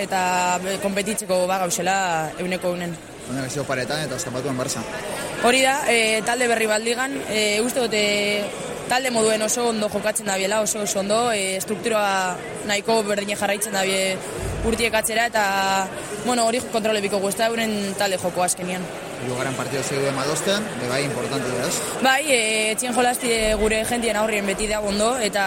eta 0.00 0.22
e, 0.64 0.78
kompetitzeko 0.80 1.42
ba 1.50 1.58
gauzela 1.60 1.96
euneko 2.40 2.72
eunen. 2.72 2.96
Honek 3.28 3.52
zio 3.52 3.66
paretan 3.68 4.06
eta 4.06 4.18
zapatuan 4.18 4.56
Barça. 4.56 4.80
Hori 5.44 5.60
da, 5.60 5.76
e, 5.92 6.22
talde 6.24 6.48
berri 6.48 6.70
baldigan, 6.70 7.20
e, 7.28 7.60
uste 7.60 7.84
dute 7.84 8.02
talde 8.92 9.10
moduen 9.10 9.40
oso 9.40 9.70
ondo 9.70 9.88
jokatzen 9.88 10.26
da 10.28 10.34
biela, 10.36 10.60
oso 10.60 10.82
oso 10.84 11.00
ondo, 11.00 11.32
e, 11.32 11.56
struktura 11.64 12.36
nahiko 12.68 12.98
berdine 13.06 13.38
jarraitzen 13.40 13.72
da 13.72 13.86
urtiek 14.68 14.92
atzera, 14.94 15.24
eta, 15.32 15.44
bueno, 16.26 16.44
hori 16.44 16.60
kontrole 16.74 17.00
biko 17.00 17.22
guzta 17.22 17.48
euren 17.48 17.72
talde 17.96 18.20
joko 18.20 18.44
azkenian. 18.44 18.84
Lugaran 19.24 19.56
partido 19.56 19.82
zeu 19.82 20.04
emadosten, 20.10 20.68
de 20.82 20.92
bai 20.92 21.02
importante, 21.06 21.56
ez? 21.64 21.74
Bai, 22.04 22.22
e, 22.28 22.40
etxien 22.76 22.92
jolazti 22.92 23.32
gure 23.64 23.82
jentien 23.88 24.20
aurrien 24.20 24.46
beti 24.46 24.68
da 24.68 24.84
ondo, 24.84 25.14
eta 25.16 25.44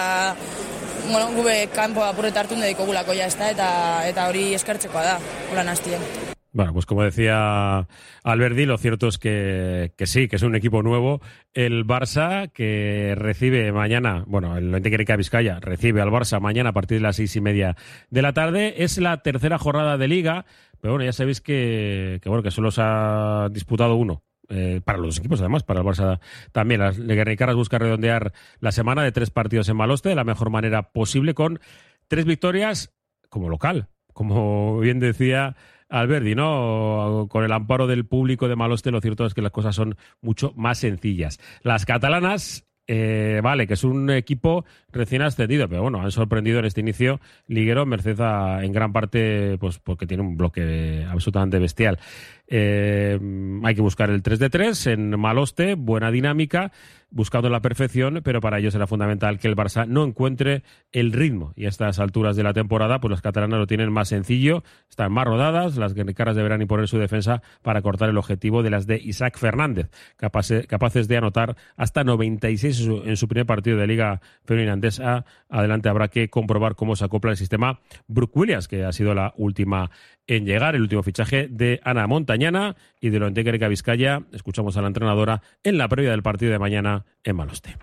bueno, 1.12 1.30
gube 1.38 1.60
kanpo 1.76 2.02
apurret 2.02 2.38
hartu 2.38 2.58
dediko 2.58 2.90
gulako 2.90 3.14
ja, 3.14 3.30
ezta, 3.30 3.54
eta, 3.54 3.68
eta 4.10 4.32
hori 4.32 4.56
eskertzekoa 4.58 5.12
da, 5.14 5.20
hola 5.52 5.70
nastien. 5.70 6.34
Bueno, 6.56 6.72
pues 6.72 6.86
como 6.86 7.04
decía 7.04 7.86
Alberdi, 8.24 8.66
lo 8.66 8.78
cierto 8.78 9.10
es 9.10 9.18
que, 9.18 9.92
que 9.98 10.08
sí, 10.08 10.30
que 10.30 10.38
es 10.38 10.42
un 10.42 10.56
equipo 10.56 10.82
nuevo. 10.84 11.20
El 11.54 11.86
Barça 11.86 12.50
que 12.50 13.14
recibe 13.18 13.74
mañana, 13.74 14.24
bueno, 14.26 14.56
el 14.56 14.74
Antequerica 14.74 15.18
Vizcaya 15.18 15.60
recibe 15.60 16.00
al 16.00 16.12
Barça 16.12 16.40
mañana 16.40 16.70
a 16.70 16.74
partir 16.74 17.00
de 17.00 17.02
las 17.02 17.18
seis 17.18 17.36
y 17.36 17.42
media 17.42 17.76
de 18.10 18.22
la 18.22 18.32
tarde. 18.32 18.86
Es 18.86 18.98
la 19.00 19.22
tercera 19.22 19.58
jornada 19.58 19.98
de 19.98 20.08
liga, 20.08 20.46
pero 20.80 20.94
bueno, 20.94 21.04
ya 21.04 21.12
sabéis 21.12 21.42
que, 21.42 22.20
que 22.22 22.30
bueno, 22.30 22.42
que 22.42 22.52
solo 22.52 22.72
se 22.72 22.82
ha 22.86 23.50
disputado 23.52 23.96
uno. 23.98 24.24
eh, 24.50 24.82
para 24.84 24.98
los 24.98 25.18
equipos, 25.20 25.40
además, 25.42 25.64
para 25.64 25.82
el 25.82 25.86
Barça 25.86 26.20
también. 26.52 26.82
Las 26.82 27.00
Guernicaras 27.00 27.56
busca 27.56 27.78
redondear 27.80 28.34
la 28.60 28.72
semana 28.72 29.04
de 29.04 29.12
tres 29.12 29.30
partidos 29.30 29.70
en 29.70 29.78
Maloste 29.78 30.10
de 30.10 30.16
la 30.16 30.24
mejor 30.24 30.50
manera 30.50 30.92
posible, 30.92 31.34
con 31.34 31.60
tres 32.08 32.26
victorias 32.26 32.94
como 33.30 33.50
local, 33.50 33.88
como 34.14 34.80
bien 34.80 35.00
decía 35.00 35.56
Alberdi, 35.90 36.36
¿no? 36.36 37.28
Con 37.30 37.44
el 37.44 37.52
amparo 37.52 37.88
del 37.88 38.06
público 38.06 38.48
de 38.48 38.56
Maloste, 38.56 38.92
lo 38.92 39.02
cierto 39.02 39.26
es 39.26 39.34
que 39.34 39.42
las 39.42 39.52
cosas 39.52 39.76
son 39.76 39.96
mucho 40.22 40.54
más 40.56 40.80
sencillas. 40.80 41.40
Las 41.62 41.86
catalanas, 41.86 42.66
eh, 42.88 43.40
vale, 43.44 43.68
que 43.68 43.74
es 43.74 43.84
un 43.84 44.10
equipo 44.10 44.66
recién 44.92 45.22
ascendido, 45.22 45.68
pero 45.68 45.84
bueno, 45.84 46.02
han 46.02 46.12
sorprendido 46.12 46.60
en 46.60 46.66
este 46.66 46.82
inicio 46.82 47.20
liguero, 47.48 47.86
merced 47.86 48.20
en 48.62 48.72
gran 48.72 48.94
parte, 48.94 49.58
pues 49.60 49.80
porque 49.80 50.08
tiene 50.08 50.24
un 50.24 50.38
bloque 50.38 51.06
absolutamente 51.10 51.60
bestial. 51.60 52.00
Eh, 52.48 53.20
hay 53.64 53.76
que 53.76 53.82
buscar 53.82 54.10
el 54.10 54.22
3 54.22 54.40
de 54.40 54.50
3 54.50 54.88
en 54.88 55.20
Maloste, 55.20 55.76
buena 55.76 56.12
dinámica, 56.12 56.72
buscando 57.16 57.50
la 57.50 57.62
perfección, 57.62 58.20
pero 58.26 58.42
para 58.42 58.60
ello 58.60 58.70
será 58.72 58.88
fundamental 58.88 59.40
que 59.40 59.48
el 59.48 59.56
Barça 59.56 59.88
no 59.88 60.04
encuentre 60.04 60.64
el 60.92 61.14
ritmo. 61.14 61.54
Y 61.56 61.66
a 61.66 61.70
estas 61.70 61.98
alturas 62.00 62.36
de 62.36 62.44
la 62.44 62.54
temporada, 62.54 63.00
pues 63.00 63.10
los 63.10 63.22
catalanes 63.22 63.58
lo 63.58 63.68
tienen 63.68 63.90
más 63.90 64.10
sencillo, 64.10 64.64
están 64.90 65.14
más 65.14 65.26
rodadas, 65.26 65.78
las 65.78 65.94
guernicaras 65.94 66.36
deberán 66.36 66.62
imponer 66.62 66.90
su 66.90 66.98
defensa 66.98 67.42
para 67.62 67.82
cortar 67.82 68.10
el 68.10 68.18
objetivo 68.18 68.64
de 68.64 68.70
las 68.70 68.86
de 68.86 68.98
Isaac 68.98 69.38
Fernández, 69.38 69.90
capaces, 70.18 70.68
capaces 70.68 71.08
de 71.08 71.16
anotar 71.16 71.56
hasta 71.78 72.04
96 72.04 72.80
en 72.80 72.86
su, 72.86 73.04
en 73.06 73.16
su 73.16 73.30
primer 73.30 73.46
partido 73.46 73.78
de 73.78 73.88
Liga 73.88 74.20
Femenina 74.44 74.74
Andesa. 74.74 75.24
Adelante 75.50 75.88
habrá 75.88 76.10
que 76.10 76.30
comprobar 76.30 76.76
cómo 76.76 76.98
se 76.98 77.06
acopla 77.06 77.32
el 77.32 77.38
sistema 77.38 77.80
Brooke 78.08 78.38
Williams, 78.38 78.68
que 78.68 78.84
ha 78.84 78.92
sido 78.92 79.16
la 79.16 79.34
última 79.38 79.90
en 80.28 80.46
llegar, 80.46 80.76
el 80.76 80.82
último 80.82 81.04
fichaje 81.04 81.48
de 81.50 81.80
Ana 81.84 82.08
Montañana 82.08 82.76
y 83.00 83.10
de 83.10 83.20
lo 83.20 83.28
Antequereca 83.28 83.68
Vizcaya. 83.68 84.24
Escuchamos 84.32 84.76
a 84.78 84.82
la 84.82 84.88
entrenadora 84.88 85.42
en 85.64 85.78
la 85.78 85.88
previa 85.88 86.12
del 86.12 86.24
partido 86.24 86.52
de 86.52 86.60
mañana 86.60 87.06
en 87.24 87.36
Maloste. 87.36 87.78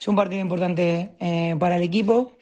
Es 0.00 0.08
un 0.08 0.16
partido 0.16 0.40
importante 0.40 1.10
eh, 1.20 1.56
para 1.58 1.76
el 1.76 1.82
equipo. 1.82 2.36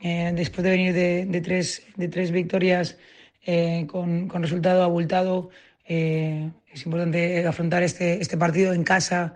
Eh, 0.00 0.32
después 0.34 0.64
de 0.64 0.70
venir 0.70 0.92
de, 0.92 1.40
tres, 1.40 1.86
de 1.96 2.08
tres 2.08 2.30
victorias 2.30 2.98
eh, 3.46 3.86
con, 3.86 4.28
resultado 4.30 4.82
abultado, 4.82 5.50
es 5.86 6.86
importante 6.86 7.46
afrontar 7.46 7.82
este, 7.82 8.20
este 8.20 8.38
partido 8.38 8.72
en 8.72 8.84
casa 8.84 9.34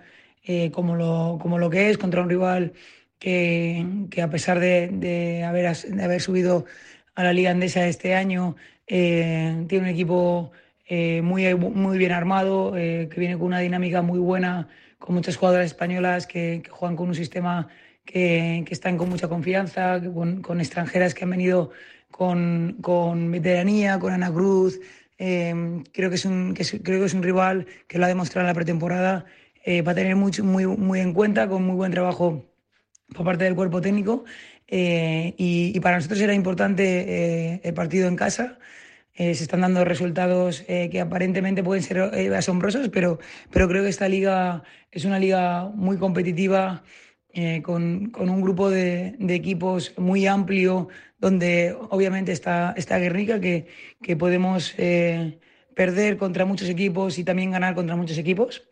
como, 0.72 0.96
lo, 0.96 1.38
como 1.42 1.58
lo 1.58 1.68
que 1.68 1.90
es, 1.90 1.98
contra 1.98 2.22
un 2.22 2.30
rival 2.30 2.72
que, 3.18 3.84
que 4.10 4.22
a 4.22 4.30
pesar 4.30 4.58
de, 4.58 5.44
haber, 5.44 5.76
de 5.76 6.02
haber 6.02 6.22
subido 6.22 6.64
a 7.14 7.22
la 7.22 7.34
Liga 7.34 7.50
Andesa 7.50 7.86
este 7.86 8.14
año, 8.14 8.56
eh, 8.88 9.64
tiene 9.68 9.84
un 9.84 9.90
equipo 9.90 10.50
eh, 10.86 11.20
muy, 11.22 11.54
muy 11.54 11.98
bien 11.98 12.12
armado, 12.12 12.76
eh, 12.76 13.08
que 13.12 13.20
viene 13.20 13.36
con 13.36 13.48
una 13.48 13.60
dinámica 13.60 14.00
muy 14.02 14.18
buena, 14.18 14.68
con 14.98 15.14
muchas 15.14 15.36
jugadoras 15.36 15.66
españolas 15.66 16.26
que, 16.26 16.62
juegan 16.70 16.96
con 16.96 17.08
un 17.08 17.14
sistema 17.14 17.68
que, 18.04 18.64
que 18.66 18.74
están 18.74 18.96
con 18.96 19.10
mucha 19.10 19.28
confianza, 19.28 20.00
con, 20.00 20.60
extranjeras 20.60 21.14
que 21.14 21.24
han 21.24 21.30
venido 21.30 21.70
con, 22.10 22.78
con 22.80 23.30
veteranía, 23.30 23.98
con 23.98 24.12
Ana 24.12 24.32
Cruz. 24.32 24.80
Creo, 25.18 26.10
que 26.10 26.14
es 26.14 26.24
un, 26.24 26.54
creo 26.54 27.00
que 27.00 27.06
es 27.06 27.14
un 27.14 27.22
rival 27.22 27.66
que 27.86 27.98
lo 27.98 28.04
ha 28.04 28.08
demostrado 28.08 28.46
en 28.46 28.48
la 28.48 28.54
pretemporada. 28.54 29.26
Va 29.86 29.92
a 29.92 29.94
tener 29.94 30.16
mucho, 30.16 30.44
muy, 30.44 30.66
muy 30.66 31.00
en 31.00 31.12
cuenta, 31.12 31.48
con 31.48 31.64
muy 31.64 31.74
buen 31.76 31.92
trabajo 31.92 32.46
por 33.14 33.24
parte 33.26 33.44
del 33.44 33.54
cuerpo 33.54 33.80
técnico. 33.80 34.24
Eh, 34.68 35.34
y, 35.36 35.72
y 35.74 35.80
para 35.80 35.96
nosotros 35.96 36.20
era 36.20 36.34
importante 36.34 36.84
eh, 36.84 37.60
el 37.64 37.74
partido 37.74 38.06
en 38.08 38.16
casa. 38.16 38.58
Eh, 39.20 39.34
se 39.34 39.42
están 39.42 39.62
dando 39.62 39.84
resultados 39.84 40.64
eh, 40.68 40.90
que 40.92 41.00
aparentemente 41.00 41.64
pueden 41.64 41.82
ser 41.82 41.98
eh, 42.14 42.32
asombrosos, 42.36 42.88
pero, 42.88 43.18
pero 43.50 43.66
creo 43.66 43.82
que 43.82 43.88
esta 43.88 44.08
liga 44.08 44.62
es 44.92 45.04
una 45.04 45.18
liga 45.18 45.72
muy 45.74 45.98
competitiva, 45.98 46.84
eh, 47.32 47.60
con, 47.62 48.10
con 48.10 48.30
un 48.30 48.40
grupo 48.40 48.70
de, 48.70 49.16
de 49.18 49.34
equipos 49.34 49.92
muy 49.98 50.28
amplio, 50.28 50.88
donde 51.18 51.76
obviamente 51.90 52.30
está, 52.30 52.74
está 52.76 52.96
Guernica, 52.98 53.40
que, 53.40 53.66
que 54.00 54.16
podemos 54.16 54.76
perder 55.74 56.16
contra 56.16 56.44
muchos 56.44 56.68
equipos 56.68 57.18
y 57.18 57.24
también 57.24 57.50
ganar 57.50 57.74
contra 57.74 57.96
muchos 57.96 58.18
equipos 58.18 58.68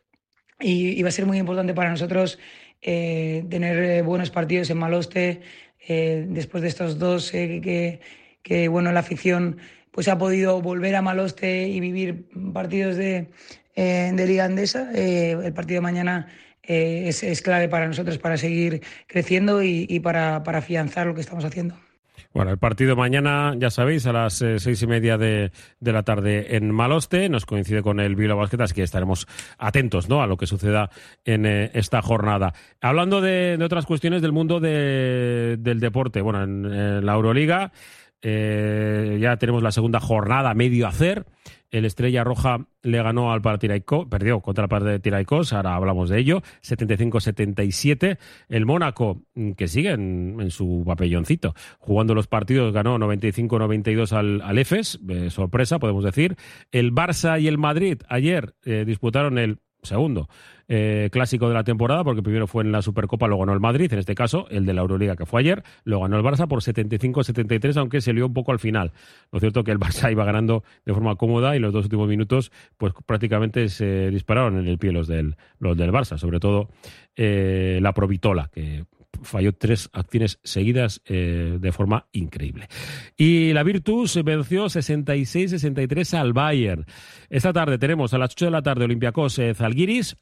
y, 0.61 0.91
y 0.97 1.03
va 1.03 1.09
a 1.09 1.13
ser 1.13 1.27
muy 1.27 1.39
importante 1.39 1.75
para 1.75 1.91
nosotros 1.91 2.39
tener 2.81 4.05
buenos 4.05 4.31
partidos 4.31 4.71
en 4.71 4.79
Maloste, 4.79 5.41
eh, 5.89 6.27
después 6.29 6.63
de 6.63 6.69
estos 6.69 6.99
dos 6.99 7.33
eh, 7.35 7.61
que, 7.63 8.01
que, 8.43 8.69
bueno, 8.69 8.93
la 8.93 9.01
afición 9.01 9.59
pues 9.91 10.09
ha 10.09 10.19
podido 10.19 10.61
volver 10.61 10.95
a 10.95 11.03
Maloste 11.03 11.69
y 11.69 11.81
vivir 11.81 12.29
partidos 12.53 12.97
de, 12.97 13.31
eh, 13.75 14.13
de 14.15 14.27
Liga 14.27 14.45
Andesa. 14.45 14.91
Eh, 14.95 15.37
el 15.43 15.53
partido 15.55 15.79
de 15.79 15.83
mañana 15.83 16.29
eh, 16.63 17.05
es, 17.07 17.23
es 17.23 17.41
clave 17.41 17.69
para 17.69 17.87
nosotros 17.87 18.19
para 18.19 18.37
seguir 18.37 18.83
creciendo 19.07 19.63
y, 19.63 19.87
y 19.89 20.01
para, 20.01 20.43
para 20.43 20.59
afianzar 20.59 21.07
lo 21.07 21.15
que 21.15 21.23
estamos 21.23 21.45
haciendo. 21.45 21.86
Bueno, 22.37 22.51
el 22.51 22.59
partido 22.59 22.97
mañana, 22.97 23.55
ya 23.57 23.71
sabéis, 23.71 24.07
a 24.07 24.13
las 24.13 24.43
eh, 24.43 24.59
seis 24.59 24.83
y 24.83 24.87
media 24.87 25.17
de, 25.17 25.53
de 25.81 25.93
la 25.93 26.03
tarde 26.03 26.55
en 26.55 26.71
Maloste. 26.71 27.31
Nos 27.31 27.47
coincide 27.47 27.81
con 27.81 27.99
el 27.99 28.15
Bilbao 28.15 28.37
Basket, 28.37 28.61
así 28.61 28.75
que 28.75 28.83
estaremos 28.83 29.27
atentos 29.57 30.11
¿no? 30.11 30.21
a 30.21 30.27
lo 30.27 30.37
que 30.37 30.47
suceda 30.47 30.91
en 31.25 31.47
eh, 31.47 31.71
esta 31.73 32.03
jornada. 32.03 32.53
Hablando 32.83 33.23
de, 33.23 33.57
de 33.57 33.65
otras 33.65 33.87
cuestiones 33.87 34.21
del 34.21 34.33
mundo 34.33 34.61
de- 34.61 35.57
del 35.59 35.81
deporte, 35.81 36.21
bueno, 36.21 36.43
en, 36.43 37.07
la 37.07 37.15
Euroliga 37.15 37.73
eh, 38.21 39.17
ya 39.19 39.39
tenemos 39.39 39.63
la 39.63 39.73
segunda 39.73 39.99
jornada 40.01 40.53
medio 40.53 40.89
hacer. 40.89 41.25
El 41.71 41.85
Estrella 41.85 42.25
Roja 42.25 42.67
le 42.83 43.03
ganó 43.03 43.33
al 43.33 43.43
Panathinaikos, 43.43 44.07
perdió 44.09 44.41
contra 44.41 44.65
el 44.65 44.69
Panathinaikos, 44.69 45.53
ahora 45.53 45.75
hablamos 45.75 46.09
de 46.09 46.19
ello, 46.19 46.43
75-77. 46.63 48.19
El 48.49 48.67
Mónaco, 48.67 49.23
mm, 49.35 49.53
que 49.53 49.69
sigue 49.69 49.91
en, 49.91 50.37
en 50.41 50.51
su 50.51 50.85
papelloncito, 50.87 51.55
jugando 51.79 52.15
los 52.15 52.27
partidos, 52.27 52.73
ganó 52.73 52.99
95-92 52.99 54.13
al, 54.13 54.41
al 54.43 54.59
EFES, 54.59 55.01
eh, 55.09 55.31
sorpresa, 55.31 55.79
podemos 55.79 56.05
decir. 56.05 56.37
El 56.71 56.93
Barça 56.93 57.41
y 57.41 57.49
el 57.49 57.59
Madrid 57.59 57.99
ayer 58.09 58.55
eh, 58.65 58.85
disputaron 58.87 59.39
el 59.39 59.59
segundo 59.87 60.29
eh, 60.69 61.09
clásico 61.13 61.49
de 61.49 61.55
la 61.55 61.65
temporada, 61.65 62.05
porque 62.05 62.23
primero 62.23 62.47
fue 62.47 62.65
en 62.65 62.73
la 62.73 62.83
Supercopa, 62.83 63.29
lo 63.29 63.39
ganó 63.39 63.53
el 63.53 63.61
Madrid, 63.61 63.93
en 63.93 63.99
este 63.99 64.15
caso 64.15 64.47
el 64.51 64.67
de 64.67 64.75
la 64.75 64.83
Euroliga 64.83 65.17
que 65.17 65.27
fue 65.27 65.41
ayer, 65.41 65.63
lo 65.85 66.01
ganó 66.01 66.17
el 66.17 66.25
Barça 66.25 66.49
por 66.49 66.61
75-73, 66.61 67.77
aunque 67.77 68.01
se 68.01 68.13
lió 68.13 68.27
un 68.27 68.35
poco 68.35 68.53
al 68.53 68.59
final. 68.59 68.93
Lo 69.33 69.41
cierto 69.41 69.65
que 69.65 69.71
el 69.71 69.79
Barça 69.81 70.11
iba 70.11 70.25
ganando 70.25 70.65
de 70.85 70.93
forma 70.93 71.17
cómoda 71.17 71.57
y 71.57 71.61
los 71.61 71.73
dos 71.73 71.85
últimos 71.85 72.09
minutos 72.09 72.53
pues 72.77 72.93
prácticamente 73.07 73.69
se 73.69 74.11
dispararon 74.11 74.59
en 74.59 74.67
el 74.67 74.79
pie 74.79 74.93
los 74.93 75.07
del, 75.07 75.37
los 75.59 75.77
del 75.77 75.93
Barça, 75.93 76.19
sobre 76.19 76.41
todo 76.41 76.69
eh, 77.17 77.79
la 77.81 77.93
Provitola, 77.93 78.51
que 78.53 78.85
falló 79.27 79.53
tres 79.53 79.91
acciones 79.93 80.39
seguidas 80.43 81.03
eh, 81.07 81.59
de 81.61 81.73
forma 81.73 82.07
increíble. 82.13 82.69
Y 83.17 83.53
la 83.53 83.63
Virtus 83.63 84.23
venció 84.25 84.67
66-63 84.67 86.15
al 86.19 86.33
Bayern. 86.33 86.87
Esta 87.29 87.53
tarde 87.53 87.79
tenemos 87.79 88.15
a 88.15 88.19
las 88.19 88.33
8 88.33 88.47
de 88.47 88.51
la 88.51 88.63
tarde 88.63 88.85
Olympiacos 88.85 89.39
eh, 89.39 89.55
Zalgiris. 89.55 90.17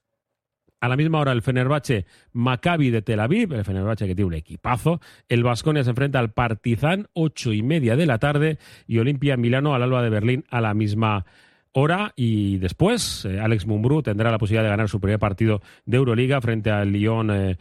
A 0.81 0.89
la 0.89 0.97
misma 0.97 1.21
hora 1.21 1.33
el 1.33 1.41
Fenerbahce 1.41 2.05
Maccabi 2.33 2.91
de 2.91 3.01
Tel 3.01 3.21
Aviv, 3.21 3.55
el 3.55 3.65
Fenerbahce 3.65 4.07
que 4.07 4.15
tiene 4.15 4.27
un 4.27 4.35
equipazo. 4.35 5.01
El 5.31 5.43
Vasconia 5.43 5.83
se 5.83 5.91
enfrenta 5.91 6.19
al 6.19 6.33
Partizan, 6.33 7.09
ocho 7.15 7.55
y 7.55 7.63
media 7.63 7.97
de 7.97 8.05
la 8.05 8.19
tarde. 8.19 8.59
Y 8.87 8.99
Olimpia 8.99 9.39
Milano 9.39 9.75
al 9.75 9.83
Alba 9.83 10.03
de 10.03 10.11
Berlín 10.11 10.45
a 10.51 10.61
la 10.61 10.75
misma 10.75 11.25
hora. 11.73 12.13
Y 12.17 12.59
después 12.59 13.25
eh, 13.25 13.41
Alex 13.41 13.67
Mumbrú 13.67 14.03
tendrá 14.03 14.31
la 14.31 14.39
posibilidad 14.39 14.65
de 14.65 14.71
ganar 14.71 14.89
su 14.89 15.01
primer 15.01 15.19
partido 15.19 15.61
de 15.85 15.97
Euroliga 15.97 16.41
frente 16.41 16.71
al 16.71 16.93
Lyon 16.93 17.31
eh, 17.31 17.57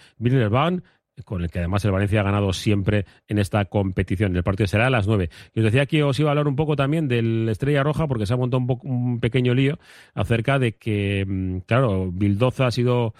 con 1.25 1.43
el 1.43 1.49
que 1.49 1.59
además 1.59 1.85
el 1.85 1.91
Valencia 1.91 2.21
ha 2.21 2.23
ganado 2.23 2.53
siempre 2.53 3.05
en 3.27 3.39
esta 3.39 3.65
competición. 3.65 4.35
El 4.35 4.43
partido 4.43 4.67
será 4.67 4.87
a 4.87 4.89
las 4.89 5.07
9. 5.07 5.29
Y 5.53 5.59
os 5.59 5.65
decía 5.65 5.85
que 5.85 6.03
os 6.03 6.19
iba 6.19 6.29
a 6.29 6.31
hablar 6.31 6.47
un 6.47 6.55
poco 6.55 6.75
también 6.75 7.07
del 7.07 7.47
Estrella 7.49 7.83
Roja, 7.83 8.07
porque 8.07 8.25
se 8.25 8.33
ha 8.33 8.37
montado 8.37 8.63
un, 8.63 8.79
un 8.83 9.19
pequeño 9.19 9.53
lío 9.53 9.77
acerca 10.13 10.59
de 10.59 10.75
que, 10.75 11.25
mm, 11.27 11.57
claro, 11.67 12.11
Bildoza 12.11 12.67
ha 12.67 12.71
sido 12.71 13.13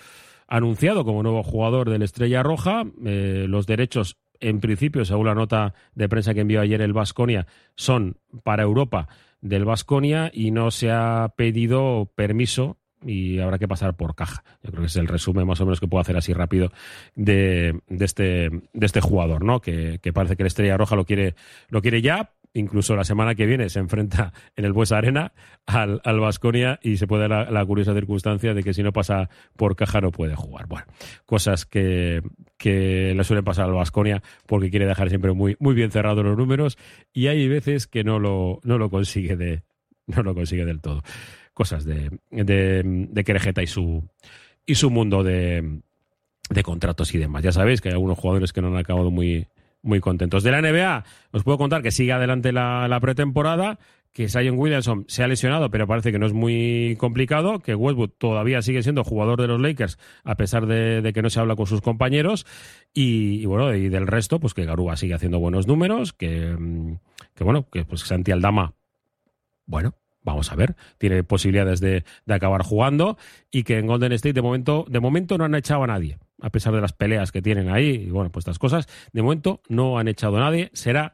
anunciado 0.47 1.03
como 1.05 1.23
nuevo 1.23 1.43
jugador 1.43 1.89
del 1.89 2.01
Estrella 2.03 2.43
Roja. 2.43 2.83
Eh, 3.05 3.45
los 3.47 3.65
derechos, 3.65 4.17
en 4.39 4.59
principio, 4.59 5.05
según 5.05 5.27
la 5.27 5.35
nota 5.35 5.73
de 5.95 6.09
prensa 6.09 6.33
que 6.33 6.41
envió 6.41 6.61
ayer 6.61 6.81
el 6.81 6.93
Vasconia, 6.93 7.47
son 7.75 8.17
para 8.43 8.63
Europa 8.63 9.07
del 9.41 9.65
Vasconia 9.65 10.31
y 10.33 10.51
no 10.51 10.71
se 10.71 10.91
ha 10.91 11.33
pedido 11.35 12.11
permiso 12.15 12.77
y 13.05 13.39
habrá 13.39 13.57
que 13.59 13.67
pasar 13.67 13.95
por 13.95 14.15
caja. 14.15 14.43
Yo 14.63 14.71
creo 14.71 14.81
que 14.81 14.87
es 14.87 14.95
el 14.95 15.07
resumen 15.07 15.47
más 15.47 15.61
o 15.61 15.65
menos 15.65 15.79
que 15.79 15.87
puedo 15.87 16.01
hacer 16.01 16.17
así 16.17 16.33
rápido 16.33 16.71
de, 17.15 17.79
de 17.87 18.05
este, 18.05 18.49
de 18.49 18.85
este 18.85 19.01
jugador, 19.01 19.43
¿no? 19.43 19.61
Que, 19.61 19.99
que 20.01 20.13
parece 20.13 20.35
que 20.35 20.43
la 20.43 20.47
Estrella 20.47 20.77
Roja 20.77 20.95
lo 20.95 21.05
quiere, 21.05 21.35
lo 21.69 21.81
quiere 21.81 22.01
ya. 22.01 22.31
Incluso 22.55 22.95
la 22.95 23.03
semana 23.03 23.33
que 23.33 23.47
viene 23.47 23.67
se 23.69 23.79
enfrenta 23.79 24.31
en 24.55 24.65
el 24.65 24.73
Buesa 24.73 24.97
Arena 24.97 25.33
al, 25.65 26.01
al 26.03 26.19
Vasconia 26.19 26.79
y 26.83 26.97
se 26.97 27.07
puede 27.07 27.27
dar 27.27 27.51
la, 27.51 27.65
curiosa 27.65 27.95
circunstancia 27.95 28.53
de 28.53 28.61
que 28.61 28.75
si 28.75 28.83
no 28.83 28.93
pasa 28.93 29.29
por 29.55 29.75
caja 29.75 30.01
no 30.01 30.11
puede 30.11 30.35
jugar. 30.35 30.67
Bueno, 30.67 30.85
cosas 31.25 31.65
que, 31.65 32.21
que 32.57 33.15
le 33.15 33.23
suelen 33.23 33.43
pasar 33.43 33.65
al 33.65 33.73
Vasconia 33.73 34.21
porque 34.45 34.69
quiere 34.69 34.85
dejar 34.85 35.09
siempre 35.09 35.33
muy, 35.33 35.55
muy 35.59 35.73
bien 35.73 35.89
cerrados 35.89 36.23
los 36.23 36.37
números 36.37 36.77
y 37.11 37.25
hay 37.25 37.47
veces 37.47 37.87
que 37.87 38.03
no 38.03 38.19
lo, 38.19 38.59
no 38.63 38.77
lo 38.77 38.91
consigue 38.91 39.35
de, 39.35 39.63
no 40.05 40.21
lo 40.21 40.35
consigue 40.35 40.65
del 40.65 40.79
todo. 40.79 41.01
Cosas 41.53 41.85
de, 41.85 42.09
de, 42.31 42.81
de 42.83 43.23
Querejeta 43.23 43.61
y 43.61 43.67
su, 43.67 44.03
y 44.65 44.75
su 44.75 44.89
mundo 44.89 45.23
de, 45.23 45.81
de 46.49 46.63
contratos 46.63 47.13
y 47.13 47.17
demás. 47.17 47.43
Ya 47.43 47.51
sabéis 47.51 47.81
que 47.81 47.89
hay 47.89 47.93
algunos 47.93 48.17
jugadores 48.17 48.53
que 48.53 48.61
no 48.61 48.69
han 48.69 48.77
acabado 48.77 49.11
muy, 49.11 49.47
muy 49.81 49.99
contentos. 49.99 50.43
De 50.43 50.51
la 50.51 50.61
NBA, 50.61 51.03
os 51.31 51.43
puedo 51.43 51.57
contar 51.57 51.81
que 51.83 51.91
sigue 51.91 52.13
adelante 52.13 52.51
la, 52.51 52.87
la 52.87 52.99
pretemporada, 52.99 53.77
que 54.13 54.29
Zion 54.29 54.57
Williamson 54.57 55.05
se 55.07 55.23
ha 55.23 55.27
lesionado, 55.27 55.69
pero 55.71 55.87
parece 55.87 56.11
que 56.11 56.19
no 56.19 56.25
es 56.25 56.33
muy 56.33 56.95
complicado, 56.99 57.59
que 57.59 57.75
Westwood 57.75 58.11
todavía 58.17 58.61
sigue 58.61 58.83
siendo 58.83 59.03
jugador 59.03 59.41
de 59.41 59.47
los 59.47 59.59
Lakers, 59.59 59.97
a 60.23 60.35
pesar 60.35 60.67
de, 60.67 61.11
que 61.13 61.21
no 61.21 61.29
se 61.29 61.39
habla 61.39 61.55
con 61.55 61.65
sus 61.65 61.81
compañeros, 61.81 62.45
y, 62.93 63.41
y 63.41 63.45
bueno, 63.45 63.73
y 63.73 63.89
del 63.89 64.07
resto, 64.07 64.39
pues 64.39 64.53
que 64.53 64.65
Garúa 64.65 64.97
sigue 64.97 65.15
haciendo 65.15 65.39
buenos 65.39 65.67
números, 65.67 66.13
que, 66.13 66.55
mm, 66.57 66.99
que 67.33 67.43
bueno, 67.43 67.67
que 67.71 67.85
pues 67.85 68.01
Santi 68.01 68.31
Aldama, 68.31 68.73
bueno, 69.65 69.95
vamos 70.23 70.51
a 70.51 70.55
ver, 70.55 70.75
tiene 70.97 71.23
posibilidades 71.23 71.79
de, 71.79 72.03
de 72.25 72.33
acabar 72.33 72.63
jugando 72.63 73.17
y 73.51 73.63
que 73.63 73.77
en 73.77 73.87
Golden 73.87 74.11
State 74.13 74.33
de 74.33 74.41
momento, 74.41 74.85
de 74.89 74.99
momento 74.99 75.37
no 75.37 75.45
han 75.45 75.55
echado 75.55 75.83
a 75.83 75.87
nadie, 75.87 76.17
a 76.41 76.49
pesar 76.49 76.73
de 76.73 76.81
las 76.81 76.93
peleas 76.93 77.31
que 77.31 77.41
tienen 77.41 77.69
ahí 77.69 78.05
y 78.07 78.09
bueno, 78.09 78.31
pues 78.31 78.43
estas 78.43 78.59
cosas, 78.59 78.87
de 79.11 79.21
momento 79.21 79.61
no 79.69 79.97
han 79.97 80.07
echado 80.07 80.37
a 80.37 80.41
nadie, 80.41 80.69
será 80.73 81.13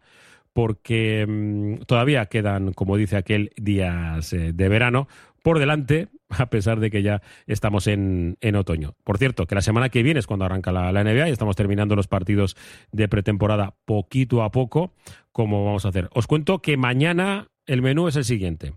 porque 0.54 1.26
mm, 1.28 1.86
todavía 1.86 2.26
quedan, 2.26 2.74
como 2.74 2.98
dice 2.98 3.18
aquel, 3.18 3.52
días 3.56 4.34
eh, 4.34 4.52
de 4.54 4.70
verano 4.70 5.08
por 5.42 5.60
delante, 5.60 6.10
a 6.30 6.50
pesar 6.50 6.80
de 6.80 6.92
que 6.92 7.02
ya 7.02 7.22
estamos 7.48 7.88
en, 7.88 8.38
en 8.42 8.56
otoño. 8.56 8.96
Por 9.04 9.18
cierto, 9.18 9.46
que 9.46 9.56
la 9.56 9.62
semana 9.62 9.90
que 9.90 10.04
viene 10.04 10.20
es 10.20 10.28
cuando 10.28 10.46
arranca 10.46 10.72
la, 10.72 10.92
la 10.92 11.04
NBA 11.04 11.30
y 11.30 11.32
estamos 11.32 11.56
terminando 11.56 11.96
los 11.96 12.08
partidos 12.08 12.56
de 12.92 13.08
pretemporada 13.08 13.76
poquito 13.86 14.44
a 14.44 14.52
poco, 14.52 14.94
como 15.32 15.66
vamos 15.66 15.86
a 15.86 15.90
hacer. 15.90 16.10
Os 16.14 16.28
cuento 16.28 16.62
que 16.62 16.78
mañana 16.78 17.48
el 17.66 17.82
menú 17.82 18.08
es 18.08 18.16
el 18.16 18.26
siguiente. 18.26 18.74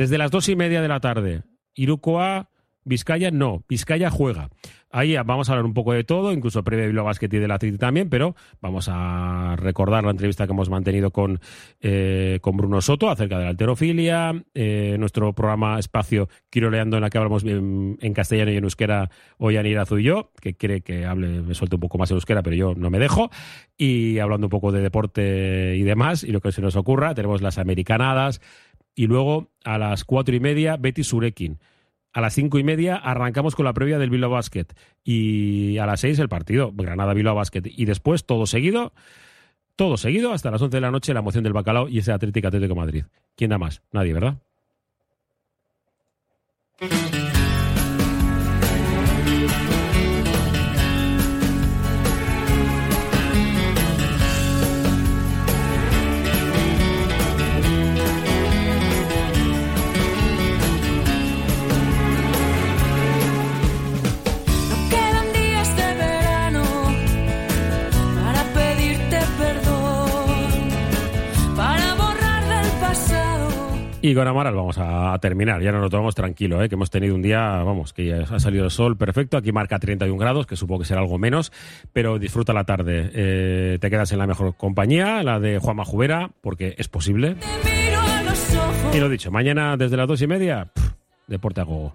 Desde 0.00 0.16
las 0.16 0.30
dos 0.30 0.48
y 0.48 0.56
media 0.56 0.80
de 0.80 0.88
la 0.88 0.98
tarde, 0.98 1.42
Irukoa, 1.74 2.48
Vizcaya, 2.84 3.30
no, 3.30 3.66
Vizcaya 3.68 4.08
juega. 4.10 4.48
Ahí 4.92 5.14
vamos 5.14 5.48
a 5.48 5.52
hablar 5.52 5.66
un 5.66 5.74
poco 5.74 5.92
de 5.92 6.02
todo, 6.02 6.32
incluso 6.32 6.64
previo 6.64 6.86
Bilbao 6.86 7.04
Basket 7.04 7.28
y 7.30 7.38
del 7.38 7.50
Atleti 7.50 7.78
también, 7.78 8.08
pero 8.08 8.34
vamos 8.60 8.88
a 8.90 9.54
recordar 9.56 10.02
la 10.02 10.10
entrevista 10.10 10.46
que 10.46 10.52
hemos 10.52 10.68
mantenido 10.68 11.12
con, 11.12 11.38
eh, 11.80 12.38
con 12.40 12.56
Bruno 12.56 12.80
Soto 12.80 13.08
acerca 13.08 13.38
de 13.38 13.44
la 13.44 13.50
alterofilia, 13.50 14.42
eh, 14.54 14.96
nuestro 14.98 15.32
programa 15.32 15.78
Espacio 15.78 16.28
Quiroleando 16.48 16.96
en 16.96 17.02
la 17.02 17.10
que 17.10 17.18
hablamos 17.18 17.44
en, 17.44 17.98
en 18.00 18.14
castellano 18.14 18.50
y 18.50 18.56
en 18.56 18.64
euskera 18.64 19.10
hoy 19.36 19.58
Anirazu 19.58 19.98
y 19.98 20.04
yo, 20.04 20.32
que 20.40 20.54
quiere 20.54 20.80
que 20.80 21.04
hable, 21.04 21.42
me 21.42 21.54
suelte 21.54 21.76
un 21.76 21.82
poco 21.82 21.98
más 21.98 22.10
en 22.10 22.16
euskera, 22.16 22.42
pero 22.42 22.56
yo 22.56 22.74
no 22.74 22.90
me 22.90 22.98
dejo, 22.98 23.30
y 23.76 24.18
hablando 24.18 24.46
un 24.46 24.50
poco 24.50 24.72
de 24.72 24.80
deporte 24.80 25.76
y 25.76 25.82
demás, 25.82 26.24
y 26.24 26.32
lo 26.32 26.40
que 26.40 26.50
se 26.50 26.62
nos 26.62 26.74
ocurra, 26.74 27.14
tenemos 27.14 27.42
las 27.42 27.58
americanadas, 27.58 28.40
y 28.94 29.06
luego 29.06 29.48
a 29.64 29.78
las 29.78 30.04
cuatro 30.04 30.34
y 30.34 30.40
media 30.40 30.76
Betty 30.76 31.04
Surekin. 31.04 31.58
A 32.12 32.20
las 32.20 32.34
cinco 32.34 32.58
y 32.58 32.64
media 32.64 32.96
arrancamos 32.96 33.54
con 33.54 33.64
la 33.64 33.72
previa 33.72 33.98
del 33.98 34.10
Bilbao 34.10 34.30
Basket 34.30 34.66
y 35.04 35.78
a 35.78 35.86
las 35.86 36.00
seis 36.00 36.18
el 36.18 36.28
partido 36.28 36.72
Granada 36.74 37.14
Bilbao 37.14 37.36
Basket 37.36 37.62
y 37.64 37.84
después 37.84 38.24
todo 38.24 38.46
seguido, 38.46 38.92
todo 39.76 39.96
seguido 39.96 40.32
hasta 40.32 40.50
las 40.50 40.60
once 40.60 40.76
de 40.76 40.80
la 40.80 40.90
noche 40.90 41.14
la 41.14 41.22
moción 41.22 41.44
del 41.44 41.52
bacalao 41.52 41.88
y 41.88 41.98
ese 41.98 42.12
Atlético 42.12 42.48
Atlético 42.48 42.74
Madrid. 42.74 43.04
¿Quién 43.36 43.50
da 43.50 43.58
más? 43.58 43.82
Nadie, 43.92 44.12
¿verdad? 44.12 44.38
Y 74.02 74.14
con 74.14 74.26
Amaral 74.26 74.54
vamos 74.54 74.78
a, 74.78 75.18
terminar, 75.20 75.60
ya 75.60 75.72
nos 75.72 75.82
lo 75.82 75.90
tomamos 75.90 76.14
tranquilo, 76.14 76.62
¿eh? 76.62 76.70
que 76.70 76.74
hemos 76.74 76.88
tenido 76.88 77.14
un 77.14 77.20
día, 77.20 77.62
vamos, 77.62 77.92
que 77.92 78.06
ya 78.06 78.22
ha 78.22 78.40
salido 78.40 78.64
el 78.64 78.70
sol 78.70 78.96
perfecto, 78.96 79.36
aquí 79.36 79.52
marca 79.52 79.78
31 79.78 80.16
grados, 80.18 80.46
que 80.46 80.56
supongo 80.56 80.80
que 80.80 80.86
será 80.86 81.02
algo 81.02 81.18
menos, 81.18 81.52
pero 81.92 82.18
disfruta 82.18 82.54
la 82.54 82.64
tarde. 82.64 83.10
Eh, 83.12 83.78
te 83.78 83.90
quedas 83.90 84.10
en 84.12 84.18
la 84.18 84.26
mejor 84.26 84.56
compañía, 84.56 85.22
la 85.22 85.38
de 85.38 85.58
Juanma 85.58 85.84
Jubera, 85.84 86.30
porque 86.40 86.74
es 86.78 86.88
posible. 86.88 87.36
Y 88.94 88.98
lo 89.00 89.10
dicho, 89.10 89.30
mañana 89.30 89.76
desde 89.76 89.98
las 89.98 90.08
dos 90.08 90.22
y 90.22 90.26
media, 90.26 90.70
pff, 90.72 90.92
deporte 91.26 91.60
a 91.60 91.64
gogo. 91.64 91.94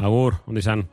Agur, 0.00 0.34
Undisan. 0.46 0.88